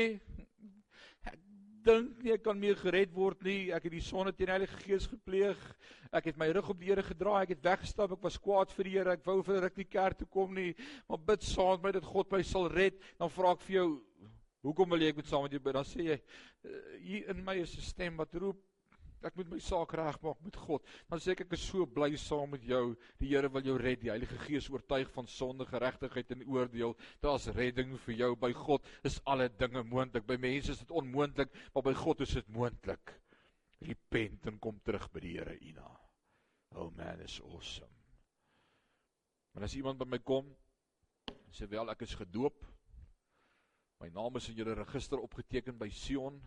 dink 1.89 2.19
nie 2.21 2.34
ek 2.36 2.43
kan 2.45 2.59
meer 2.59 2.77
gered 2.77 3.15
word 3.15 3.41
nie. 3.45 3.71
Ek 3.73 3.88
het 3.88 3.95
die 3.95 4.03
sonde 4.03 4.34
teen 4.36 4.49
die 4.49 4.53
Heilige 4.53 4.77
Gees 4.84 5.07
gepleeg. 5.09 5.57
Ek 6.13 6.27
het 6.30 6.38
my 6.38 6.49
rug 6.53 6.69
op 6.69 6.77
die 6.77 6.91
Here 6.91 7.01
gedraai. 7.07 7.47
Ek 7.47 7.55
het 7.55 7.63
weggestap. 7.65 8.13
Ek 8.13 8.27
was 8.27 8.38
kwaad 8.38 8.69
vir 8.75 8.89
die 8.89 8.93
Here. 8.97 9.15
Ek 9.17 9.25
wou 9.25 9.39
vir 9.47 9.63
ruk 9.65 9.80
nie 9.80 9.88
kerk 9.89 10.19
toe 10.19 10.27
kom 10.30 10.53
nie. 10.53 10.73
Maar 11.09 11.23
bid 11.32 11.47
saam 11.47 11.80
met 11.80 11.88
my 11.88 11.95
dat 11.97 12.09
God 12.11 12.30
my 12.36 12.43
sal 12.45 12.69
red. 12.69 12.99
Dan 13.17 13.34
vra 13.34 13.55
ek 13.55 13.65
vir 13.65 13.77
jou, 13.80 13.88
hoekom 14.67 14.93
wil 14.93 15.05
jy 15.05 15.13
ek 15.13 15.21
moet 15.21 15.32
saam 15.32 15.47
met 15.47 15.55
jou 15.57 15.63
bid? 15.65 15.77
Dan 15.80 15.88
sê 15.88 16.07
jy, 16.11 16.19
hier 17.07 17.34
in 17.34 17.41
my 17.47 17.57
is 17.63 17.73
'n 17.77 17.89
stem 17.89 18.21
wat 18.21 18.36
roep 18.36 18.61
Ek 19.20 19.36
moet 19.36 19.49
my 19.51 19.57
saak 19.59 19.91
regmaak 19.99 20.39
met 20.45 20.55
God. 20.55 20.86
Dan 21.11 21.20
sê 21.20 21.34
ek 21.34 21.43
ek 21.43 21.55
is 21.57 21.63
so 21.67 21.84
bly 21.86 22.13
saam 22.20 22.53
met 22.55 22.63
jou. 22.63 22.93
Die 23.20 23.32
Here 23.34 23.49
wil 23.51 23.65
jou 23.67 23.76
red. 23.80 23.99
Die 24.03 24.11
Heilige 24.13 24.38
Gees 24.45 24.70
oortuig 24.72 25.11
van 25.11 25.28
sonde, 25.28 25.67
geregtigheid 25.67 26.32
en 26.36 26.45
oordeel. 26.47 26.95
Daar's 27.24 27.49
redding 27.57 27.97
vir 28.05 28.15
jou 28.22 28.30
by 28.39 28.53
God. 28.55 28.88
Is 29.03 29.20
alle 29.28 29.49
dinge 29.51 29.84
moontlik. 29.84 30.28
By 30.28 30.39
mense 30.39 30.72
is 30.72 30.84
dit 30.86 30.93
onmoontlik, 30.95 31.51
maar 31.74 31.84
by 31.89 31.95
God 31.99 32.24
is 32.24 32.38
dit 32.39 32.53
moontlik. 32.55 33.15
Repent 33.84 34.47
en 34.47 34.59
kom 34.59 34.80
terug 34.88 35.09
by 35.11 35.24
die 35.24 35.36
Here, 35.36 35.57
Ina. 35.67 35.89
Oh 36.80 36.88
man, 36.95 37.20
is 37.26 37.41
awesome. 37.43 37.91
Maar 39.51 39.65
as 39.67 39.76
iemand 39.76 39.99
by 39.99 40.07
my 40.07 40.20
kom 40.24 40.47
en 41.34 41.55
sê 41.57 41.67
wel 41.67 41.91
ek 41.91 42.05
is 42.05 42.15
gedoop. 42.15 42.63
My 43.99 44.07
naam 44.15 44.38
is 44.39 44.47
in 44.47 44.55
julle 44.61 44.78
register 44.80 45.20
opgeteken 45.20 45.76
by 45.76 45.89
Sion. 45.91 46.39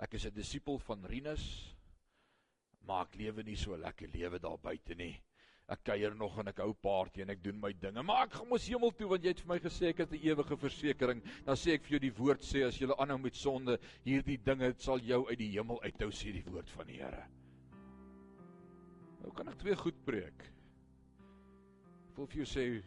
Ek 0.00 0.14
is 0.16 0.24
'n 0.24 0.32
disipel 0.32 0.78
van 0.88 1.04
Rinus 1.04 1.44
maar 2.86 3.06
ek 3.06 3.18
lewe 3.20 3.44
nie 3.46 3.56
so 3.56 3.76
lekker 3.76 4.10
lewe 4.14 4.40
daar 4.42 4.58
buite 4.62 4.94
nie. 4.98 5.14
Ek 5.70 5.84
kuier 5.86 6.14
nog 6.18 6.34
en 6.42 6.50
ek 6.50 6.58
hou 6.60 6.72
party 6.74 7.22
en 7.22 7.30
ek 7.32 7.42
doen 7.44 7.60
my 7.60 7.70
dinge, 7.80 8.02
maar 8.04 8.26
ek 8.26 8.34
gaan 8.36 8.48
mos 8.50 8.66
hemel 8.68 8.90
toe 8.98 9.08
want 9.08 9.24
jy 9.24 9.32
het 9.32 9.42
vir 9.44 9.50
my 9.52 9.58
gesê 9.62 9.92
ek 9.92 10.02
het 10.02 10.12
'n 10.12 10.24
ewige 10.26 10.56
versekering. 10.56 11.22
Dan 11.46 11.56
sê 11.56 11.74
ek 11.74 11.84
vir 11.84 11.96
jou 11.96 12.00
die 12.00 12.16
woord 12.18 12.42
sê 12.42 12.66
as 12.66 12.78
jy 12.78 12.90
aanhou 12.90 13.18
met 13.18 13.34
sonde, 13.34 13.78
hierdie 14.04 14.36
dinge 14.36 14.74
sal 14.78 14.98
jou 14.98 15.26
uit 15.28 15.38
die 15.38 15.52
hemel 15.54 15.80
uithou 15.82 16.10
sê 16.10 16.32
die 16.32 16.44
woord 16.44 16.68
van 16.70 16.86
die 16.86 16.98
Here. 16.98 17.26
Nou 19.22 19.32
kan 19.32 19.48
ek 19.48 19.58
twee 19.58 19.74
goed 19.76 20.04
preek. 20.04 20.42
Ek 22.10 22.16
wil 22.18 22.26
vir 22.26 22.44
jou 22.44 22.46
sê 22.46 22.82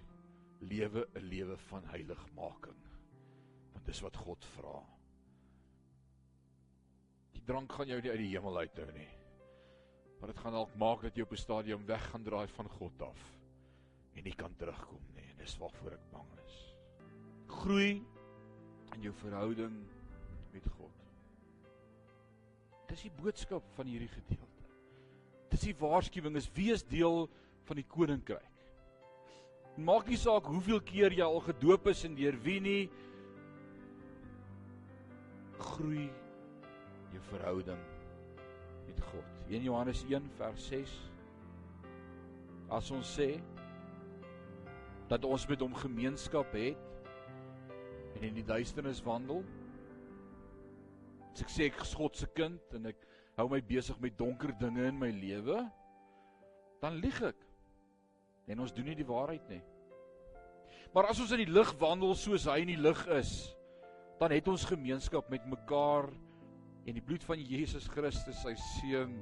lewe 0.62 1.08
'n 1.16 1.30
lewe 1.30 1.58
van 1.58 1.84
heiligmaking. 1.86 2.82
Want 3.74 3.86
dis 3.86 4.02
wat 4.02 4.16
God 4.16 4.46
vra. 4.46 4.84
Die 7.34 7.42
drank 7.46 7.72
gaan 7.72 7.88
jou 7.88 8.02
nie 8.02 8.12
uit 8.12 8.20
die 8.20 8.34
hemel 8.38 8.58
uithou 8.58 8.92
nie. 8.92 9.25
Maar 10.26 10.34
dit 10.34 10.44
gaan 10.44 10.56
dalk 10.58 10.72
maak 10.82 11.02
dat 11.06 11.16
jy 11.16 11.22
op 11.22 11.32
'n 11.32 11.38
stadium 11.38 11.86
weg 11.86 12.06
gaan 12.10 12.24
draai 12.24 12.48
van 12.48 12.70
God 12.70 13.02
af 13.02 13.20
en 14.14 14.24
nie 14.24 14.34
kan 14.36 14.56
terugkom 14.56 15.02
nie. 15.14 15.24
En 15.30 15.38
dis 15.38 15.58
waarvoor 15.58 15.92
ek 15.92 16.10
bang 16.12 16.30
is. 16.46 16.76
Groei 17.48 18.04
in 18.96 19.02
jou 19.02 19.14
verhouding 19.14 19.86
met 20.52 20.68
God. 20.78 20.96
Dis 22.88 23.02
die 23.02 23.12
boodskap 23.22 23.64
van 23.76 23.86
hierdie 23.86 24.08
gedeelte. 24.08 24.66
Dis 25.50 25.62
die 25.62 25.76
waarskuwing 25.78 26.36
is 26.36 26.50
wees 26.54 26.84
deel 26.84 27.30
van 27.64 27.76
die 27.76 27.88
koninkryk. 27.88 28.52
Maak 29.78 30.08
nie 30.08 30.18
saak 30.18 30.46
hoeveel 30.46 30.82
keer 30.82 31.12
jy 31.12 31.24
al 31.24 31.40
gedoop 31.40 31.88
is 31.88 32.04
en 32.04 32.16
deur 32.16 32.42
wie 32.42 32.60
nie 32.60 32.90
groei 35.60 36.10
jou 37.12 37.22
verhouding 37.30 37.82
met 38.88 39.02
God. 39.02 39.35
1 39.50 39.62
Johannes 39.62 40.02
1 40.10 40.30
vers 40.40 40.70
6 40.70 40.94
As 42.74 42.90
ons 42.92 43.12
sê 43.18 43.36
dat 45.10 45.26
ons 45.26 45.44
met 45.46 45.62
hom 45.62 45.76
gemeenskap 45.78 46.56
het 46.58 46.82
en 48.16 48.24
in 48.26 48.38
die 48.40 48.46
duisternis 48.48 49.04
wandel, 49.06 49.44
as 51.36 51.44
ek 51.44 51.52
sê 51.52 51.68
ek 51.70 51.82
is 51.84 51.94
God 51.94 52.18
se 52.18 52.30
kind 52.34 52.74
en 52.74 52.90
ek 52.90 53.04
hou 53.36 53.46
my 53.52 53.60
besig 53.68 54.00
met 54.02 54.16
donker 54.18 54.56
dinge 54.58 54.88
in 54.90 54.98
my 54.98 55.12
lewe, 55.14 55.60
dan 56.82 56.98
lieg 57.04 57.20
ek. 57.28 57.38
En 58.50 58.64
ons 58.64 58.74
doen 58.74 58.88
nie 58.88 58.98
die 58.98 59.08
waarheid 59.08 59.46
nie. 59.52 59.62
Maar 60.96 61.12
as 61.12 61.20
ons 61.22 61.34
in 61.36 61.44
die 61.44 61.52
lig 61.52 61.74
wandel 61.82 62.16
soos 62.18 62.48
hy 62.50 62.62
in 62.64 62.72
die 62.72 62.82
lig 62.82 63.02
is, 63.14 63.34
dan 64.18 64.32
het 64.32 64.48
ons 64.48 64.66
gemeenskap 64.70 65.30
met 65.30 65.46
mekaar 65.52 66.08
en 66.86 66.94
die 66.94 67.02
bloed 67.02 67.24
van 67.26 67.42
Jesus 67.42 67.88
Christus, 67.90 68.38
sy 68.44 68.54
seun, 68.78 69.16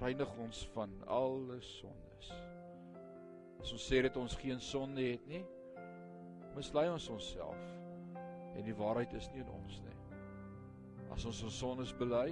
reinig 0.00 0.30
ons 0.42 0.64
van 0.74 0.92
alle 1.12 1.60
sondes. 1.62 2.30
As 3.60 3.72
ons 3.72 3.84
sê 3.84 4.00
dat 4.04 4.16
ons 4.20 4.36
geen 4.40 4.60
sonde 4.60 5.04
het 5.04 5.28
nie, 5.28 5.42
mislei 6.56 6.86
ons 6.90 7.08
onsself 7.12 7.60
en 8.54 8.62
die 8.62 8.76
waarheid 8.78 9.12
is 9.18 9.28
nie 9.32 9.42
in 9.42 9.50
ons 9.50 9.78
nie. 9.82 9.94
As 11.14 11.24
ons 11.28 11.42
ons 11.46 11.56
sondes 11.58 11.92
bely, 11.98 12.28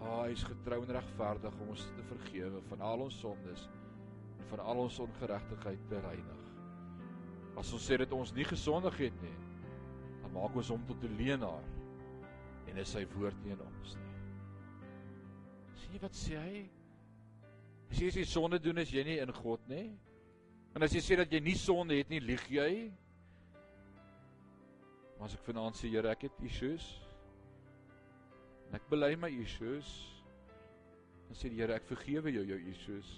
ah, 0.00 0.22
hy 0.22 0.30
is 0.34 0.44
getrou 0.46 0.82
en 0.84 0.94
regverdig 0.96 1.58
om 1.64 1.72
ons 1.74 1.86
te 1.96 2.06
vergewe 2.08 2.62
van 2.70 2.84
al 2.90 3.06
ons 3.06 3.18
sondes 3.22 3.66
en 4.38 4.46
van 4.52 4.64
al 4.72 4.84
ons 4.84 5.00
ongeregtigheid 5.02 5.82
te 5.90 6.00
reinig. 6.04 6.46
As 7.60 7.72
ons 7.76 7.84
sê 7.84 7.98
dat 8.00 8.12
ons 8.16 8.32
nie 8.36 8.46
gesondig 8.48 8.96
het 9.06 9.22
nie, 9.24 9.36
dan 10.22 10.34
maak 10.36 10.56
ons 10.56 10.70
hom 10.72 10.84
tot 10.88 11.04
'n 11.04 11.16
leienaar 11.18 11.79
en 12.70 12.78
is 12.78 12.92
sy 12.94 13.02
woord 13.16 13.36
nie 13.44 13.54
in 13.54 13.64
ons 13.64 13.96
nie. 13.98 14.10
Sien 15.80 15.96
jy 15.96 16.02
wat 16.02 16.16
sê 16.16 16.38
hy? 16.38 16.62
As 17.90 17.98
jy 17.98 18.10
sê 18.14 18.24
sonde 18.28 18.60
doen 18.62 18.78
is 18.82 18.92
jy 18.94 19.02
nie 19.06 19.18
in 19.22 19.32
God 19.34 19.62
nie. 19.70 19.88
En 20.78 20.86
as 20.86 20.94
jy 20.94 21.02
sê 21.02 21.18
dat 21.18 21.32
jy 21.32 21.40
nie 21.42 21.56
sonde 21.58 21.98
het 21.98 22.10
nie, 22.12 22.20
lieg 22.22 22.44
jy. 22.52 22.70
Maar 25.18 25.26
as 25.26 25.34
ek 25.36 25.42
vanaand 25.48 25.76
sê 25.76 25.90
Here, 25.90 26.12
ek 26.14 26.28
het 26.28 26.44
issues. 26.46 26.86
En 28.68 28.78
ek 28.78 28.86
bely 28.92 29.16
my 29.18 29.32
issues. 29.42 29.90
Dan 31.26 31.38
sê 31.40 31.50
die 31.50 31.58
Here, 31.58 31.74
ek 31.74 31.90
vergewe 31.90 32.30
jou 32.36 32.46
jou 32.52 32.60
issues. 32.70 33.10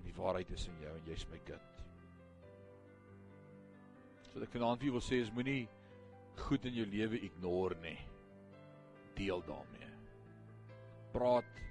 En 0.00 0.08
die 0.08 0.16
waarheid 0.18 0.50
is 0.56 0.66
in 0.72 0.82
jou 0.82 0.96
en 0.96 1.12
jy's 1.12 1.28
my 1.30 1.38
kind. 1.46 1.78
So 4.30 4.42
ek 4.42 4.52
vanaand 4.54 4.82
wil 4.90 5.02
sê 5.02 5.22
is 5.22 5.30
moenie 5.34 5.68
goed 6.40 6.64
in 6.68 6.74
jou 6.74 6.86
lewe 6.86 7.20
ignore 7.26 7.76
nie. 7.82 7.98
Deel 9.18 9.42
daarmee. 9.46 9.88
Praat 11.12 11.62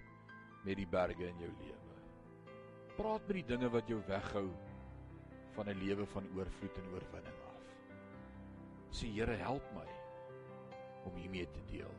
met 0.65 0.77
die 0.79 0.87
berge 0.87 1.27
in 1.27 1.39
jou 1.43 1.51
lewe. 1.59 1.95
Praat 2.97 3.27
met 3.27 3.39
die 3.39 3.47
dinge 3.53 3.69
wat 3.71 3.87
jou 3.87 4.01
weghou 4.07 4.47
van 5.55 5.69
'n 5.69 5.79
lewe 5.83 6.05
van 6.05 6.27
oorvloed 6.35 6.77
en 6.77 6.91
oorwinning 6.93 7.39
af. 7.47 7.63
Sê 8.91 9.07
Here, 9.13 9.35
help 9.35 9.63
my 9.73 9.87
om 11.05 11.15
hiermee 11.15 11.51
te 11.51 11.63
deel. 11.71 11.93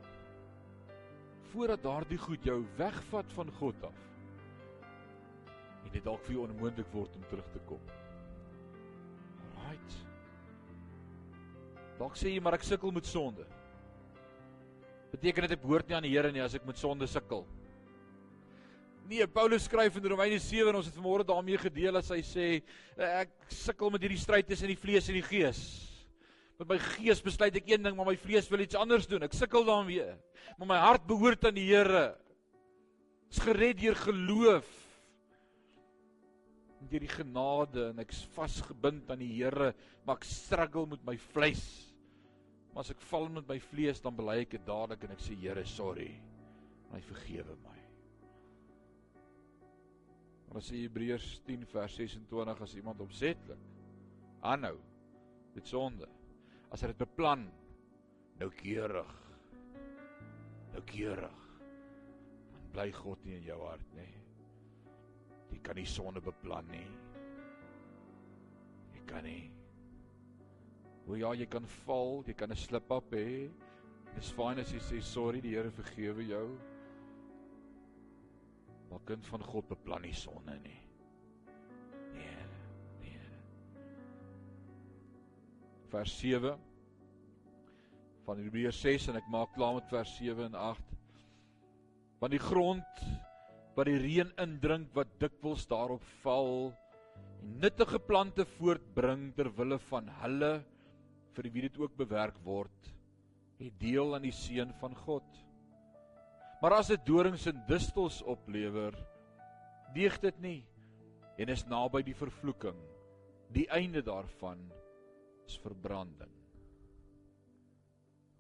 Voordat 1.53 1.83
daardie 1.83 2.19
goed 2.19 2.45
jou 2.45 2.65
wegvat 2.77 3.33
van 3.33 3.51
God 3.53 3.85
af 3.85 3.99
en 5.85 5.91
dit 5.93 6.05
dalk 6.05 6.23
vir 6.27 6.37
jou 6.37 6.45
onmoontlik 6.47 6.93
word 6.93 7.17
om 7.17 7.25
terug 7.31 7.49
te 7.51 7.63
kom. 7.67 7.81
Right. 9.65 10.10
Dalk 12.01 12.17
sê 12.17 12.33
jy 12.33 12.41
maar 12.41 12.57
ek 12.57 12.65
sukkel 12.65 12.95
met 12.97 13.05
sonde. 13.05 13.45
Beteken 15.13 15.45
dit 15.45 15.57
ek 15.59 15.61
behoort 15.61 15.91
nie 15.91 15.97
aan 15.99 16.07
die 16.07 16.15
Here 16.15 16.31
nie 16.33 16.41
as 16.41 16.55
ek 16.57 16.65
met 16.65 16.79
sonde 16.81 17.05
sukkel? 17.11 17.45
Nee, 19.11 19.27
Paulus 19.27 19.67
skryf 19.67 19.99
in 19.99 20.07
Romeine 20.09 20.39
7 20.41 20.71
en 20.71 20.79
ons 20.79 20.87
het 20.87 20.97
vanmôre 20.97 21.27
daarmee 21.27 21.59
gedeel 21.59 21.99
as 21.99 22.09
hy 22.15 22.21
sê 22.25 22.47
ek 22.95 23.35
sukkel 23.53 23.91
met 23.93 24.07
hierdie 24.07 24.21
stryd 24.23 24.49
tussen 24.49 24.71
die 24.71 24.79
vlees 24.79 25.11
en 25.11 25.19
die 25.19 25.27
gees. 25.27 25.61
Met 26.63 26.71
my 26.71 26.79
gees 26.95 27.21
besluit 27.25 27.59
ek 27.59 27.69
een 27.73 27.85
ding, 27.85 27.97
maar 27.99 28.09
my 28.09 28.17
vlees 28.21 28.49
wil 28.53 28.63
iets 28.65 28.79
anders 28.79 29.09
doen. 29.11 29.27
Ek 29.27 29.37
sukkel 29.37 29.67
daarmee. 29.67 30.07
Maar 30.61 30.71
my 30.73 30.81
hart 30.81 31.05
behoort 31.11 31.51
aan 31.51 31.59
die 31.59 31.67
Here. 31.69 32.15
Is 33.33 33.43
gered 33.43 33.81
deur 33.83 33.99
geloof. 34.07 34.73
Deur 36.89 37.05
die 37.05 37.13
genade 37.13 37.91
en 37.91 38.01
ek's 38.07 38.25
vasgebind 38.37 39.11
aan 39.13 39.21
die 39.21 39.35
Here, 39.35 39.75
maar 40.07 40.21
ek 40.21 40.29
struggle 40.31 40.87
met 40.95 41.05
my 41.05 41.19
vlees. 41.33 41.90
Maar 42.71 42.85
as 42.85 42.93
ek 42.95 43.03
val 43.11 43.29
met 43.35 43.49
my 43.51 43.59
vlees, 43.71 44.03
dan 44.03 44.17
bely 44.17 44.41
ek 44.45 44.55
dit 44.55 44.67
dadelik 44.67 45.05
en 45.07 45.15
ek 45.17 45.25
sê 45.25 45.37
Here, 45.39 45.65
sorry. 45.67 46.11
My 46.91 47.01
vergewe 47.07 47.57
my. 47.65 47.77
Maar 50.49 50.59
as 50.59 50.71
Hebreërs 50.75 51.29
10 51.47 51.67
vers 51.71 51.97
26 52.01 52.63
as 52.67 52.73
iemand 52.75 53.03
opsetlik 53.05 53.61
aanhou 54.43 54.77
met 55.55 55.69
sonde, 55.71 56.09
as 56.75 56.83
hy 56.83 56.91
dit 56.91 56.99
beplan 56.99 57.45
noukeurig 58.41 59.13
noukeurig 60.75 61.39
dan 62.55 62.67
bly 62.75 62.89
God 62.95 63.23
nie 63.27 63.37
in 63.39 63.47
jou 63.47 63.61
hart 63.63 63.95
nie. 63.95 64.11
Jy 65.51 65.63
kan 65.67 65.79
nie 65.79 65.87
sonde 65.89 66.23
beplan 66.23 66.67
nie. 66.71 66.87
Jy 68.95 69.07
kan 69.11 69.27
nie. 69.27 69.60
Hoe 71.11 71.19
ja, 71.19 71.33
jy 71.35 71.47
kan 71.51 71.65
val, 71.83 72.21
jy 72.23 72.37
kan 72.39 72.53
'n 72.55 72.57
slip 72.57 72.91
up 72.95 73.11
hê. 73.11 73.51
Dis 74.15 74.29
fyn 74.31 74.61
as 74.63 74.71
jy 74.71 74.79
sê 74.79 75.01
sorry, 75.03 75.41
die 75.41 75.57
Here 75.57 75.71
vergewe 75.71 76.23
jou. 76.23 76.47
Maar 78.91 79.01
kind 79.07 79.27
van 79.27 79.43
God 79.43 79.67
beplan 79.69 80.03
nie 80.03 80.15
sonde 80.15 80.55
nie. 80.63 80.79
Nee. 82.15 82.47
Nee. 83.03 83.27
Vers 85.91 86.15
7 86.21 86.55
van 88.25 88.39
Hebreërs 88.39 88.81
6 88.81 89.09
en 89.09 89.17
ek 89.17 89.27
maak 89.29 89.51
klaar 89.59 89.75
met 89.75 89.91
vers 89.91 90.17
7 90.17 90.45
en 90.45 90.55
8. 90.55 90.97
Want 92.21 92.31
die 92.31 92.39
grond 92.39 93.07
wat 93.75 93.87
die 93.87 93.99
reën 93.99 94.31
indrink 94.39 94.95
wat 94.95 95.19
dikwels 95.19 95.67
daarop 95.67 96.07
val 96.23 96.71
en 97.43 97.59
nuttige 97.59 97.99
plante 97.99 98.47
voortbring 98.59 99.35
ter 99.35 99.51
wille 99.59 99.79
van 99.91 100.07
hulle 100.23 100.61
vir 101.41 101.49
wie 101.55 101.65
dit 101.65 101.79
ook 101.81 101.95
bewerk 101.97 102.37
word, 102.45 102.91
het 103.61 103.77
deel 103.81 104.13
aan 104.17 104.27
die 104.27 104.35
seën 104.35 104.73
van 104.81 104.93
God. 105.07 105.27
Maar 106.61 106.77
as 106.83 106.91
dit 106.93 107.07
dorings 107.09 107.47
en 107.49 107.63
distels 107.69 108.21
oplewer, 108.29 108.93
deeg 109.97 110.19
dit 110.21 110.43
nie 110.45 110.59
en 111.41 111.49
is 111.49 111.65
naby 111.65 112.03
die 112.05 112.17
vervloeking. 112.17 112.77
Die 113.57 113.65
einde 113.73 114.03
daarvan 114.05 114.61
is 115.49 115.57
verbranding. 115.65 116.35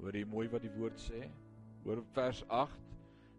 Hoor 0.00 0.16
jy 0.16 0.26
mooi 0.28 0.46
wat 0.52 0.64
die 0.64 0.72
woord 0.76 1.00
sê? 1.00 1.24
Hoor 1.86 2.04
vers 2.12 2.42
8. 2.52 2.76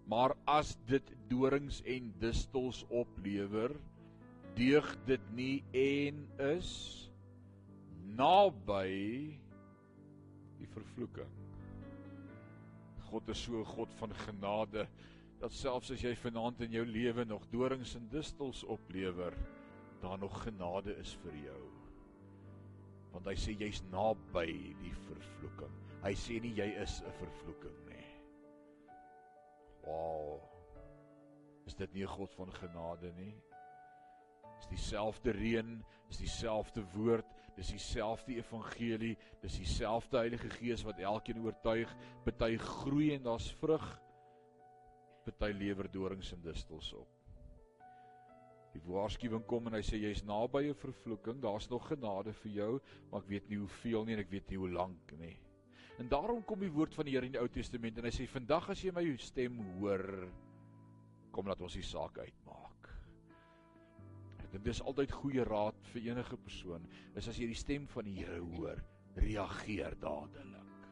Maar 0.10 0.34
as 0.50 0.74
dit 0.90 1.14
dorings 1.30 1.84
en 1.86 2.10
distels 2.20 2.82
oplewer, 2.90 3.78
deeg 4.58 4.90
dit 5.06 5.30
nie 5.38 5.62
en 5.78 6.26
is 6.50 6.72
naby 8.18 9.38
die 10.62 10.70
vervloeking. 10.70 11.32
God 13.10 13.30
is 13.34 13.42
so 13.44 13.60
'n 13.60 13.66
God 13.66 13.94
van 14.00 14.14
genade 14.16 14.88
dat 15.42 15.54
selfs 15.54 15.92
as 15.92 16.02
jy 16.02 16.14
vanaand 16.16 16.62
in 16.62 16.72
jou 16.72 16.86
lewe 16.86 17.26
nog 17.26 17.48
dorings 17.50 17.96
en 17.98 18.08
distels 18.10 18.64
oplewer, 18.64 19.34
daar 20.02 20.20
nog 20.20 20.44
genade 20.44 20.96
is 21.02 21.16
vir 21.24 21.34
jou. 21.46 21.62
Want 23.12 23.26
hy 23.26 23.36
sê 23.36 23.56
jy's 23.58 23.82
naby 23.92 24.48
die 24.82 24.94
vervloeking. 25.08 25.74
Hy 26.04 26.14
sê 26.14 26.40
nie 26.42 26.54
jy 26.56 26.70
is 26.82 27.02
'n 27.02 27.12
vervloeking 27.20 27.80
nie. 27.90 28.06
Wow. 29.84 30.42
Is 31.66 31.76
dit 31.76 31.94
nie 31.94 32.04
'n 32.04 32.16
God 32.18 32.34
van 32.34 32.52
genade 32.52 33.12
nie? 33.18 33.36
Is 34.60 34.68
dieselfde 34.68 35.32
reën, 35.32 35.84
is 36.10 36.18
dieselfde 36.18 36.84
woord, 36.94 37.41
dis 37.56 37.72
dieselfde 37.76 38.36
evangelie, 38.40 39.16
dis 39.42 39.58
dieselfde 39.62 40.18
Heilige 40.18 40.50
Gees 40.58 40.84
wat 40.88 41.00
elkeen 41.00 41.42
oortuig, 41.44 41.92
party 42.26 42.56
groei 42.58 43.12
en 43.16 43.26
daar's 43.26 43.50
vrug, 43.62 43.88
party 45.26 45.52
lewer 45.58 45.90
dorings 45.92 46.32
en 46.36 46.42
distels 46.46 46.94
op. 46.98 47.10
Die 48.72 48.82
waarskuwing 48.88 49.44
kom 49.46 49.68
en 49.68 49.76
hy 49.76 49.84
sê 49.84 50.00
jy's 50.00 50.24
naby 50.24 50.70
'n 50.70 50.80
vervloeking, 50.80 51.42
daar's 51.44 51.70
nog 51.70 51.88
genade 51.88 52.34
vir 52.34 52.52
jou, 52.52 52.80
maar 53.12 53.22
ek 53.22 53.28
weet 53.28 53.50
nie 53.50 53.58
hoeveel 53.58 54.06
nie 54.06 54.14
en 54.14 54.24
ek 54.24 54.32
weet 54.32 54.50
nie 54.50 54.58
hoe 54.58 54.70
lank 54.70 55.12
nie. 55.20 55.38
En 56.00 56.08
daarom 56.08 56.44
kom 56.44 56.60
die 56.60 56.72
woord 56.72 56.96
van 56.96 57.06
die 57.06 57.12
Here 57.12 57.26
in 57.26 57.34
die 57.34 57.42
Ou 57.42 57.48
Testament 57.48 57.98
en 57.98 58.06
hy 58.06 58.12
sê 58.12 58.28
vandag 58.28 58.70
as 58.70 58.82
jy 58.82 58.92
my 58.92 59.18
stem 59.18 59.60
hoor, 59.80 60.32
kom 61.32 61.48
laat 61.48 61.62
ons 61.62 61.74
die 61.74 61.84
saak 61.84 62.18
uitmaak 62.18 62.71
dit 64.52 64.68
is 64.68 64.82
altyd 64.84 65.14
goeie 65.16 65.44
raad 65.48 65.78
vir 65.94 66.10
enige 66.10 66.38
persoon 66.44 66.84
is 67.16 67.28
as 67.32 67.38
jy 67.40 67.48
die 67.52 67.60
stem 67.60 67.88
van 67.94 68.08
die 68.08 68.18
Here 68.20 68.42
hoor, 68.54 68.82
reageer 69.16 69.96
dadelik. 70.02 70.88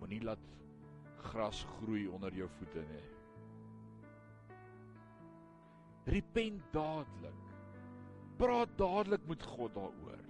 Moenie 0.00 0.22
laat 0.26 0.42
gras 1.30 1.62
groei 1.76 2.08
onder 2.10 2.34
jou 2.34 2.48
voete 2.58 2.82
nie. 2.88 3.04
Repent 6.10 6.64
dadelik. 6.74 7.44
Praat 8.40 8.72
dadelik 8.78 9.28
met 9.30 9.44
God 9.46 9.74
daaroor. 9.76 10.24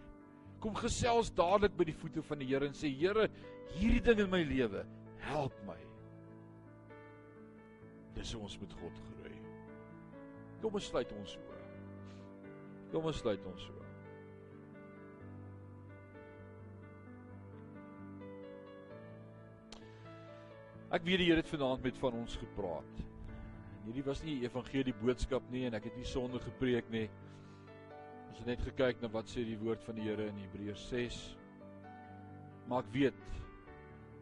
Kom 0.60 0.76
gesels 0.76 1.32
dadelik 1.34 1.74
by 1.78 1.88
die 1.88 1.96
voete 1.96 2.24
van 2.28 2.42
die 2.42 2.50
Here 2.52 2.68
en 2.68 2.76
sê 2.76 2.92
Here, 2.92 3.30
hierdie 3.78 4.04
ding 4.04 4.20
in 4.26 4.30
my 4.30 4.42
lewe, 4.44 4.84
help 5.24 5.56
my. 5.66 5.78
Dis 8.12 8.34
hoe 8.36 8.44
ons 8.44 8.58
met 8.60 8.76
God 8.82 9.00
groei. 9.06 9.38
Kom 10.60 10.76
ons 10.76 10.92
sluit 10.92 11.16
ons 11.16 11.38
oë. 11.40 11.51
Kom 12.92 13.06
ons 13.08 13.22
sluit 13.22 13.44
ons 13.48 13.62
so. 13.64 13.78
Ek 20.92 21.06
weet 21.06 21.22
die 21.22 21.30
Here 21.30 21.40
het 21.40 21.48
vanaand 21.48 21.86
met 21.86 21.96
van 22.02 22.18
ons 22.18 22.34
gepraat. 22.36 22.98
En 23.78 23.86
hierdie 23.86 24.04
was 24.04 24.20
nie 24.26 24.42
evangelie 24.44 24.92
boodskap 25.00 25.46
nie 25.50 25.64
en 25.64 25.78
ek 25.78 25.88
het 25.88 25.96
nie 25.96 26.04
sonde 26.04 26.40
gepreek 26.44 26.90
nie. 26.92 27.06
Ons 28.28 28.42
het 28.42 28.50
net 28.50 28.66
gekyk 28.66 29.00
na 29.00 29.08
wat 29.14 29.32
sê 29.32 29.46
die 29.48 29.56
woord 29.62 29.80
van 29.88 29.96
die 29.96 30.04
Here 30.10 30.28
in 30.28 30.42
Hebreërs 30.42 30.84
6. 30.92 31.22
Maar 32.68 32.84
ek 32.84 32.92
weet 32.92 33.24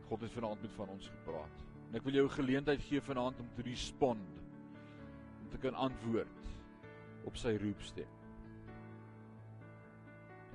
God 0.06 0.22
het 0.22 0.34
vanaand 0.38 0.62
met 0.62 0.78
van 0.78 0.94
ons 0.94 1.10
gepraat. 1.10 1.66
En 1.90 1.98
ek 1.98 2.06
wil 2.06 2.20
jou 2.20 2.26
'n 2.28 2.38
geleentheid 2.38 2.86
gee 2.86 3.02
vanaand 3.02 3.42
om 3.42 3.50
te 3.56 3.66
respond 3.66 4.46
om 5.42 5.50
te 5.50 5.58
kan 5.58 5.74
antwoord 5.74 6.48
op 7.26 7.36
sy 7.36 7.58
roepstem 7.58 8.19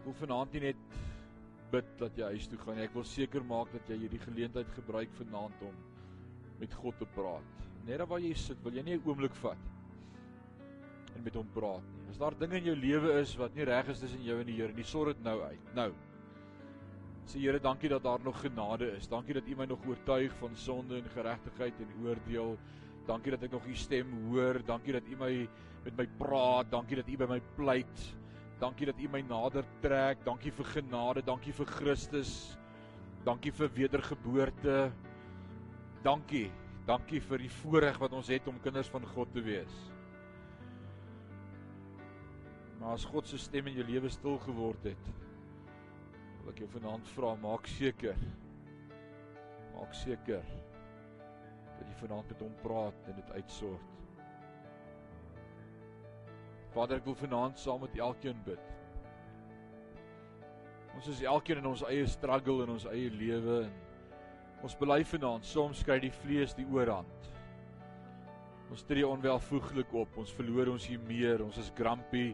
wil 0.05 0.17
vanaand 0.21 0.53
nie 0.53 0.63
net 0.67 0.97
bid 1.71 1.87
dat 1.99 2.17
jy 2.17 2.31
huis 2.35 2.47
toe 2.47 2.59
gaan 2.61 2.77
nie. 2.77 2.85
Ek 2.87 2.95
wil 2.95 3.07
seker 3.09 3.43
maak 3.43 3.71
dat 3.73 3.89
jy 3.89 3.97
hierdie 4.05 4.21
geleentheid 4.23 4.69
gebruik 4.77 5.13
vanaand 5.19 5.63
om 5.67 5.75
met 6.59 6.73
God 6.81 6.97
te 7.01 7.07
praat. 7.15 7.63
Net 7.85 8.03
waar 8.09 8.21
jy 8.23 8.33
sit, 8.33 8.61
wil 8.63 8.73
jy 8.73 8.83
nie 8.83 8.95
'n 8.97 9.05
oomblik 9.05 9.35
vat 9.41 9.57
en 11.15 11.23
met 11.23 11.35
hom 11.35 11.47
praat 11.53 11.83
nie. 11.93 12.09
As 12.09 12.17
daar 12.17 12.35
dinge 12.37 12.57
in 12.57 12.69
jou 12.69 12.75
lewe 12.75 13.19
is 13.21 13.35
wat 13.39 13.55
nie 13.55 13.65
reg 13.67 13.87
is 13.87 13.99
tussen 13.99 14.23
jou 14.23 14.39
en 14.39 14.45
die 14.45 14.55
Here 14.55 14.73
nie, 14.73 14.83
sorg 14.83 15.15
dit 15.15 15.23
nou 15.23 15.41
uit. 15.41 15.73
Nou. 15.75 15.91
Sê 17.25 17.39
Here, 17.39 17.59
dankie 17.59 17.89
dat 17.89 18.03
daar 18.03 18.19
nog 18.23 18.41
genade 18.41 18.91
is. 18.97 19.07
Dankie 19.07 19.33
dat 19.33 19.47
U 19.47 19.55
my 19.55 19.65
nog 19.65 19.85
oortuig 19.87 20.33
van 20.39 20.55
sonde 20.55 20.97
en 20.97 21.09
geregtigheid 21.09 21.73
en 21.79 22.05
oordeel. 22.05 22.57
Dankie 23.07 23.31
dat 23.31 23.43
ek 23.43 23.51
nog 23.51 23.65
U 23.65 23.75
stem 23.75 24.11
hoor. 24.29 24.61
Dankie 24.65 24.93
dat 24.93 25.07
U 25.09 25.15
my 25.17 25.47
met 25.83 25.97
my 25.97 26.07
praat. 26.17 26.71
Dankie 26.71 26.95
dat 26.95 27.09
U 27.09 27.17
by 27.17 27.27
my 27.29 27.41
pleit. 27.55 28.05
Dankie 28.59 28.85
dat 28.87 28.99
U 28.99 29.07
my 29.11 29.21
nader 29.27 29.65
trek. 29.83 30.21
Dankie 30.23 30.51
vir 30.51 30.65
genade. 30.65 31.23
Dankie 31.25 31.53
vir 31.53 31.65
Christus. 31.65 32.57
Dankie 33.25 33.51
vir 33.51 33.71
wedergeboorte. 33.75 34.91
Dankie. 36.03 36.47
Dankie 36.85 37.19
vir 37.19 37.41
die 37.41 37.49
voorreg 37.49 37.97
wat 37.99 38.13
ons 38.13 38.29
het 38.29 38.47
om 38.47 38.61
kinders 38.61 38.91
van 38.93 39.05
God 39.15 39.31
te 39.33 39.41
wees. 39.41 39.77
Maar 42.79 42.93
as 42.93 43.07
God 43.09 43.27
se 43.27 43.39
stem 43.41 43.71
in 43.71 43.79
jou 43.79 43.87
lewe 43.87 44.11
stil 44.13 44.37
geword 44.43 44.83
het, 44.85 45.07
wil 46.43 46.51
ek 46.53 46.61
jou 46.61 46.69
vanaand 46.75 47.09
vra, 47.15 47.33
maak 47.41 47.65
seker. 47.71 48.19
Maak 49.73 49.97
seker 49.97 50.45
dat 51.79 51.89
jy 51.89 51.97
vanaand 52.03 52.29
met 52.31 52.45
hom 52.45 52.53
praat 52.61 53.09
en 53.09 53.17
dit 53.17 53.35
uitsort. 53.39 53.94
Vader, 56.75 56.99
ek 56.99 57.05
wil 57.07 57.15
vanaand 57.15 57.59
saam 57.59 57.85
met 57.85 57.93
elkeen 57.95 58.39
bid. 58.43 58.71
Ons 60.95 61.07
is 61.13 61.21
elkeen 61.23 61.61
in 61.61 61.69
ons 61.69 61.83
eie 61.87 62.03
struggle 62.11 62.65
in 62.65 62.73
ons 62.73 62.87
eie 62.91 63.11
lewe 63.15 63.61
en 63.63 64.65
ons 64.65 64.75
bely 64.79 64.97
vanaand 65.07 65.47
soms 65.47 65.83
kry 65.87 65.99
die 66.03 66.11
vlees 66.23 66.55
die 66.57 66.65
oorhand. 66.73 67.29
Ons 68.73 68.83
tree 68.89 69.07
onwelvoeglik 69.07 69.93
op, 69.95 70.17
ons 70.19 70.33
verloor 70.35 70.73
ons 70.73 70.87
hier 70.89 70.99
meer, 71.07 71.43
ons 71.45 71.61
is 71.61 71.71
grumpy, 71.77 72.33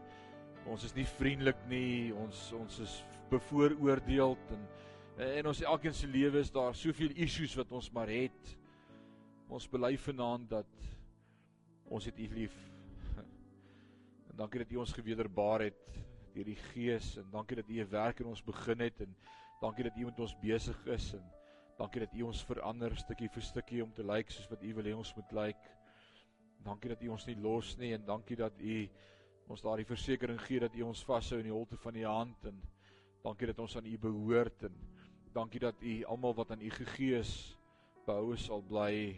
ons 0.71 0.85
is 0.87 0.95
nie 0.97 1.05
vriendelik 1.19 1.61
nie, 1.69 2.09
ons 2.23 2.47
ons 2.57 2.81
is 2.85 2.97
bevooroordeeld 3.29 4.55
en 4.57 4.69
en 5.21 5.51
ons 5.51 5.61
elkeen 5.67 5.93
se 5.93 6.07
lewe 6.09 6.41
is 6.41 6.49
daar 6.49 6.73
soveel 6.73 7.11
issues 7.13 7.53
wat 7.59 7.69
ons 7.77 7.91
maar 7.93 8.09
het. 8.09 8.55
Ons 9.51 9.69
bely 9.69 9.93
vanaand 10.01 10.49
dat 10.49 10.91
ons 11.91 12.07
het 12.09 12.17
U 12.17 12.29
lief. 12.33 12.70
En 14.31 14.37
dankie 14.37 14.61
dat 14.63 14.71
U 14.71 14.75
ons 14.79 14.93
gewederbaar 14.95 15.65
het 15.67 15.79
deur 16.31 16.47
die 16.47 16.59
Gees 16.71 17.17
en 17.19 17.27
dankie 17.31 17.57
dat 17.59 17.69
U 17.69 17.81
'n 17.83 17.89
werk 17.89 18.19
in 18.19 18.25
ons 18.31 18.43
begin 18.43 18.79
het 18.79 19.01
en 19.01 19.15
dankie 19.59 19.83
dat 19.83 19.97
U 19.97 20.05
met 20.05 20.19
ons 20.19 20.39
besig 20.39 20.85
is 20.85 21.13
en 21.13 21.25
dankie 21.77 21.99
dat 21.99 22.13
U 22.13 22.21
ons 22.21 22.43
verander 22.43 22.95
stukkie 22.95 23.29
vir 23.29 23.41
stukkie 23.41 23.83
om 23.83 23.91
te 23.93 24.03
lyk 24.03 24.15
like, 24.15 24.31
soos 24.31 24.49
wat 24.49 24.63
U 24.63 24.73
wil 24.73 24.83
hê 24.83 24.95
ons 24.95 25.15
moet 25.15 25.31
lyk. 25.31 25.55
Like. 25.55 25.69
Dankie 26.63 26.89
dat 26.89 27.03
U 27.03 27.07
ons 27.07 27.25
nie 27.25 27.35
los 27.35 27.77
nie 27.77 27.93
en 27.93 28.05
dankie 28.05 28.37
dat 28.37 28.59
U 28.59 28.89
ons 29.47 29.61
daardie 29.61 29.85
versekering 29.85 30.39
gee 30.39 30.59
dat 30.59 30.75
U 30.75 30.81
ons 30.81 31.03
vashou 31.03 31.39
in 31.39 31.49
die 31.49 31.55
holte 31.55 31.77
van 31.77 31.95
U 31.95 32.03
hand 32.05 32.45
en 32.45 32.61
dankie 33.23 33.47
dat 33.47 33.59
ons 33.59 33.77
aan 33.77 33.85
U 33.85 33.97
behoort 33.97 34.63
en 34.63 34.77
dankie 35.33 35.59
dat 35.59 35.81
U 35.81 36.03
almal 36.03 36.35
wat 36.37 36.51
aan 36.51 36.61
U 36.61 36.69
gegee 36.69 37.19
is 37.19 37.57
behou 38.05 38.37
sal 38.37 38.61
bly. 38.61 39.15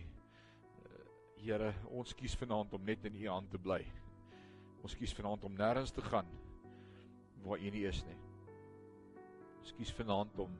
Here, 1.43 1.73
ons 1.91 2.15
kies 2.15 2.37
vanaand 2.39 2.73
om 2.73 2.83
net 2.87 3.05
in 3.05 3.15
U 3.15 3.27
hand 3.27 3.51
te 3.51 3.59
bly. 3.59 4.02
Ons 4.83 4.95
kies 4.99 5.13
vanaand 5.15 5.45
om 5.47 5.55
nêrens 5.55 5.93
te 5.95 6.03
gaan 6.03 6.27
waar 7.43 7.59
U 7.59 7.69
nie 7.71 7.85
is 7.87 7.99
nie. 8.07 8.17
Ons 9.59 9.71
kies 9.77 9.91
vanaand 9.95 10.39
om 10.43 10.51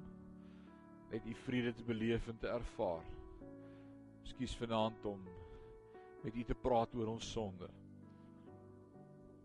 net 1.12 1.26
U 1.28 1.36
vrede 1.44 1.74
te 1.76 1.84
beleef 1.88 2.28
en 2.32 2.40
te 2.40 2.48
ervaar. 2.48 3.04
Ons 4.24 4.36
kies 4.40 4.56
vanaand 4.60 5.06
om 5.08 5.24
met 6.24 6.36
U 6.36 6.44
te 6.48 6.56
praat 6.56 6.96
oor 6.96 7.12
ons 7.14 7.32
sonde. 7.36 7.68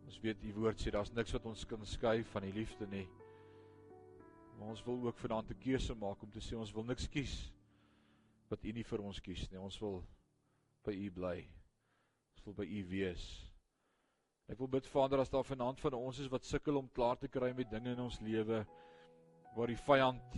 Ons 0.07 0.21
weet 0.23 0.47
U 0.47 0.55
woord 0.61 0.79
sê 0.81 0.95
daar's 0.95 1.13
niks 1.15 1.35
wat 1.35 1.51
ons 1.51 1.67
kan 1.69 1.83
skei 1.87 2.23
van 2.33 2.47
U 2.47 2.53
liefde 2.55 2.87
nie. 2.91 3.07
Maar 4.59 4.73
ons 4.75 4.85
wil 4.87 5.03
ook 5.07 5.19
vanaand 5.19 5.51
'n 5.51 5.63
keuse 5.63 5.95
maak 5.95 6.23
om 6.23 6.31
te 6.31 6.41
sê 6.41 6.55
ons 6.57 6.75
wil 6.75 6.85
niks 6.85 7.09
kies 7.09 7.53
wat 8.49 8.65
U 8.65 8.73
nie 8.73 8.85
vir 8.85 9.03
ons 9.03 9.21
kies 9.21 9.51
nie. 9.51 9.59
Ons 9.59 9.79
wil 9.81 10.03
by 10.85 10.95
U 10.95 11.11
bly. 11.11 11.39
Ons 12.33 12.45
wil 12.45 12.55
by 12.55 12.65
U 12.65 12.85
wees. 12.89 13.48
Ek 14.49 14.59
wil 14.59 14.69
bid 14.69 14.87
Vader 14.87 15.21
as 15.21 15.31
daar 15.31 15.45
vanaand 15.45 15.81
van 15.81 15.95
ons 15.95 16.19
is 16.19 16.31
wat 16.33 16.45
sukkel 16.45 16.77
om 16.77 16.91
klaar 16.93 17.19
te 17.21 17.29
kry 17.29 17.53
met 17.53 17.71
dinge 17.71 17.93
in 17.93 18.01
ons 18.01 18.21
lewe 18.21 18.65
waar 19.57 19.67
die 19.67 19.83
vyand 19.87 20.37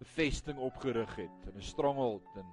'n 0.00 0.04
vesting 0.04 0.58
opgerig 0.58 1.16
het 1.16 1.48
en 1.48 1.56
'n 1.56 1.62
stronghold 1.62 2.26
en 2.36 2.46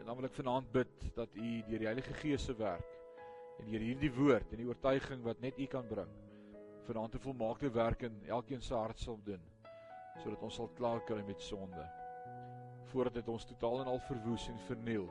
En 0.00 0.06
dan 0.06 0.16
wil 0.16 0.24
ek 0.24 0.36
vanaand 0.38 0.70
bid 0.72 1.02
dat 1.14 1.34
U 1.36 1.48
deur 1.68 1.82
die 1.82 1.88
Heilige 1.88 2.14
Gees 2.22 2.46
se 2.48 2.54
werk 2.56 2.96
en 3.60 3.66
deur 3.68 3.82
hierdie 3.84 4.12
woord 4.16 4.54
en 4.54 4.62
die 4.62 4.68
oortuiging 4.68 5.20
wat 5.26 5.42
net 5.44 5.58
U 5.60 5.66
kan 5.68 5.84
bring, 5.88 6.12
vanaand 6.86 7.18
'n 7.18 7.24
volmaakte 7.26 7.68
werk 7.74 8.06
in 8.08 8.16
elkeen 8.24 8.62
se 8.62 8.74
hart 8.74 9.00
sal 9.00 9.20
doen 9.24 9.42
sodat 10.22 10.42
ons 10.42 10.54
sal 10.54 10.70
klaar 10.76 11.04
kry 11.04 11.20
met 11.26 11.40
sonde 11.40 11.84
voordat 12.92 13.14
dit 13.14 13.28
ons 13.28 13.44
totaal 13.44 13.80
en 13.80 13.92
al 13.92 14.00
verwoes 14.08 14.48
en 14.48 14.58
verniel 14.70 15.08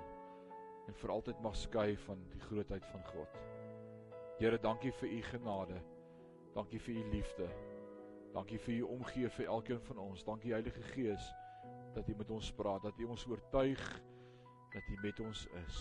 en 0.88 0.94
vir 0.94 1.12
altyd 1.12 1.42
mag 1.42 1.56
skei 1.56 1.96
van 2.08 2.26
die 2.34 2.42
grootheid 2.50 2.86
van 2.86 3.04
God. 3.14 3.59
Here, 4.40 4.60
dankie 4.60 4.92
vir 5.02 5.10
u 5.10 5.22
genade. 5.32 5.82
Dankie 6.56 6.80
vir 6.80 6.96
u 6.96 7.08
liefde. 7.12 7.50
Dankie 8.34 8.60
vir 8.60 8.74
u 8.80 8.82
omgee 8.82 9.30
vir 9.30 9.46
elkeen 9.46 9.82
van 9.82 9.98
ons. 9.98 10.24
Dankie 10.24 10.54
Heilige 10.56 10.84
Gees 10.94 11.34
dat 11.94 12.08
u 12.08 12.16
met 12.16 12.30
ons 12.32 12.52
praat, 12.54 12.84
dat 12.84 13.00
u 13.00 13.10
ons 13.10 13.26
oortuig 13.28 13.84
dat 14.74 14.84
U 14.90 14.98
met 15.02 15.20
ons 15.20 15.48
is. 15.66 15.78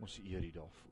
Ons 0.00 0.20
eer 0.24 0.44
U 0.44 0.50
daarvoor. 0.52 0.86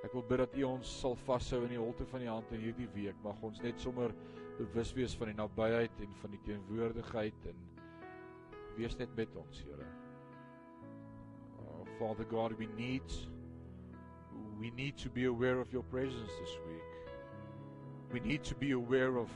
Ek 0.00 0.14
wil 0.16 0.24
bid 0.26 0.40
dat 0.40 0.54
U 0.56 0.62
ons 0.70 0.92
sal 1.02 1.16
vashou 1.26 1.60
in 1.66 1.74
die 1.74 1.80
holte 1.80 2.06
van 2.08 2.24
U 2.24 2.30
hand 2.30 2.52
in 2.56 2.64
hierdie 2.64 2.88
week. 2.94 3.18
Mag 3.24 3.40
ons 3.46 3.60
net 3.64 3.80
sommer 3.80 4.14
bewus 4.58 4.92
wees 4.96 5.16
van 5.16 5.30
die 5.30 5.38
nabyheid 5.38 6.02
en 6.04 6.14
van 6.22 6.34
die 6.34 6.42
teenwoordigheid 6.48 7.50
en 7.52 7.66
wees 8.78 8.96
net 8.96 9.12
met 9.16 9.36
ons, 9.36 9.62
Here. 9.66 9.86
Oh, 11.60 11.84
Father 11.98 12.26
God, 12.30 12.56
we 12.58 12.68
need 12.78 13.12
we 14.58 14.70
need 14.70 14.96
to 14.98 15.08
be 15.08 15.24
aware 15.24 15.60
of 15.60 15.72
your 15.72 15.82
presence 15.84 16.30
this 16.40 16.56
week. 16.66 16.82
We 18.12 18.20
need 18.20 18.42
to 18.44 18.54
be 18.54 18.72
aware 18.72 19.16
of 19.16 19.28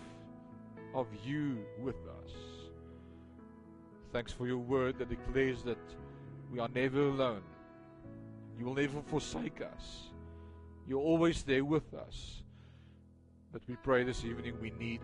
of 0.95 1.09
you 1.25 1.59
with 1.81 1.97
us. 2.07 2.31
Thanks 4.13 4.33
for 4.33 4.47
your 4.47 4.59
word 4.59 4.99
that 4.99 5.09
declares 5.09 5.63
that 5.65 5.79
we 6.53 6.61
are 6.61 6.69
never 6.69 7.09
alone. 7.09 7.43
You 8.59 8.67
will 8.67 8.75
never 8.75 9.03
forsake 9.03 9.61
us. 9.61 10.11
You're 10.87 11.01
always 11.01 11.43
there 11.43 11.65
with 11.65 11.93
us. 11.95 12.43
But 13.53 13.63
we 13.69 13.75
pray 13.77 14.05
this 14.05 14.25
evening 14.25 14.55
we 14.61 14.71
need 14.79 15.01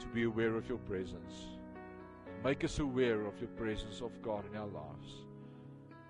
to 0.00 0.06
be 0.08 0.24
aware 0.24 0.54
of 0.56 0.68
your 0.68 0.78
presence. 0.78 1.32
Make 2.42 2.62
us 2.64 2.78
aware 2.78 3.22
of 3.22 3.38
your 3.40 3.50
presence 3.50 4.02
of 4.02 4.10
God 4.20 4.44
in 4.50 4.58
our 4.58 4.66
lives. 4.66 5.24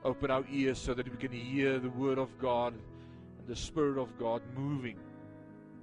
Open 0.05 0.31
our 0.31 0.45
ears 0.53 0.79
so 0.79 0.93
that 0.93 1.11
we 1.11 1.17
can 1.17 1.33
hear 1.33 1.79
the 1.79 1.89
word 1.89 2.19
of 2.19 2.29
God 2.39 2.75
and 3.39 3.49
the 3.49 3.57
Spirit 3.57 3.99
of 3.99 4.19
God 4.19 4.43
moving 4.55 4.99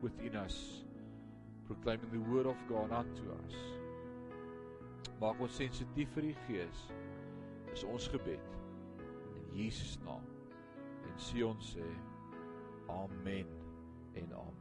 within 0.02 0.36
us, 0.36 0.84
proclaiming 1.66 2.12
the 2.12 2.20
word 2.20 2.46
of 2.46 2.56
God 2.70 2.92
unto 2.92 3.32
us. 3.32 3.56
Maak 5.22 5.42
ons 5.42 5.58
sensitief 5.58 6.14
vir 6.18 6.30
die 6.30 6.38
Gees. 6.48 6.86
Dis 7.70 7.84
ons 7.86 8.08
gebed 8.14 8.48
in 9.34 9.52
Jesus 9.58 9.98
naam. 10.06 10.26
En 11.06 11.22
Sion 11.30 11.62
sê 11.62 11.86
amen 12.90 13.50
en 14.18 14.34
amen. 14.34 14.61